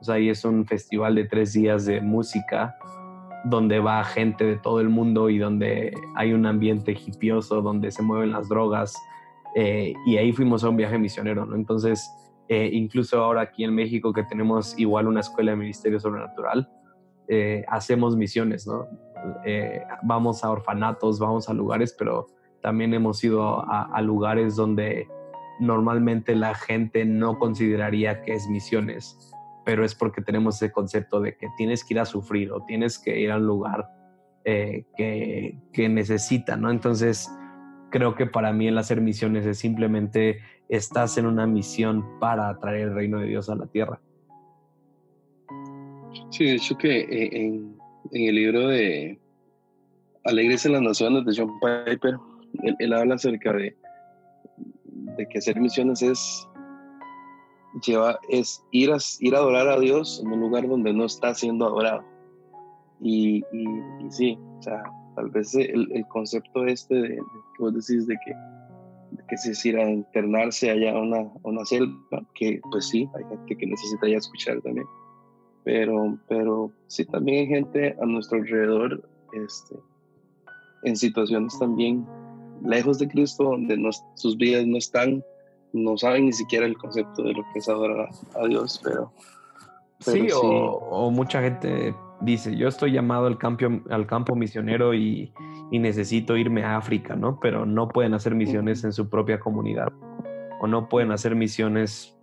o 0.00 0.04
sea, 0.04 0.16
ahí 0.16 0.28
es 0.28 0.44
un 0.44 0.64
festival 0.64 1.14
de 1.16 1.24
tres 1.24 1.52
días 1.52 1.86
de 1.86 2.00
música 2.00 2.76
donde 3.44 3.80
va 3.80 4.04
gente 4.04 4.44
de 4.44 4.56
todo 4.56 4.80
el 4.80 4.88
mundo 4.88 5.28
y 5.30 5.38
donde 5.38 5.94
hay 6.14 6.32
un 6.32 6.46
ambiente 6.46 6.92
hipioso, 6.92 7.62
donde 7.62 7.90
se 7.90 8.02
mueven 8.02 8.32
las 8.32 8.48
drogas. 8.48 8.94
Eh, 9.54 9.94
y 10.06 10.16
ahí 10.16 10.32
fuimos 10.32 10.64
a 10.64 10.68
un 10.68 10.76
viaje 10.76 10.98
misionero, 10.98 11.46
¿no? 11.46 11.56
Entonces, 11.56 12.10
eh, 12.48 12.70
incluso 12.72 13.22
ahora 13.22 13.42
aquí 13.42 13.64
en 13.64 13.74
México, 13.74 14.12
que 14.12 14.22
tenemos 14.24 14.78
igual 14.78 15.08
una 15.08 15.20
escuela 15.20 15.52
de 15.52 15.56
ministerio 15.56 15.98
sobrenatural, 15.98 16.68
eh, 17.28 17.64
hacemos 17.68 18.16
misiones, 18.16 18.66
¿no? 18.66 18.86
vamos 20.04 20.44
a 20.44 20.50
orfanatos, 20.50 21.18
vamos 21.18 21.48
a 21.48 21.52
lugares, 21.52 21.92
pero 21.98 22.28
también 22.62 22.94
hemos 22.94 23.22
ido 23.24 23.64
a 23.68 24.00
lugares 24.00 24.54
donde 24.54 25.08
normalmente 25.58 26.36
la 26.36 26.54
gente 26.54 27.04
no 27.04 27.36
consideraría 27.36 28.22
que 28.22 28.34
es 28.34 28.48
misiones 28.48 29.34
pero 29.68 29.84
es 29.84 29.94
porque 29.94 30.22
tenemos 30.22 30.56
ese 30.56 30.72
concepto 30.72 31.20
de 31.20 31.36
que 31.36 31.46
tienes 31.58 31.84
que 31.84 31.92
ir 31.92 32.00
a 32.00 32.06
sufrir 32.06 32.50
o 32.52 32.64
tienes 32.64 32.98
que 32.98 33.20
ir 33.20 33.30
a 33.30 33.36
un 33.36 33.44
lugar 33.44 33.86
eh, 34.46 34.84
que, 34.96 35.58
que 35.74 35.90
necesita, 35.90 36.56
¿no? 36.56 36.70
Entonces, 36.70 37.30
creo 37.90 38.14
que 38.14 38.24
para 38.24 38.50
mí 38.54 38.66
el 38.66 38.78
hacer 38.78 39.02
misiones 39.02 39.44
es 39.44 39.58
simplemente 39.58 40.38
estás 40.70 41.18
en 41.18 41.26
una 41.26 41.46
misión 41.46 42.18
para 42.18 42.58
traer 42.58 42.88
el 42.88 42.94
reino 42.94 43.18
de 43.18 43.26
Dios 43.26 43.50
a 43.50 43.56
la 43.56 43.66
tierra. 43.66 44.00
Sí, 46.30 46.46
de 46.46 46.54
hecho 46.54 46.74
que 46.78 47.00
eh, 47.00 47.28
en, 47.36 47.76
el 48.10 48.34
libro 48.36 48.68
de 48.68 49.18
Alegres 50.24 50.64
en 50.64 50.72
las 50.72 50.80
Naciones 50.80 51.26
de 51.26 51.34
John 51.36 51.60
Piper, 51.60 52.16
él, 52.62 52.74
él 52.78 52.92
habla 52.94 53.16
acerca 53.16 53.52
de, 53.52 53.76
de 55.18 55.28
que 55.28 55.36
hacer 55.36 55.60
misiones 55.60 56.00
es 56.00 56.47
lleva, 57.80 58.18
es 58.28 58.64
ir 58.70 58.92
a, 58.92 58.98
ir 59.20 59.34
a 59.34 59.38
adorar 59.38 59.68
a 59.68 59.78
Dios 59.78 60.20
en 60.24 60.32
un 60.32 60.40
lugar 60.40 60.68
donde 60.68 60.92
no 60.92 61.04
está 61.04 61.34
siendo 61.34 61.66
adorado. 61.66 62.02
Y, 63.00 63.38
y, 63.52 64.10
sí, 64.10 64.38
o 64.58 64.62
sea, 64.62 64.82
tal 65.14 65.30
vez 65.30 65.54
el, 65.54 65.90
el 65.92 66.06
concepto 66.08 66.66
este 66.66 66.94
de, 66.94 67.08
que 67.16 67.62
vos 67.62 67.74
decís 67.74 68.06
de 68.06 68.16
que, 68.24 68.34
que 69.28 69.36
si 69.36 69.50
es 69.50 69.66
ir 69.66 69.76
a 69.78 69.88
internarse 69.88 70.70
allá 70.70 70.92
a 70.92 71.00
una, 71.00 71.30
una 71.42 71.64
selva, 71.64 72.26
que 72.34 72.60
pues 72.70 72.88
sí, 72.88 73.08
hay 73.14 73.24
gente 73.24 73.56
que 73.56 73.66
necesita 73.66 74.08
ya 74.08 74.16
escuchar 74.16 74.60
también. 74.62 74.86
Pero, 75.64 76.18
pero 76.28 76.72
sí, 76.86 77.04
también 77.04 77.40
hay 77.40 77.46
gente 77.46 77.96
a 78.00 78.06
nuestro 78.06 78.38
alrededor 78.38 79.08
este, 79.32 79.76
en 80.84 80.96
situaciones 80.96 81.58
también 81.58 82.06
lejos 82.64 82.98
de 82.98 83.08
Cristo, 83.08 83.44
donde 83.44 83.78
sus 84.14 84.36
vidas 84.36 84.66
no 84.66 84.78
están 84.78 85.22
no 85.72 85.96
saben 85.96 86.26
ni 86.26 86.32
siquiera 86.32 86.66
el 86.66 86.76
concepto 86.76 87.22
de 87.22 87.32
lo 87.34 87.42
que 87.52 87.58
es 87.58 87.68
adorar 87.68 88.08
a, 88.34 88.46
Dios, 88.46 88.80
pero... 88.82 89.12
sí, 90.00 90.28
O, 90.34 91.10
mucha 91.10 91.42
gente 91.42 91.94
dice, 92.20 92.56
yo 92.56 92.68
estoy 92.68 92.92
llamado 92.92 93.26
al 93.26 93.38
campo, 93.38 93.66
al 93.90 94.06
campo 94.06 94.34
misionero 94.34 94.94
y, 94.94 95.32
necesito 95.70 96.36
irme 96.36 96.64
a 96.64 96.78
África, 96.78 97.14
¿no? 97.14 97.38
Pero 97.40 97.66
no 97.66 97.88
pueden 97.88 98.14
hacer 98.14 98.34
misiones 98.34 98.84
en 98.84 98.92
su 98.92 99.10
propia 99.10 99.38
comunidad 99.38 99.92
o 100.60 100.66
no 100.66 100.88
pueden 100.88 101.12
hacer 101.12 101.34
misiones, 101.34 102.16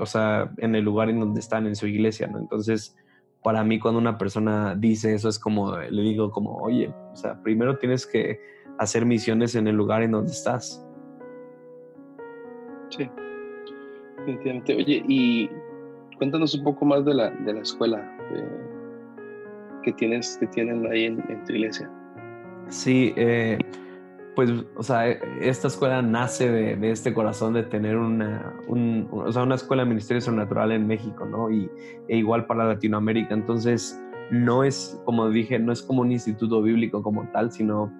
o 0.00 0.06
sea, 0.06 0.50
en 0.56 0.74
el 0.74 0.84
lugar 0.84 1.10
en 1.10 1.20
donde 1.20 1.40
están, 1.40 1.66
en 1.66 1.76
su 1.76 1.86
iglesia, 1.86 2.26
¿no? 2.26 2.38
Entonces, 2.38 2.96
para 3.42 3.62
mí 3.62 3.78
cuando 3.78 4.00
una 4.00 4.16
persona 4.16 4.74
dice 4.74 5.14
eso 5.14 5.28
es 5.28 5.38
como, 5.38 5.76
le 5.76 6.02
digo 6.02 6.30
como, 6.30 6.56
oye, 6.56 6.92
o 7.12 7.16
sea, 7.16 7.40
primero 7.42 7.78
tienes 7.78 8.06
que 8.06 8.40
hacer 8.78 9.04
misiones 9.04 9.54
en 9.54 9.68
el 9.68 9.76
lugar 9.76 10.02
en 10.02 10.12
donde 10.12 10.32
estás 10.32 10.84
Sí, 12.90 13.08
definitivamente. 14.18 14.74
Oye, 14.74 15.04
y 15.08 15.50
cuéntanos 16.16 16.54
un 16.54 16.64
poco 16.64 16.84
más 16.84 17.04
de 17.04 17.14
la, 17.14 17.30
de 17.30 17.54
la 17.54 17.60
escuela 17.60 18.16
que, 19.82 19.92
tienes, 19.92 20.36
que 20.38 20.46
tienen 20.48 20.86
ahí 20.90 21.04
en, 21.04 21.44
tu 21.44 21.52
iglesia. 21.52 21.90
Sí, 22.68 23.14
eh, 23.16 23.58
pues, 24.34 24.50
o 24.76 24.82
sea, 24.82 25.08
esta 25.08 25.68
escuela 25.68 26.02
nace 26.02 26.50
de, 26.50 26.90
este 26.90 27.12
corazón 27.12 27.54
de 27.54 27.62
tener 27.62 27.96
una, 27.96 28.54
o 29.10 29.32
sea, 29.32 29.42
una 29.42 29.54
escuela 29.54 29.82
de 29.82 29.88
ministerio 29.88 30.20
sobrenatural 30.20 30.72
en 30.72 30.86
México, 30.86 31.24
¿no? 31.24 31.50
Y 31.50 31.70
e 32.08 32.18
igual 32.18 32.46
para 32.46 32.66
Latinoamérica. 32.66 33.34
Entonces, 33.34 34.00
no 34.30 34.64
es, 34.64 35.00
como 35.04 35.28
dije, 35.30 35.58
no 35.58 35.72
es 35.72 35.82
como 35.82 36.02
un 36.02 36.12
instituto 36.12 36.62
bíblico 36.62 37.02
como 37.02 37.26
tal, 37.32 37.50
sino 37.50 37.90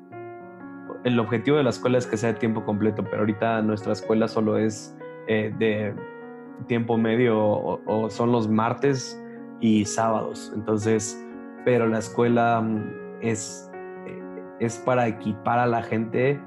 el 1.08 1.18
objetivo 1.18 1.56
de 1.56 1.64
la 1.64 1.70
escuela 1.70 1.98
es 1.98 2.06
que 2.06 2.16
sea 2.16 2.32
de 2.32 2.38
tiempo 2.38 2.64
completo, 2.64 3.02
pero 3.02 3.18
ahorita 3.18 3.62
nuestra 3.62 3.92
escuela 3.92 4.28
solo 4.28 4.56
es 4.58 4.96
eh, 5.26 5.52
de 5.58 5.94
tiempo 6.66 6.96
medio 6.96 7.38
o, 7.38 8.10
son 8.10 8.32
los 8.32 8.48
martes 8.48 9.20
y 9.60 9.84
sábados. 9.84 10.52
Entonces, 10.54 11.18
pero 11.64 11.86
la 11.88 11.98
escuela 11.98 12.60
mm, 12.60 13.20
es, 13.22 13.70
eh, 14.06 14.22
es 14.60 14.78
para 14.78 15.08
equipar 15.08 15.58
a 15.58 15.66
la 15.66 15.82
gente 15.82 16.40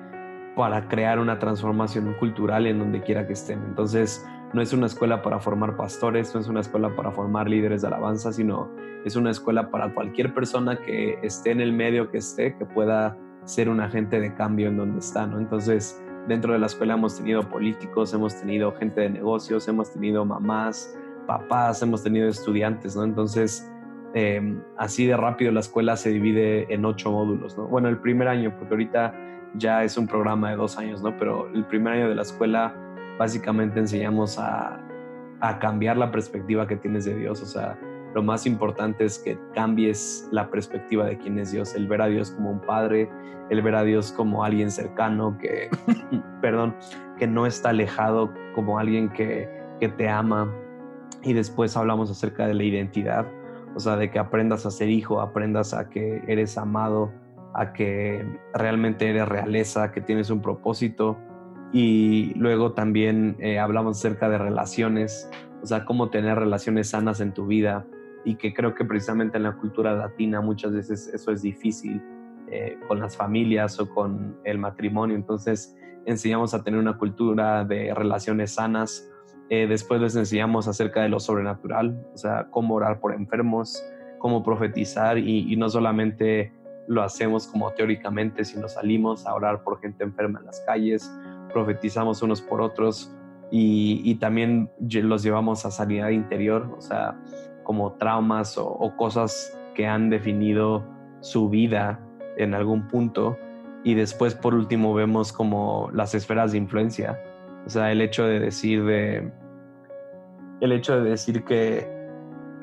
para 0.55 0.88
crear 0.88 1.18
una 1.20 1.39
transformación 1.39 2.14
cultural 2.20 2.68
en 2.68 2.80
donde 2.80 3.01
quiera 3.01 3.26
que 3.26 3.34
estén. 3.34 3.64
Entonces, 3.64 4.26
no 4.53 4.62
es 4.62 4.74
una 4.74 4.86
escuela 4.86 5.22
para 5.22 5.39
formar 5.39 5.78
pastores, 5.78 6.34
no 6.36 6.41
es 6.41 6.47
una 6.47 6.59
escuela 6.59 6.93
para 6.95 7.12
formar 7.12 7.49
líderes 7.49 7.82
de 7.82 7.88
alabanza, 7.88 8.34
sino 8.34 8.70
es 9.05 9.16
una 9.16 9.32
escuela 9.32 9.72
para 9.72 9.93
cualquier 9.93 10.34
persona 10.34 10.78
que 10.78 11.18
esté 11.24 11.51
en 11.51 11.62
el 11.62 11.72
medio 11.72 12.12
que 12.12 12.18
esté, 12.18 12.55
que 12.57 12.66
pueda 12.66 13.18
ser 13.52 13.68
un 13.68 13.82
agente 13.82 14.22
de 14.22 14.34
cambio 14.34 14.70
en 14.70 14.78
donde 14.78 14.99
está, 14.99 15.28
¿no? 15.28 15.38
Entonces, 15.38 16.02
dentro 16.30 16.54
de 16.54 16.60
la 16.60 16.68
escuela 16.68 16.93
hemos 16.93 17.18
tenido 17.18 17.41
políticos, 17.49 18.14
hemos 18.14 18.39
tenido 18.39 18.72
gente 18.74 19.02
de 19.02 19.10
negocios, 19.10 19.68
hemos 19.68 19.91
tenido 19.91 20.24
mamás, 20.24 20.97
papás, 21.28 21.82
hemos 21.82 22.02
tenido 22.02 22.30
estudiantes, 22.30 22.95
¿no? 22.95 23.04
Entonces, 23.04 23.70
em, 24.14 24.62
así 24.78 25.06
de 25.06 25.18
rápido 25.18 25.52
la 25.52 25.60
escuela 25.60 25.97
se 25.97 26.12
divide 26.12 26.74
en 26.74 26.86
ocho 26.86 27.12
módulos, 27.12 27.58
¿no? 27.58 27.68
Bueno, 27.68 27.89
el 27.89 27.97
primer 27.97 28.30
año, 28.30 28.56
porque 28.58 28.74
ahorita 28.74 29.14
ya 29.56 29.84
es 29.84 29.97
un 29.97 30.08
programa 30.08 30.52
de 30.52 30.56
dos 30.56 30.78
años, 30.78 31.04
¿no? 31.04 31.18
Pero 31.18 31.49
el 31.54 31.66
primer 31.66 31.93
año 31.93 32.08
de 32.08 32.16
la 32.16 32.22
escuela 32.22 32.74
básicamente 33.20 33.82
enseñamos 33.82 34.39
a, 34.39 34.80
a 35.41 35.60
cambiar 35.60 35.97
la 35.97 36.10
perspectiva 36.10 36.68
que 36.68 36.78
tienes 36.78 37.04
de 37.04 37.16
Dios, 37.16 37.41
o 37.41 37.45
sea, 37.45 37.78
lo 38.14 38.24
más 38.24 38.45
importante 38.45 39.05
es 39.05 39.20
que 39.20 39.38
cambies 39.53 40.28
la 40.32 40.49
perspectiva 40.49 41.05
de 41.05 41.18
quién 41.18 41.39
es 41.39 41.51
Dios, 41.51 41.76
el 41.76 41.88
ver 41.88 42.01
a 42.01 42.07
Dios 42.07 42.32
como 42.32 42.51
un 42.51 42.59
padre, 42.62 43.09
el 43.49 43.62
ver 43.62 43.76
a 43.76 43.84
Dios 43.84 44.12
como 44.12 44.43
alguien 44.43 44.72
cercano 44.72 45.38
que, 45.38 45.70
perdón, 46.41 46.76
que 47.18 47.28
no 47.28 47.45
está 47.45 47.70
alejado, 47.70 48.34
como 48.55 48.80
alguien 48.80 49.09
que, 49.09 49.49
que 49.80 49.89
te 49.89 50.09
ama. 50.09 50.53
Y 51.24 51.34
después 51.34 51.76
hablamos 51.78 52.09
acerca 52.09 52.47
de 52.47 52.53
la 52.53 52.64
identidad, 52.64 53.28
o 53.76 53.80
sea, 53.80 53.95
de 53.95 54.09
que 54.09 54.20
aprendas 54.20 54.66
a 54.66 54.72
ser 54.72 54.89
hijo, 54.89 55.22
aprendas 55.22 55.74
a 55.74 55.89
que 55.89 56.22
eres 56.28 56.57
amado, 56.57 57.12
a 57.53 57.74
que 57.74 58.26
realmente 58.53 59.09
eres 59.09 59.28
realeza, 59.28 59.91
que 59.91 60.01
tienes 60.01 60.30
un 60.30 60.41
propósito. 60.41 61.18
Y 61.74 62.34
luego 62.36 62.74
también 62.74 63.38
eh, 63.39 63.59
hablamos 63.59 63.97
acerca 63.97 64.30
de 64.30 64.38
relaciones, 64.38 65.30
o 65.62 65.66
sea, 65.66 65.86
cómo 65.86 66.09
tener 66.09 66.38
relaciones 66.38 66.89
sanas 66.89 67.22
en 67.22 67.34
tu 67.34 67.47
vida, 67.47 67.86
y 68.26 68.36
que 68.36 68.54
creo 68.54 68.74
que 68.76 68.86
precisamente 68.86 69.38
en 69.38 69.44
la 69.44 69.54
cultura 69.54 69.94
latina 69.94 70.42
muchas 70.42 70.74
veces 70.74 71.08
eso 71.14 71.32
es 71.32 71.42
difícil 71.42 72.02
eh, 72.54 72.78
con 72.88 73.00
las 73.00 73.16
familias 73.16 73.80
o 73.80 73.90
con 73.90 74.38
el 74.44 74.58
matrimonio. 74.58 75.16
Entonces 75.16 75.76
enseñamos 76.06 76.54
a 76.54 76.64
tener 76.64 76.80
una 76.80 76.98
cultura 76.98 77.64
de 77.64 77.94
relaciones 77.94 78.56
sanas. 78.56 79.10
Eh, 79.50 79.68
después 79.68 80.02
les 80.02 80.16
enseñamos 80.16 80.68
acerca 80.68 81.02
de 81.02 81.10
lo 81.10 81.20
sobrenatural, 81.20 82.06
o 82.14 82.18
sea, 82.18 82.48
cómo 82.52 82.76
orar 82.76 83.00
por 83.00 83.14
enfermos, 83.14 83.82
cómo 84.20 84.44
profetizar 84.44 85.18
y, 85.18 85.56
no 85.56 85.70
solamente 85.70 86.54
lo 86.88 87.04
hacemos 87.04 87.48
como 87.48 87.72
teóricamente, 87.72 88.44
sino 88.46 88.68
salimos 88.68 89.26
a 89.26 89.34
orar 89.34 89.64
por 89.64 89.80
gente 89.80 90.04
enferma 90.04 90.40
en 90.40 90.46
las 90.46 90.62
calles, 90.62 91.12
profetizamos 91.54 92.22
unos 92.22 92.42
por 92.42 92.62
otros 92.62 93.16
y, 93.50 94.02
y 94.04 94.16
también 94.16 94.70
los 94.80 95.24
llevamos 95.24 95.66
a 95.66 95.72
sanidad 95.72 96.10
interior, 96.10 96.74
o 96.78 96.82
sea, 96.82 97.18
como 97.64 97.93
traumas 97.93 98.57
o, 98.57 98.93
cosas 98.97 99.57
que 99.76 99.88
han 99.88 100.09
definido 100.09 100.84
su 101.22 101.49
vida 101.49 101.99
en 102.38 102.53
algún 102.53 102.88
punto. 102.88 103.38
Y 103.84 103.95
después, 103.95 104.36
por 104.36 104.53
último, 104.53 104.93
vemos 104.93 105.34
como 105.34 105.89
las 105.93 106.14
esferas 106.14 106.51
de 106.51 106.59
influencia. 106.59 107.20
O 107.66 107.70
sea, 107.70 107.91
el 107.91 108.01
hecho 108.01 108.26
de 108.26 108.39
decir 108.39 108.84
de. 108.86 109.32
El 110.59 110.72
hecho 110.72 111.01
de 111.01 111.09
decir 111.09 111.43
que 111.43 111.89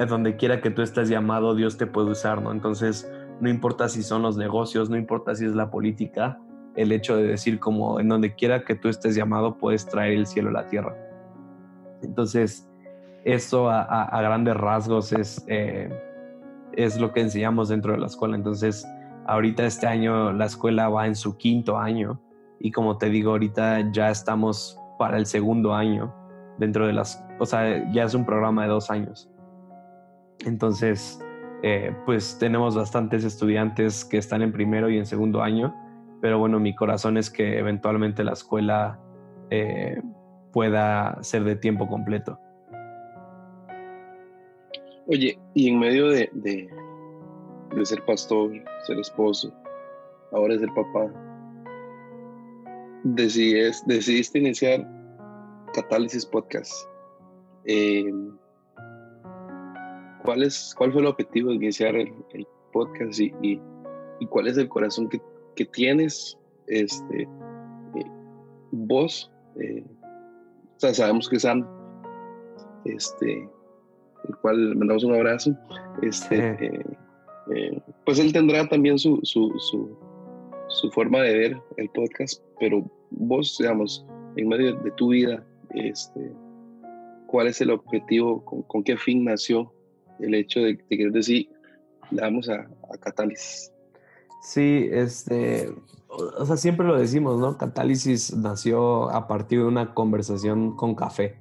donde 0.06 0.36
quiera 0.36 0.60
que 0.60 0.70
tú 0.70 0.82
estés 0.82 1.08
llamado, 1.08 1.54
Dios 1.56 1.76
te 1.76 1.86
puede 1.86 2.10
usar, 2.10 2.40
¿no? 2.40 2.52
Entonces, 2.52 3.10
no 3.40 3.48
importa 3.48 3.88
si 3.88 4.02
son 4.02 4.22
los 4.22 4.36
negocios, 4.36 4.90
no 4.90 4.96
importa 4.96 5.34
si 5.34 5.44
es 5.44 5.54
la 5.54 5.70
política, 5.70 6.38
el 6.76 6.92
hecho 6.92 7.16
de 7.16 7.24
decir 7.24 7.58
como 7.58 7.98
en 7.98 8.08
donde 8.08 8.34
quiera 8.34 8.64
que 8.64 8.76
tú 8.76 8.88
estés 8.88 9.16
llamado, 9.16 9.58
puedes 9.58 9.86
traer 9.86 10.12
el 10.12 10.26
cielo 10.26 10.50
a 10.50 10.52
la 10.52 10.66
tierra. 10.66 10.96
Entonces, 12.02 12.67
eso 13.34 13.68
a, 13.70 14.20
grandes 14.22 14.56
rasgos 14.56 15.12
es, 15.12 15.44
eh, 15.48 15.90
es 16.72 16.98
lo 16.98 17.12
que 17.12 17.20
enseñamos 17.20 17.68
dentro 17.68 17.92
de 17.92 17.98
la 17.98 18.06
escuela. 18.06 18.36
Entonces, 18.36 18.86
ahorita 19.26 19.66
este 19.66 19.86
año 19.86 20.32
la 20.32 20.46
escuela 20.46 20.88
va 20.88 21.06
en 21.06 21.14
su 21.14 21.36
quinto 21.36 21.78
año 21.78 22.20
y 22.58 22.72
como 22.72 22.96
te 22.96 23.10
digo, 23.10 23.32
ahorita 23.32 23.92
ya 23.92 24.10
estamos 24.10 24.78
para 24.98 25.18
el 25.18 25.26
segundo 25.26 25.74
año 25.74 26.12
dentro 26.58 26.86
de 26.86 26.94
las, 26.94 27.22
o 27.38 27.44
sea, 27.44 27.90
ya 27.92 28.04
es 28.04 28.14
un 28.14 28.24
programa 28.24 28.62
de 28.62 28.68
dos 28.70 28.90
años. 28.90 29.30
Entonces, 30.46 31.20
eh, 31.62 31.94
pues 32.06 32.38
tenemos 32.38 32.76
bastantes 32.76 33.24
estudiantes 33.24 34.04
que 34.04 34.16
están 34.16 34.42
en 34.42 34.52
primero 34.52 34.88
y 34.88 34.96
en 34.96 35.04
segundo 35.04 35.42
año, 35.42 35.74
pero 36.22 36.38
bueno, 36.38 36.58
mi 36.58 36.74
corazón 36.74 37.18
es 37.18 37.30
que 37.30 37.58
eventualmente 37.58 38.24
la 38.24 38.32
escuela 38.32 38.98
eh, 39.50 40.00
pueda 40.52 41.18
ser 41.22 41.44
de 41.44 41.56
tiempo 41.56 41.86
completo. 41.86 42.40
Oye, 45.10 45.38
y 45.54 45.70
en 45.70 45.78
medio 45.78 46.08
de, 46.08 46.28
de, 46.34 47.86
ser 47.86 48.04
pastor, 48.04 48.52
ser 48.86 48.98
esposo, 48.98 49.50
ahora 50.32 50.58
ser 50.58 50.68
papá, 50.74 51.10
decidiste 53.04 54.38
iniciar 54.38 54.86
Catálisis 55.72 56.26
Podcast. 56.26 56.70
Eh, 57.64 58.12
¿cuál, 60.24 60.42
es, 60.42 60.74
¿Cuál 60.76 60.92
fue 60.92 61.00
el 61.00 61.06
objetivo 61.06 61.50
de 61.50 61.56
iniciar 61.56 61.96
el, 61.96 62.12
podcast 62.74 63.18
y, 63.18 63.32
y, 63.40 64.26
cuál 64.28 64.48
es 64.48 64.58
el 64.58 64.68
corazón 64.68 65.08
que, 65.08 65.22
que 65.56 65.64
tienes 65.64 66.36
este, 66.66 67.22
eh, 67.22 68.10
vos? 68.72 69.32
Eh, 69.58 69.86
sabemos 70.76 71.30
que 71.30 71.40
Sam 71.40 71.66
este, 72.84 73.48
el 74.28 74.36
cual 74.36 74.76
mandamos 74.76 75.04
un 75.04 75.14
abrazo. 75.14 75.56
Este, 76.02 76.50
eh, 76.64 76.84
eh, 77.54 77.80
pues 78.04 78.18
él 78.18 78.32
tendrá 78.32 78.68
también 78.68 78.98
su, 78.98 79.20
su, 79.22 79.52
su, 80.68 80.90
forma 80.90 81.22
de 81.22 81.38
ver 81.38 81.62
el 81.76 81.88
podcast, 81.90 82.42
pero 82.60 82.84
vos, 83.10 83.56
digamos, 83.58 84.04
en 84.36 84.48
medio 84.48 84.76
de 84.76 84.90
tu 84.92 85.08
vida, 85.08 85.44
este, 85.70 86.32
¿cuál 87.26 87.48
es 87.48 87.60
el 87.60 87.70
objetivo, 87.70 88.44
con, 88.44 88.82
qué 88.82 88.96
fin 88.96 89.24
nació 89.24 89.72
el 90.20 90.34
hecho 90.34 90.60
de, 90.60 90.76
que 90.76 91.10
decir, 91.10 91.48
le 92.10 92.20
damos 92.20 92.48
a, 92.48 92.68
a 92.92 92.98
Catálisis? 92.98 93.72
Sí, 94.42 94.88
este, 94.92 95.68
o 96.08 96.46
sea, 96.46 96.56
siempre 96.56 96.86
lo 96.86 96.96
decimos, 96.98 97.38
¿no? 97.38 97.58
Catálisis 97.58 98.34
nació 98.36 99.10
a 99.10 99.26
partir 99.26 99.60
de 99.60 99.66
una 99.66 99.94
conversación 99.94 100.76
con 100.76 100.94
café 100.94 101.36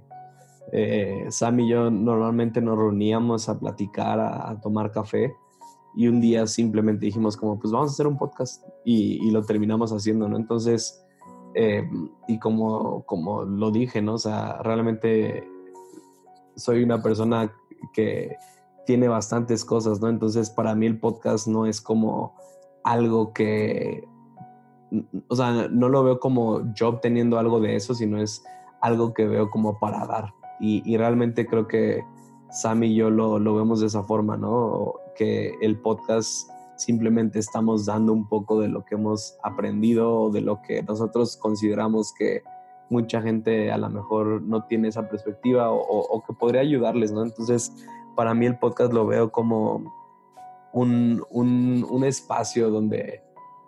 eh, 0.71 1.25
Sam 1.29 1.61
y 1.61 1.69
yo 1.69 1.89
normalmente 1.89 2.61
nos 2.61 2.77
reuníamos 2.77 3.47
a 3.49 3.59
platicar, 3.59 4.19
a, 4.19 4.59
tomar 4.61 4.91
café 4.91 5.33
y 5.95 6.07
un 6.07 6.19
día 6.19 6.45
simplemente 6.45 7.05
dijimos 7.05 7.37
como 7.37 7.57
pues 7.57 7.71
vamos 7.71 7.89
a 7.89 7.93
hacer 7.93 8.07
un 8.07 8.17
podcast 8.17 8.63
y, 8.83 9.31
lo 9.31 9.43
terminamos 9.43 9.91
haciendo, 9.91 10.27
¿no? 10.27 10.37
Entonces, 10.37 11.03
eh, 11.55 11.89
y 12.27 12.39
como, 12.39 13.03
como 13.05 13.43
lo 13.43 13.71
dije, 13.71 14.01
¿no? 14.01 14.15
O 14.15 14.17
sea, 14.17 14.61
realmente 14.61 15.47
soy 16.55 16.83
una 16.83 17.01
persona 17.01 17.51
que 17.93 18.35
tiene 18.85 19.07
bastantes 19.07 19.65
cosas, 19.65 20.01
¿no? 20.01 20.09
Entonces, 20.09 20.49
para 20.49 20.75
mí 20.75 20.85
el 20.85 20.99
podcast 20.99 21.47
no 21.47 21.65
es 21.65 21.81
como 21.81 22.35
algo 22.83 23.33
que, 23.33 24.07
o 25.27 25.35
sea, 25.35 25.67
no 25.69 25.89
lo 25.89 26.03
veo 26.03 26.19
como 26.19 26.73
yo 26.73 26.89
obteniendo 26.89 27.37
algo 27.37 27.59
de 27.59 27.75
eso, 27.75 27.93
sino 27.93 28.21
es 28.21 28.43
algo 28.81 29.13
que 29.13 29.27
veo 29.27 29.49
como 29.49 29.79
para 29.79 30.05
dar, 30.05 30.33
y, 30.59 30.97
realmente 30.97 31.45
creo 31.45 31.67
que 31.67 32.03
Sam 32.49 32.83
y 32.83 32.95
yo 32.95 33.09
lo, 33.09 33.39
lo, 33.39 33.55
vemos 33.55 33.79
de 33.81 33.87
esa 33.87 34.03
forma, 34.03 34.37
¿no? 34.37 34.93
Que 35.15 35.53
el 35.61 35.79
podcast 35.79 36.49
simplemente 36.77 37.39
estamos 37.39 37.85
dando 37.85 38.13
un 38.13 38.27
poco 38.27 38.59
de 38.59 38.67
lo 38.67 38.85
que 38.85 38.95
hemos 38.95 39.35
aprendido 39.43 40.29
de 40.29 40.41
lo 40.41 40.61
que 40.61 40.83
nosotros 40.83 41.37
consideramos 41.37 42.13
que 42.13 42.43
mucha 42.89 43.21
gente 43.21 43.71
a 43.71 43.77
lo 43.77 43.89
mejor 43.89 44.41
no 44.41 44.63
tiene 44.65 44.87
esa 44.87 45.09
perspectiva 45.09 45.69
o, 45.71 46.23
que 46.25 46.33
podría 46.33 46.61
ayudarles, 46.61 47.11
¿no? 47.11 47.23
Entonces, 47.23 47.73
para 48.15 48.33
mí 48.33 48.45
el 48.45 48.57
podcast 48.57 48.93
lo 48.93 49.05
veo 49.05 49.31
como 49.31 49.93
un, 50.73 51.23
un, 51.31 52.03
espacio 52.03 52.69
donde 52.69 53.21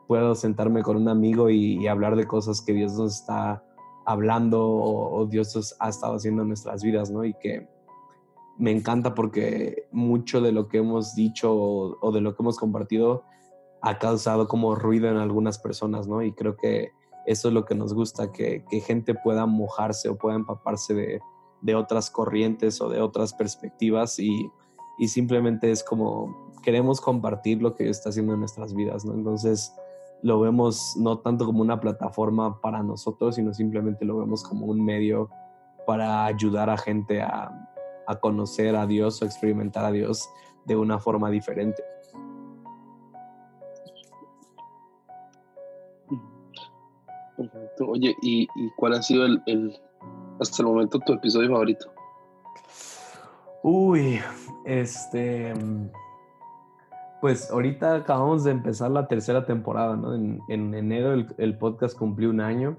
puedo 0.07 0.35
sentarme 0.35 0.83
con 0.83 0.95
un 0.95 1.09
amigo 1.09 1.49
y, 1.49 1.87
hablar 1.87 2.15
de 2.15 2.27
cosas 2.27 2.61
que 2.61 2.73
Dios 2.73 2.97
nos 2.97 3.21
está 3.21 3.63
hablando 4.09 4.67
o, 4.67 5.27
Dios 5.27 5.75
ha 5.79 5.89
estado 5.89 6.15
haciendo 6.15 6.41
en 6.41 6.47
nuestras 6.47 6.81
vidas, 6.81 7.11
¿no? 7.11 7.23
Y 7.25 7.35
que 7.35 7.69
me 8.57 8.71
encanta 8.71 9.13
porque 9.13 9.87
mucho 9.91 10.41
de 10.41 10.51
lo 10.51 10.67
que 10.67 10.79
hemos 10.79 11.13
dicho 11.13 11.53
o, 11.55 12.11
de 12.11 12.19
lo 12.19 12.35
que 12.35 12.41
hemos 12.41 12.57
compartido 12.57 13.23
ha 13.83 13.99
causado 13.99 14.47
como 14.47 14.73
ruido 14.73 15.09
en 15.09 15.17
algunas 15.17 15.59
personas, 15.59 16.07
¿no? 16.07 16.23
Y 16.23 16.33
creo 16.33 16.57
que 16.57 16.89
eso 17.27 17.49
es 17.49 17.53
lo 17.53 17.65
que 17.65 17.75
nos 17.75 17.93
gusta, 17.93 18.31
que, 18.31 18.63
gente 18.83 19.13
pueda 19.13 19.45
mojarse 19.45 20.09
o 20.09 20.17
pueda 20.17 20.35
empaparse 20.35 21.21
de, 21.61 21.75
otras 21.75 22.09
corrientes 22.09 22.81
o 22.81 22.89
de 22.89 23.01
otras 23.01 23.33
perspectivas 23.35 24.17
y, 24.17 24.49
simplemente 25.07 25.69
es 25.69 25.83
como 25.83 26.51
queremos 26.63 26.99
compartir 26.99 27.61
lo 27.61 27.75
que 27.75 27.83
Dios 27.83 27.97
está 27.97 28.09
haciendo 28.09 28.33
en 28.33 28.39
nuestras 28.39 28.73
vidas, 28.73 29.05
¿no? 29.05 29.13
Entonces 29.13 29.71
lo 30.21 30.39
vemos 30.39 30.95
no 30.97 31.19
tanto 31.19 31.45
como 31.45 31.61
una 31.61 31.79
plataforma 31.79 32.59
para 32.61 32.83
nosotros, 32.83 33.35
sino 33.35 33.53
simplemente 33.53 34.05
lo 34.05 34.17
vemos 34.17 34.43
como 34.43 34.65
un 34.65 34.83
medio 34.83 35.29
para 35.85 36.25
ayudar 36.25 36.69
a 36.69 36.77
gente 36.77 37.21
a, 37.21 37.69
a 38.07 38.15
conocer 38.15 38.75
a 38.75 38.85
Dios 38.85 39.21
o 39.21 39.25
experimentar 39.25 39.85
a 39.85 39.91
Dios 39.91 40.29
de 40.65 40.75
una 40.75 40.99
forma 40.99 41.29
diferente. 41.29 41.83
Perfecto. 47.39 47.87
Oye, 47.87 48.15
¿y, 48.21 48.47
cuál 48.75 48.93
ha 48.93 49.01
sido 49.01 49.25
el, 49.25 49.79
hasta 50.41 50.61
el 50.61 50.67
momento 50.67 50.99
tu 50.99 51.13
episodio 51.13 51.49
favorito? 51.49 51.89
Uy, 53.63 54.19
este. 54.65 55.53
Pues 57.21 57.51
ahorita 57.51 57.95
acabamos 57.95 58.43
de 58.45 58.51
empezar 58.51 58.91
la 58.91 59.07
tercera 59.07 59.45
temporada, 59.45 59.95
¿no? 59.97 60.15
En, 60.15 60.73
enero 60.73 61.13
el, 61.37 61.57
podcast 61.57 61.97
cumplió 61.97 62.29
un 62.29 62.39
año 62.39 62.77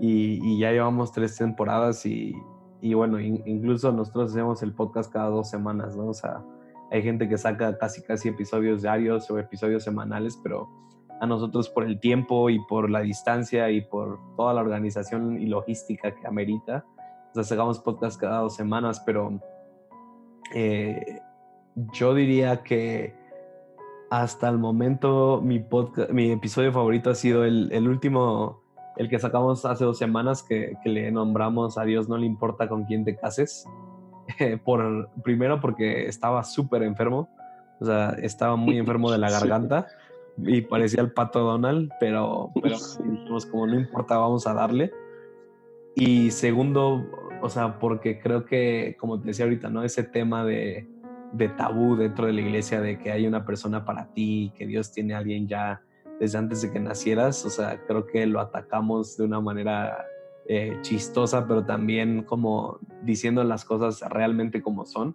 y, 0.00 0.40
y, 0.42 0.58
ya 0.58 0.72
llevamos 0.72 1.12
tres 1.12 1.36
temporadas 1.36 2.06
y, 2.06 2.34
y 2.80 2.94
bueno, 2.94 3.20
incluso 3.20 3.92
nosotros 3.92 4.30
hacemos 4.30 4.62
el 4.62 4.72
podcast 4.72 5.12
cada 5.12 5.28
dos 5.28 5.50
semanas, 5.50 5.96
¿no? 5.96 6.06
O 6.06 6.14
sea, 6.14 6.42
hay 6.90 7.02
gente 7.02 7.28
que 7.28 7.36
saca 7.36 7.76
casi 7.76 8.02
casi 8.02 8.28
episodios 8.28 8.82
diarios 8.82 9.30
o 9.30 9.38
episodios 9.38 9.84
semanales, 9.84 10.38
pero 10.42 10.68
a 11.20 11.26
nosotros 11.26 11.68
por 11.68 11.84
el 11.84 11.98
tiempo 11.98 12.48
y 12.50 12.60
por 12.66 12.88
la 12.88 13.00
distancia 13.00 13.70
y 13.70 13.80
por 13.82 14.18
toda 14.36 14.54
la 14.54 14.60
organización 14.60 15.38
y 15.40 15.46
logística 15.46 16.14
que 16.14 16.26
amerita, 16.26 16.84
o 17.32 17.34
sea, 17.34 17.44
sacamos 17.44 17.80
podcast 17.80 18.20
cada 18.20 18.40
dos 18.40 18.54
semanas, 18.54 19.02
pero 19.04 19.40
eh, 20.54 21.20
yo 21.92 22.14
diría 22.14 22.62
que 22.62 23.17
hasta 24.10 24.48
el 24.48 24.58
momento 24.58 25.40
mi, 25.42 25.58
podcast, 25.58 26.10
mi 26.10 26.30
episodio 26.30 26.72
favorito 26.72 27.10
ha 27.10 27.14
sido 27.14 27.44
el, 27.44 27.70
el 27.72 27.88
último 27.88 28.62
el 28.98 29.08
que 29.08 29.18
sacamos 29.18 29.64
hace 29.64 29.84
dos 29.84 29.96
semanas 29.96 30.42
que, 30.42 30.76
le 30.84 31.10
nombramos 31.12 31.78
a 31.78 31.84
Dios 31.84 32.08
no 32.08 32.18
le 32.18 32.26
importa 32.26 32.68
con 32.68 32.84
quién 32.84 33.04
te 33.04 33.16
cases. 33.16 33.64
por, 34.64 35.08
primero 35.22 35.60
porque 35.60 36.06
estaba 36.06 36.42
súper 36.42 36.82
enfermo, 36.82 37.28
o 37.80 37.86
sea, 37.86 38.10
estaba 38.20 38.56
muy 38.56 38.76
enfermo 38.76 39.10
de 39.10 39.18
la 39.18 39.30
garganta 39.40 39.86
y 40.36 40.62
parecía 40.62 41.00
el 41.00 41.12
pato 41.12 41.40
Donald, 41.40 41.90
pero, 42.00 42.50
pero 42.60 42.76
dijimos 43.04 43.46
como 43.46 43.68
no 43.68 43.78
importa, 43.78 44.18
vamos 44.18 44.46
a 44.48 44.54
darle. 44.54 44.92
Y 45.94 46.32
segundo, 46.32 47.06
o 47.40 47.48
sea, 47.48 47.78
porque 47.78 48.18
creo 48.18 48.44
que, 48.44 48.96
como 48.98 49.20
te 49.20 49.28
decía 49.28 49.44
ahorita, 49.44 49.68
¿no? 49.70 49.84
Ese 49.84 50.02
tema 50.02 50.44
de, 50.44 50.88
de 51.32 51.48
tabú 51.48 51.96
dentro 51.96 52.26
de 52.26 52.32
la 52.32 52.40
iglesia, 52.40 52.80
de 52.80 52.98
que 52.98 53.12
hay 53.12 53.26
una 53.26 53.44
persona 53.44 53.84
para 53.84 54.06
ti, 54.12 54.52
que 54.56 54.66
Dios 54.66 54.92
tiene 54.92 55.14
a 55.14 55.18
alguien 55.18 55.46
ya 55.46 55.82
desde 56.18 56.38
antes 56.38 56.62
de 56.62 56.72
que 56.72 56.80
nacieras. 56.80 57.44
O 57.44 57.50
sea, 57.50 57.80
creo 57.86 58.06
que 58.06 58.26
lo 58.26 58.40
atacamos 58.40 59.16
de 59.16 59.24
una 59.24 59.40
manera 59.40 60.06
eh, 60.46 60.78
chistosa, 60.80 61.46
pero 61.46 61.64
también 61.64 62.22
como 62.22 62.78
diciendo 63.02 63.44
las 63.44 63.64
cosas 63.64 64.00
realmente 64.08 64.62
como 64.62 64.86
son. 64.86 65.14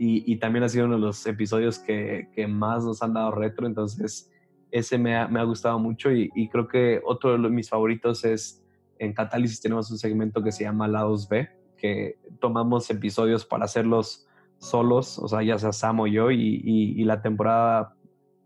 Y, 0.00 0.36
también 0.36 0.62
ha 0.62 0.68
sido 0.68 0.84
uno 0.84 0.94
de 0.94 1.00
los 1.00 1.26
episodios 1.26 1.80
que, 1.80 2.28
más 2.48 2.84
nos 2.84 3.02
han 3.02 3.14
dado 3.14 3.32
retro, 3.32 3.66
entonces 3.66 4.30
ese 4.70 4.96
me 4.96 5.16
ha, 5.16 5.42
gustado 5.42 5.80
mucho 5.80 6.12
y, 6.12 6.48
creo 6.52 6.68
que 6.68 7.00
otro 7.04 7.36
de 7.36 7.48
mis 7.48 7.68
favoritos 7.68 8.24
es 8.24 8.62
en 9.00 9.12
Catálisis 9.12 9.60
tenemos 9.60 9.90
un 9.90 9.98
segmento 9.98 10.40
que 10.40 10.52
se 10.52 10.62
llama 10.62 10.86
Lados 10.86 11.28
B, 11.28 11.48
que 11.76 12.16
tomamos 12.38 12.88
episodios 12.90 13.44
para 13.44 13.64
hacerlos 13.64 14.27
solos, 14.58 15.18
o 15.18 15.28
sea, 15.28 15.42
ya 15.42 15.58
sea 15.58 15.72
Sam 15.72 16.00
o 16.00 16.06
yo, 16.06 16.30
y 16.30 17.02
la 17.04 17.22
temporada 17.22 17.96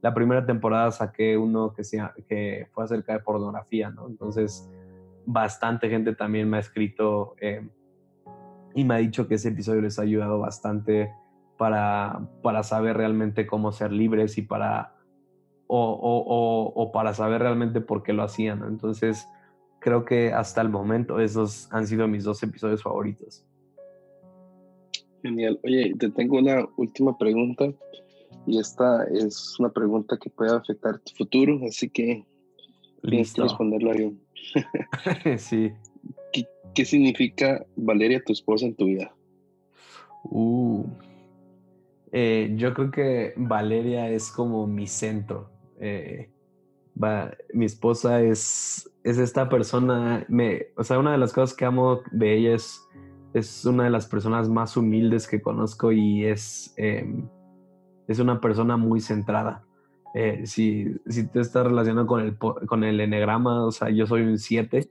la 0.03 0.13
primera 0.13 0.45
temporada 0.45 0.91
saqué 0.91 1.39
uno 1.39 1.73
que, 1.75 2.69
fue 2.73 2.85
acerca 2.85 3.13
de 3.13 3.21
pornografía, 3.21 3.89
¿no? 3.91 4.09
Entonces, 4.09 4.69
bastante 5.25 5.89
gente 5.89 6.13
también 6.15 6.51
me 6.51 6.57
ha 6.57 6.61
escrito 6.61 7.37
eh, 7.41 7.67
y 8.75 8.83
me 8.83 8.95
ha 8.95 8.99
dicho 8.99 9.29
que 9.29 9.37
ese 9.37 9.51
episodio 9.51 9.81
les 9.81 10.01
ha 10.01 10.03
ayudado 10.03 10.41
bastante 10.41 11.13
para, 11.57 12.21
para 12.43 12.65
saber 12.65 12.97
realmente 12.97 13.47
cómo 13.47 13.71
ser 13.71 13.93
libres 13.93 14.37
y 14.39 14.43
para, 14.43 14.97
o, 15.69 16.91
para 16.93 17.15
saber 17.15 17.41
realmente 17.41 17.81
por 17.81 18.03
qué 18.03 18.13
lo 18.13 18.25
hacían. 18.25 18.65
Entonces, 18.67 19.29
creo 19.79 20.05
que 20.05 20.33
hasta 20.33 20.63
el 20.63 20.69
momento 20.69 21.21
esos 21.21 21.73
han 21.73 21.87
sido 21.87 22.09
mis 22.09 22.25
dos 22.25 22.43
episodios 22.43 22.83
favoritos. 22.83 23.47
Genial. 25.23 25.59
Oye, 25.63 25.95
te 25.99 26.11
tengo 26.11 26.39
una 26.39 26.67
última 26.77 27.17
pregunta. 27.17 27.73
Y 28.47 28.59
esta 28.59 29.05
es 29.05 29.59
una 29.61 29.71
pregunta 29.71 30.17
que 30.17 30.31
puede 30.31 30.55
afectar 30.55 30.99
tu 30.99 31.13
futuro, 31.15 31.61
así 31.69 31.89
que 31.89 32.25
tienes 33.03 33.33
que 33.33 33.43
responderla 33.43 33.93
bien. 33.93 34.21
sí. 35.39 35.71
¿Qué, 36.75 36.85
significa 36.85 37.65
Valeria, 37.77 38.23
tu 38.25 38.33
esposa, 38.33 38.65
en 38.65 38.75
tu 38.75 38.87
vida? 38.87 39.15
Uh, 40.25 40.87
eh, 42.11 42.51
yo 42.57 42.73
creo 42.73 42.91
que 42.91 43.35
Valeria 43.37 44.09
es 44.09 44.31
como 44.31 44.67
mi 44.67 44.87
centro. 44.87 45.51
Eh, 45.79 46.31
mi 47.53 47.65
esposa 47.65 48.23
es, 48.23 48.91
es 49.05 49.19
esta 49.19 49.49
persona, 49.49 50.25
me, 50.29 50.67
o 50.77 50.85
sea, 50.85 50.99
una 50.99 51.13
de 51.13 51.19
las 51.19 51.33
cosas 51.33 51.57
que 51.57 51.65
amo 51.65 52.01
de 52.11 52.37
ella 52.37 52.55
es, 52.55 52.87
es 53.35 53.65
una 53.65 53.85
de 53.85 53.91
las 53.91 54.07
personas 54.07 54.49
más 54.49 54.77
humildes 54.77 55.27
que 55.27 55.41
conozco 55.41 55.93
y 55.93 56.25
es... 56.25 56.75
Em, 56.77 57.29
es 58.09 58.19
una 58.19 58.41
persona 58.41 58.77
muy 58.77 59.01
centrada. 59.01 59.65
Eh, 60.15 60.43
si, 60.45 60.87
si 61.07 61.29
te 61.29 61.41
estás 61.41 61.67
relacionado 61.67 62.07
con 62.07 62.21
el, 62.21 62.37
con 62.37 62.85
el 62.85 63.01
enegrama, 63.01 63.65
o 63.65 63.73
sea, 63.73 63.91
yo 63.91 64.07
soy 64.07 64.23
un 64.23 64.39
7, 64.39 64.89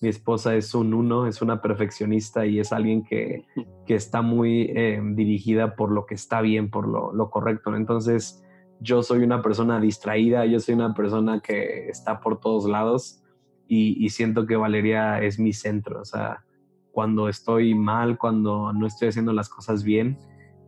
mi 0.00 0.08
esposa 0.08 0.54
es 0.54 0.74
un 0.74 0.94
1, 0.94 1.26
es 1.26 1.42
una 1.42 1.60
perfeccionista 1.60 2.46
y 2.46 2.60
es 2.60 2.72
alguien 2.72 3.02
que, 3.02 3.44
que 3.86 3.94
está 3.94 4.22
muy 4.22 4.70
eh, 4.74 5.00
dirigida 5.14 5.74
por 5.74 5.90
lo 5.90 6.06
que 6.06 6.14
está 6.14 6.40
bien, 6.40 6.70
por 6.70 6.88
lo, 6.88 7.12
lo 7.12 7.30
correcto. 7.30 7.74
Entonces, 7.74 8.42
yo 8.80 9.02
soy 9.02 9.22
una 9.22 9.42
persona 9.42 9.80
distraída, 9.80 10.44
yo 10.46 10.60
soy 10.60 10.74
una 10.74 10.94
persona 10.94 11.40
que 11.40 11.88
está 11.88 12.20
por 12.20 12.40
todos 12.40 12.68
lados 12.68 13.22
y, 13.68 14.04
y 14.04 14.10
siento 14.10 14.46
que 14.46 14.56
Valeria 14.56 15.22
es 15.22 15.38
mi 15.38 15.52
centro. 15.52 16.00
O 16.00 16.04
sea, 16.04 16.44
cuando 16.92 17.28
estoy 17.28 17.74
mal, 17.74 18.18
cuando 18.18 18.72
no 18.72 18.86
estoy 18.86 19.08
haciendo 19.08 19.32
las 19.32 19.48
cosas 19.48 19.82
bien, 19.82 20.18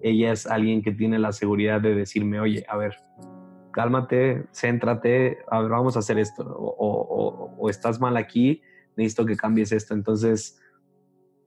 ella 0.00 0.32
es 0.32 0.46
alguien 0.46 0.82
que 0.82 0.92
tiene 0.92 1.18
la 1.18 1.32
seguridad 1.32 1.80
de 1.80 1.94
decirme, 1.94 2.40
oye, 2.40 2.64
a 2.68 2.76
ver, 2.76 2.94
cálmate, 3.70 4.46
céntrate, 4.52 5.38
a 5.50 5.60
ver, 5.60 5.70
vamos 5.70 5.96
a 5.96 6.00
hacer 6.00 6.18
esto, 6.18 6.44
o, 6.46 7.68
estás 7.70 8.00
mal 8.00 8.16
aquí, 8.16 8.62
necesito 8.96 9.24
que 9.26 9.36
cambies 9.36 9.72
esto. 9.72 9.94
Entonces, 9.94 10.60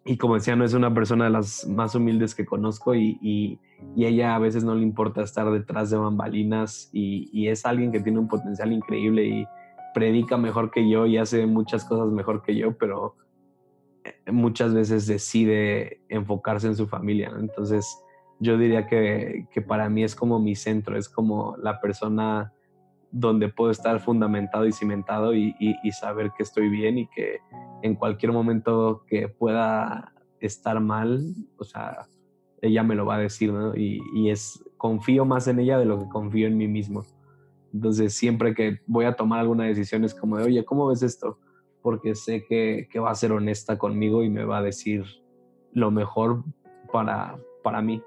y 0.05 0.17
como 0.17 0.36
decía, 0.36 0.55
no 0.55 0.65
es 0.65 0.73
una 0.73 0.93
persona 0.93 1.25
de 1.25 1.32
las 1.32 1.67
más 1.67 1.93
humildes 1.93 2.34
que 2.34 2.45
conozco 2.45 2.95
y, 2.95 3.17
y, 3.21 3.59
ella 3.95 4.36
a 4.36 4.39
veces 4.39 4.63
no 4.63 4.73
le 4.73 4.82
importa 4.82 5.21
estar 5.21 5.51
detrás 5.51 5.91
de 5.91 5.97
bambalinas 5.97 6.89
y, 6.93 7.30
y, 7.32 7.49
es 7.49 7.65
alguien 7.65 7.91
que 7.91 7.99
tiene 7.99 8.19
un 8.19 8.28
potencial 8.28 8.71
increíble 8.71 9.25
y 9.25 9.45
predica 9.93 10.38
mejor 10.38 10.71
que 10.71 10.89
yo 10.89 11.05
y 11.05 11.17
hace 11.17 11.45
muchas 11.45 11.86
cosas 11.86 12.11
mejor 12.11 12.41
que 12.41 12.55
yo, 12.55 12.78
pero 12.78 13.15
muchas 14.32 14.73
veces 14.73 15.07
decide 15.07 16.01
enfocarse 16.09 16.67
en 16.67 16.75
su 16.75 16.88
familia. 16.88 17.32
Entonces, 17.39 17.86
yo 18.39 18.57
diría 18.57 18.88
que, 18.88 19.47
para 19.67 19.89
mí 19.89 20.03
es 20.03 20.15
como 20.15 20.39
mi 20.39 20.55
centro, 20.55 20.97
es 20.97 21.09
como 21.09 21.55
la 21.57 21.80
persona 21.80 22.53
donde 23.09 23.47
puedo 23.49 23.71
estar 23.71 23.99
fundamentado 23.99 24.65
y 24.65 24.71
cimentado 24.71 25.34
y, 25.34 25.55
saber 25.91 26.32
que 26.36 26.43
estoy 26.43 26.69
bien 26.69 26.97
y 26.97 27.07
que 27.07 27.39
en 27.82 27.95
cualquier 27.95 28.32
momento 28.32 29.03
que 29.07 29.28
pueda 29.28 30.13
estar 30.39 30.80
mal, 30.80 31.34
o 31.57 31.63
sea, 31.63 32.07
ella 32.61 32.84
me 32.84 32.95
lo 32.95 33.05
va 33.05 33.15
a 33.15 33.19
decir. 33.19 33.53
Y, 33.75 34.01
y, 34.13 34.30
es, 34.30 34.63
confío 34.78 35.25
más 35.25 35.47
en 35.47 35.59
ella 35.59 35.80
de 35.80 35.86
lo 35.86 35.99
que 35.99 36.09
confío 36.09 36.47
en 36.47 36.57
mí 36.57 36.67
mismo. 36.67 37.05
Entonces, 37.73 38.13
siempre 38.13 38.53
que 38.53 38.80
voy 38.86 39.05
a 39.05 39.15
tomar 39.15 39.39
alguna 39.39 39.65
decisión 39.65 40.03
es 40.03 40.13
como 40.13 40.38
de, 40.38 40.43
oye, 40.45 40.65
¿cómo 40.65 40.88
ves 40.88 41.01
esto? 41.01 41.39
Porque 41.88 42.15
sé 42.15 42.43
que, 42.43 42.89
va 42.99 43.11
a 43.11 43.15
ser 43.15 43.31
honesta 43.31 43.77
conmigo 43.77 44.21
y 44.21 44.29
me 44.29 44.43
va 44.43 44.57
a 44.57 44.61
decir 44.61 45.05
lo 45.71 45.89
mejor 45.89 46.43
para, 46.91 47.39
para 47.63 47.81
mí. 47.81 48.03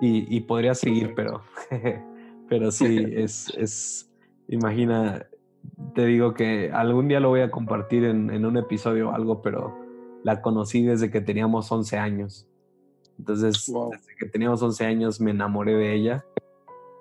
Y, 0.00 0.40
podría 0.40 0.74
seguir, 0.74 1.12
pero, 1.14 1.42
pero 2.48 2.70
sí, 2.70 3.04
es, 3.14 3.52
es, 3.54 4.10
imagina, 4.48 5.26
te 5.94 6.06
digo 6.06 6.32
que 6.32 6.70
algún 6.72 7.06
día 7.06 7.20
lo 7.20 7.28
voy 7.28 7.42
a 7.42 7.50
compartir 7.50 8.04
en, 8.04 8.30
en 8.30 8.46
un 8.46 8.56
episodio 8.56 9.10
o 9.10 9.12
algo, 9.12 9.42
pero 9.42 9.78
la 10.24 10.40
conocí 10.40 10.82
desde 10.82 11.10
que 11.10 11.20
teníamos 11.20 11.70
11 11.70 11.98
años. 11.98 12.48
Entonces, 13.18 13.66
desde 13.66 14.16
que 14.18 14.24
teníamos 14.24 14.62
11 14.62 14.86
años 14.86 15.20
me 15.20 15.32
enamoré 15.32 15.74
de 15.74 15.94
ella 15.94 16.24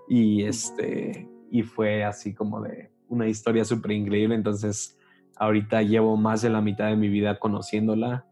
y, 0.10 0.44
este, 0.44 1.30
y 1.50 1.64
fue 1.64 2.04
así 2.04 2.34
como 2.34 2.60
de 2.60 2.92
una 3.10 3.28
historia 3.28 3.66
súper 3.66 3.92
increíble. 3.92 4.36
Entonces, 4.36 4.98
ahorita 5.36 5.82
llevo 5.82 6.16
más 6.18 6.42
de 6.42 6.50
la 6.50 6.62
mitad 6.62 6.88
de 6.88 6.96
mi 6.96 7.10
vida 7.10 7.38
conociéndola 7.40 8.26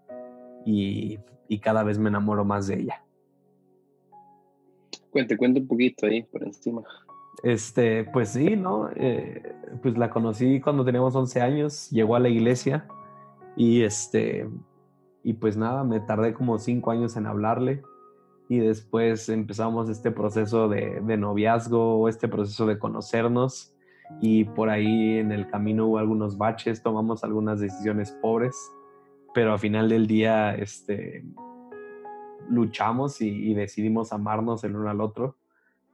y, 0.65 1.19
y 1.47 1.59
cada 1.59 1.83
vez 1.83 1.99
me 1.99 2.09
enamoro 2.09 2.45
más 2.45 2.67
de 2.67 2.79
ella. 2.79 3.03
Cuente, 5.09 5.37
cuente 5.37 5.59
un 5.59 5.67
poquito 5.67 6.05
ahí 6.05 6.23
por 6.23 6.43
encima. 6.43 6.83
Este, 7.43 8.03
pues 8.05 8.29
sí, 8.29 8.55
¿no? 8.55 8.89
Eh, 8.95 9.53
pues 9.81 9.97
la 9.97 10.09
conocí 10.09 10.59
cuando 10.59 10.83
teníamos 10.83 11.15
11 11.15 11.41
años, 11.41 11.89
llegó 11.91 12.15
a 12.15 12.19
la 12.19 12.29
iglesia 12.29 12.87
y 13.55 13.83
este, 13.83 14.49
y 15.23 15.33
pues 15.33 15.55
nada, 15.55 15.83
me 15.83 15.99
tardé 15.99 16.33
como 16.33 16.57
cinco 16.57 16.91
años 16.91 17.15
en 17.15 17.27
hablarle 17.27 17.83
y 18.49 18.59
después 18.59 19.29
empezamos 19.29 19.89
este 19.89 20.11
proceso 20.11 20.67
de, 20.67 21.01
noviazgo, 21.17 22.09
este 22.09 22.27
proceso 22.27 22.65
de 22.65 22.79
conocernos 22.79 23.73
y 24.21 24.45
por 24.45 24.69
ahí 24.69 25.17
en 25.17 25.31
el 25.31 25.47
camino 25.47 25.87
hubo 25.87 25.97
algunos 25.97 26.37
baches, 26.37 26.81
tomamos 26.81 27.23
algunas 27.23 27.59
decisiones 27.59 28.11
pobres, 28.21 28.55
pero 29.33 29.53
al 29.53 29.59
final 29.59 29.89
del 29.89 30.07
día 30.07 30.55
este, 30.55 31.23
luchamos 32.49 33.21
y, 33.21 33.53
decidimos 33.53 34.13
amarnos 34.13 34.63
el 34.63 34.75
uno 34.75 34.89
al 34.89 35.01
otro. 35.01 35.35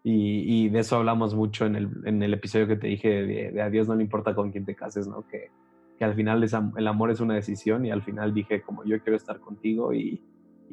Y, 0.05 0.68
de 0.70 0.80
eso 0.80 0.97
hablamos 0.97 1.34
mucho 1.34 1.66
en 1.66 1.76
el, 1.76 2.34
episodio 2.34 2.68
que 2.68 2.76
te 2.76 2.88
dije 2.88 3.07
de, 3.07 3.51
de, 3.51 3.61
a 3.61 3.70
Dios 3.70 3.88
no 3.88 3.95
le 3.95 4.03
importa 4.03 4.36
con 4.36 4.51
quién 4.51 4.66
te 4.66 4.76
cases, 4.76 5.07
¿no? 5.07 5.26
Que, 5.28 5.49
que 5.97 6.05
al 6.05 6.16
final 6.16 6.43
el 6.78 6.88
amor 6.88 7.11
es 7.11 7.20
una 7.20 7.36
decisión 7.36 7.86
y 7.86 7.91
al 7.91 8.01
final 8.01 8.34
dije 8.34 8.61
como 8.61 8.84
yo 8.84 9.01
quiero 9.01 9.18
estar 9.18 9.39
contigo 9.39 9.93
y, 9.93 10.22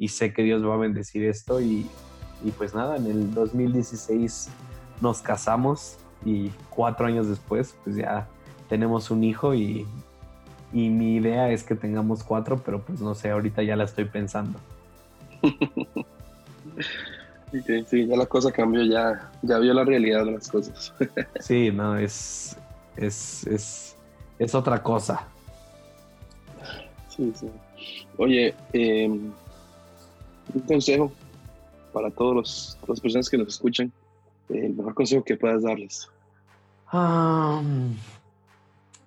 sé 0.07 0.33
que 0.33 0.41
Dios 0.41 0.65
va 0.65 0.73
a 0.73 0.77
bendecir 0.77 1.23
esto 1.25 1.61
y, 1.61 1.85
pues 2.57 2.73
nada, 2.73 2.97
en 2.97 3.05
el 3.05 3.33
2016 3.33 4.49
nos 4.99 5.21
casamos 5.21 5.99
y 6.25 6.49
cuatro 6.69 7.05
años 7.05 7.27
después 7.27 7.75
pues 7.83 7.95
ya 7.95 8.27
tenemos 8.69 9.11
un 9.11 9.23
hijo 9.23 9.53
y, 9.53 9.85
mi 10.73 11.15
idea 11.15 11.49
es 11.49 11.65
que 11.65 11.75
tengamos 11.75 12.23
cuatro, 12.23 12.61
pero 12.63 12.81
pues 12.81 13.01
no 13.01 13.13
sé, 13.13 13.29
ahorita 13.29 13.61
ya 13.61 13.75
la 13.75 13.83
estoy 13.83 14.05
pensando. 14.05 14.57
sí, 17.87 18.07
ya 18.07 18.15
la 18.15 18.25
cosa 18.25 18.53
cambió, 18.53 18.81
ya, 18.83 19.31
ya 19.41 19.59
vio 19.59 19.73
la 19.73 19.83
realidad 19.83 20.23
de 20.23 20.31
las 20.31 20.47
cosas. 20.47 20.93
sí, 21.41 21.71
no, 21.71 21.97
es, 21.97 22.55
es, 22.95 23.45
es 23.47 23.97
es 24.41 24.55
otra 24.55 24.81
cosa. 24.81 25.27
Sí, 27.09 27.31
sí. 27.35 27.47
Oye, 28.17 28.55
em, 28.73 29.31
un 30.51 30.61
consejo 30.61 31.11
para 31.93 32.09
todos 32.09 32.35
los, 32.35 32.77
todas 32.81 32.89
las 32.89 32.99
personas 33.01 33.29
que 33.29 33.37
nos 33.37 33.49
escuchan, 33.49 33.91
el 34.53 34.73
mejor 34.73 34.93
consejo 34.93 35.23
que 35.23 35.35
puedas 35.35 35.63
darles. 35.63 36.09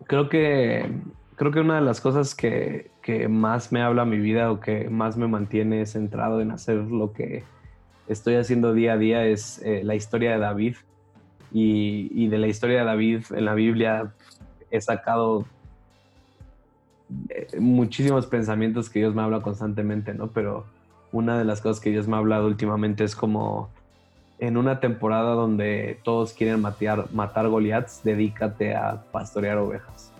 creo 0.07 0.29
que 0.29 0.91
creo 1.37 1.53
que 1.53 1.61
una 1.61 1.77
de 1.77 1.81
las 1.81 2.01
cosas 2.01 2.35
que, 2.35 2.91
más 3.29 3.73
me 3.73 3.83
habla 3.83 4.05
mi 4.05 4.19
vida 4.19 4.51
o 4.51 4.61
que 4.61 4.89
más 4.89 5.17
me 5.17 5.27
mantiene 5.29 5.85
centrado 5.87 6.41
en 6.41 6.51
hacer 6.51 6.77
lo 6.77 7.13
que 7.13 7.45
estoy 8.09 8.37
haciendo 8.37 8.73
día 8.73 8.95
a 8.95 8.97
día 8.97 9.27
es 9.27 9.61
eh, 9.63 9.83
la 9.85 9.95
historia 9.95 10.33
de 10.33 10.39
David. 10.39 10.77
Y, 11.53 12.11
y, 12.13 12.29
de 12.29 12.39
la 12.39 12.49
historia 12.49 12.81
de 12.81 12.85
David 12.85 13.27
en 13.31 13.45
la 13.45 13.55
Biblia 13.55 14.13
he 14.73 14.81
sacado 14.81 15.45
eh, 17.29 17.47
muchísimos 17.61 18.27
pensamientos 18.27 18.91
que 18.91 18.99
Dios 18.99 19.15
me 19.15 19.23
habla 19.23 19.41
constantemente, 19.41 20.15
¿no? 20.15 20.29
Pero 20.29 20.65
una 21.13 21.39
de 21.39 21.45
las 21.45 21.61
cosas 21.61 21.81
que 21.81 21.91
Dios 21.91 22.09
me 22.09 22.17
ha 22.17 22.19
hablado 22.19 22.47
últimamente 22.47 23.05
es 23.05 23.15
como 23.15 23.71
en 24.39 24.57
una 24.57 24.81
temporada 24.81 25.33
donde 25.35 25.99
todos 26.03 26.33
quieren 26.33 26.61
matar, 26.61 27.07
matar 27.13 27.49
Goliaths, 27.49 28.01
dedícate 28.03 28.75
a 28.75 29.03
pastorear 29.13 29.59
ovejas. 29.59 30.13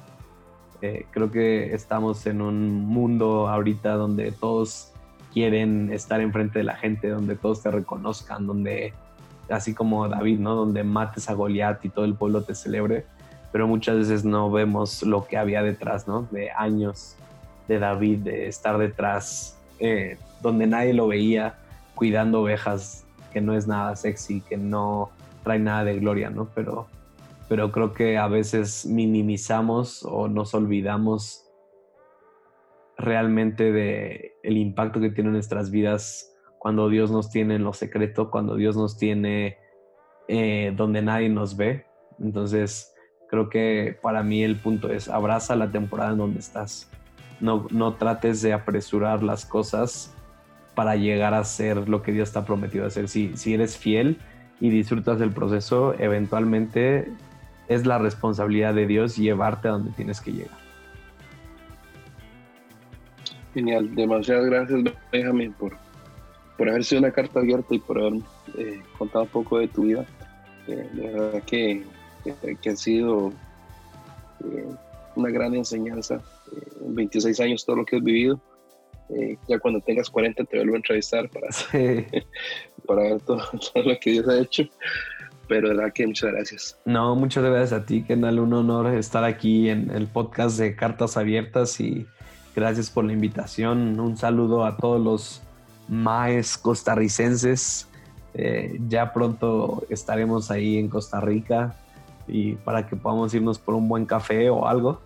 Eh, 0.83 1.07
creo 1.11 1.31
que 1.31 1.75
estamos 1.75 2.27
en 2.27 2.41
un 2.41 2.85
mundo 2.85 3.49
ahorita 3.49 3.95
donde 3.95 4.33
todos 4.33 4.93
quieren 5.33 5.93
estar 5.93 6.21
enfrente 6.21 6.61
de 6.61 6.65
la 6.65 6.77
gente, 6.77 7.09
donde 7.09 7.37
todos 7.37 7.63
te 7.63 7.71
reconozcan, 7.71 8.47
donde, 8.47 8.93
así 9.49 9.75
como 9.75 10.09
David, 10.09 10.39
¿no? 10.39 10.55
Donde 10.55 10.85
mates 10.85 11.29
a 11.29 11.35
Goliat 11.35 11.85
y 11.85 11.89
todo 11.89 12.05
el 12.05 12.15
pueblo 12.15 12.43
te 12.43 12.55
celebre 12.55 13.05
pero 13.55 13.69
muchas 13.69 13.97
veces 13.99 14.25
no 14.25 14.51
vemos 14.51 15.05
lo 15.05 15.29
que 15.29 15.37
había 15.37 15.63
detrás, 15.63 16.09
¿no? 16.09 16.27
De 16.33 16.51
años 16.51 17.15
de 17.69 17.79
David, 17.79 18.19
de 18.19 18.49
estar 18.49 18.79
detrás, 18.79 19.57
eh, 19.79 20.19
donde 20.43 20.67
nadie 20.67 20.93
lo 20.93 21.07
veía, 21.07 21.55
cuidando 21.95 22.43
ovejas, 22.43 23.04
que 23.35 23.43
no 23.43 23.55
es 23.55 23.67
nada 23.67 23.95
sexy, 23.97 24.41
que 24.41 24.57
no 24.57 25.11
trae 25.43 25.59
nada 25.59 25.85
de 25.85 25.99
gloria, 25.99 26.31
¿no? 26.31 26.49
Pero, 26.55 26.87
pero 27.51 27.71
creo 27.71 27.93
que 27.93 28.17
a 28.17 28.29
veces 28.29 28.87
minimizamos 28.87 30.03
o 30.05 30.29
nos 30.29 30.55
olvidamos 30.55 31.45
realmente 32.97 33.73
de 33.73 34.33
el 34.43 34.57
impacto 34.57 35.01
que 35.01 35.11
tiene 35.11 35.29
en 35.29 35.35
nuestras 35.35 35.71
vidas 35.71 36.35
cuando 36.59 36.89
Dios 36.89 37.11
nos 37.11 37.29
tiene 37.29 37.57
en 37.57 37.65
lo 37.65 37.75
secreto, 37.75 38.31
cuando 38.31 38.57
Dios 38.57 38.77
nos 38.77 38.97
tiene 38.97 39.59
eh, 40.29 40.73
donde 40.75 41.03
nadie 41.03 41.29
nos 41.29 41.59
ve. 41.59 41.85
Entonces, 42.19 42.95
Creo 43.35 43.49
que 43.49 43.99
para 44.01 44.23
mí 44.23 44.45
el 44.45 44.55
punto 44.55 44.93
es 44.93 45.09
abraza 45.09 45.57
la 45.57 45.73
temporada 45.73 46.13
en 46.13 46.19
donde 46.19 46.39
estás. 46.39 46.89
No, 47.41 47.67
no 47.71 47.95
trates 47.95 48.43
de 48.43 48.53
apresurar 48.53 49.25
las 49.25 49.45
cosas 49.45 50.14
para 50.75 50.97
llegar 50.97 51.35
a 51.35 51.45
ser 51.45 51.89
lo 51.89 52.03
que 52.03 52.13
Dios 52.13 52.33
te 52.33 52.39
ha 52.39 52.45
prometido 52.45 52.87
hacer. 52.87 53.09
Si, 53.09 53.37
si 53.37 53.55
eres 53.55 53.77
fiel 53.77 54.19
y 54.61 54.71
disfrutas 54.71 55.19
del 55.19 55.31
proceso, 55.31 55.95
eventualmente 55.99 57.11
es 57.69 57.87
la 57.87 57.99
responsabilidad 57.99 58.75
de 58.75 58.87
Dios 58.87 59.17
llevarte 59.17 59.69
a 59.69 59.73
donde 59.73 59.91
tienes 59.93 60.21
que 60.21 60.33
llegar. 60.33 60.59
Genial, 63.55 63.95
demasiadas 63.95 64.47
gracias 64.47 64.81
Benjamin 65.13 65.53
por, 65.53 65.77
por 66.59 66.69
haber 66.69 66.85
sido 66.85 67.01
una 67.01 67.13
carta 67.13 67.39
abierta 67.39 67.75
y 67.75 67.79
por 67.79 68.01
haber 68.01 68.15
eh, 68.59 68.83
contado 68.99 69.25
un 69.25 69.31
poco 69.31 69.59
de 69.59 69.69
tu 69.69 69.83
vida. 69.83 70.05
Eh, 70.67 70.89
de 70.93 71.09
verdad 71.09 71.43
que 71.45 71.85
que, 72.61 72.71
ha 72.71 72.77
sido 72.77 73.33
eh, 74.45 74.69
una 75.17 75.31
gran 75.31 75.55
enseñanza. 75.55 76.23
en 76.81 76.95
26 76.95 77.41
años 77.41 77.65
todo 77.65 77.77
lo 77.77 77.85
que 77.85 77.97
has 77.97 78.03
vivido. 78.03 78.41
Eh, 79.11 79.37
ya 79.49 79.59
cuando 79.59 79.81
tengas 79.81 80.09
40 80.09 80.45
te 80.45 80.57
vuelvo 80.57 80.75
a 80.75 80.77
entrevistar 80.77 81.29
para, 81.29 81.49
para 82.87 83.03
ver 83.03 83.21
todo, 83.21 83.43
lo 83.75 83.99
que 84.01 84.11
Dios 84.13 84.29
ha 84.29 84.39
hecho. 84.39 84.65
Pero 85.47 85.69
de 85.69 85.75
verdad 85.75 85.93
que 85.93 86.07
muchas 86.07 86.33
gracias. 86.33 86.81
No, 86.87 87.15
muchas 87.15 87.45
gracias 87.45 87.73
a 87.73 87.85
ti, 87.85 88.03
Kendall. 88.03 88.39
Un 88.39 88.55
honor 88.55 88.95
estar 88.95 89.25
aquí 89.25 89.69
en 89.69 89.91
el 89.91 90.07
podcast 90.07 90.59
de 90.59 90.75
Cartas 90.75 91.19
Abiertas 91.19 91.81
y 91.81 92.07
gracias 92.57 92.89
por 92.89 93.05
la 93.05 93.13
invitación. 93.13 94.01
Un 94.01 94.17
saludo 94.17 94.65
a 94.65 94.79
todos 94.79 95.03
los 95.03 95.43
maes 95.89 96.57
costarricenses. 96.57 97.89
Eh, 98.33 98.79
ya 98.89 99.13
pronto 99.13 99.85
estaremos 99.91 100.51
ahí 100.51 100.79
en 100.79 100.89
Costa 100.89 101.21
Rica 101.21 101.77
y 102.27 102.55
para 102.55 102.87
que 102.87 102.97
podamos 102.97 103.33
irnos 103.35 103.59
por 103.59 103.75
un 103.75 103.89
buen 103.89 104.07
café 104.07 104.49
o 104.51 104.67
algo. 104.67 105.01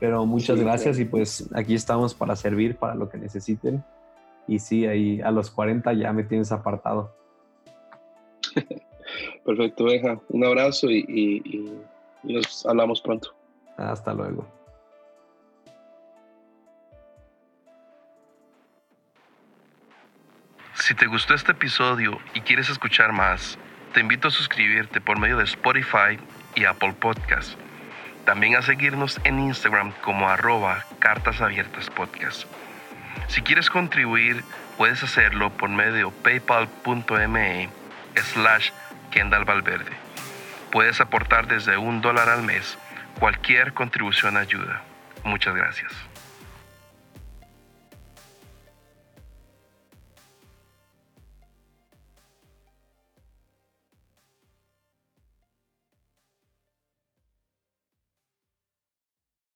Pero 0.00 0.24
muchas 0.26 0.58
gracias 0.58 0.98
y 0.98 1.04
pues 1.04 1.48
aquí 1.54 1.74
estamos 1.74 2.14
para 2.14 2.34
servir 2.34 2.76
para 2.76 2.94
lo 2.94 3.08
que 3.08 3.18
necesiten. 3.18 3.84
Y 4.48 4.58
sí, 4.58 4.86
ahí 4.86 5.20
a 5.20 5.30
los 5.30 5.50
40 5.50 5.92
ya 5.92 6.12
me 6.12 6.24
tienes 6.24 6.50
apartado. 6.50 7.14
Perfecto, 9.44 9.84
Beja. 9.84 10.18
Un 10.30 10.44
abrazo 10.44 10.90
y, 10.90 11.04
y 12.24 12.32
nos 12.32 12.64
hablamos 12.66 13.02
pronto. 13.02 13.34
Hasta 13.76 14.14
luego. 14.14 14.46
Si 20.74 20.94
te 20.94 21.06
gustó 21.06 21.34
este 21.34 21.52
episodio 21.52 22.18
y 22.34 22.40
quieres 22.40 22.70
escuchar 22.70 23.12
más, 23.12 23.58
te 23.92 24.00
invito 24.00 24.28
a 24.28 24.30
suscribirte 24.30 25.00
por 25.00 25.18
medio 25.18 25.36
de 25.36 25.44
Spotify 25.44 26.18
y 26.56 26.64
Apple 26.64 26.94
Podcast. 26.94 27.56
También 28.30 28.54
a 28.54 28.62
seguirnos 28.62 29.20
en 29.24 29.40
Instagram 29.40 29.90
como 30.02 30.28
arroba 30.28 30.84
cartas 31.00 31.40
abiertas 31.40 31.90
podcast. 31.90 32.44
Si 33.26 33.42
quieres 33.42 33.68
contribuir, 33.68 34.44
puedes 34.78 35.02
hacerlo 35.02 35.50
por 35.50 35.68
medio 35.68 36.12
paypal.me 36.12 37.68
slash 38.14 38.70
Kendall 39.10 39.44
Valverde. 39.44 39.90
Puedes 40.70 41.00
aportar 41.00 41.48
desde 41.48 41.76
un 41.76 42.02
dólar 42.02 42.28
al 42.28 42.44
mes. 42.44 42.78
Cualquier 43.18 43.74
contribución 43.74 44.36
ayuda. 44.36 44.80
Muchas 45.24 45.56
gracias. 45.56 45.90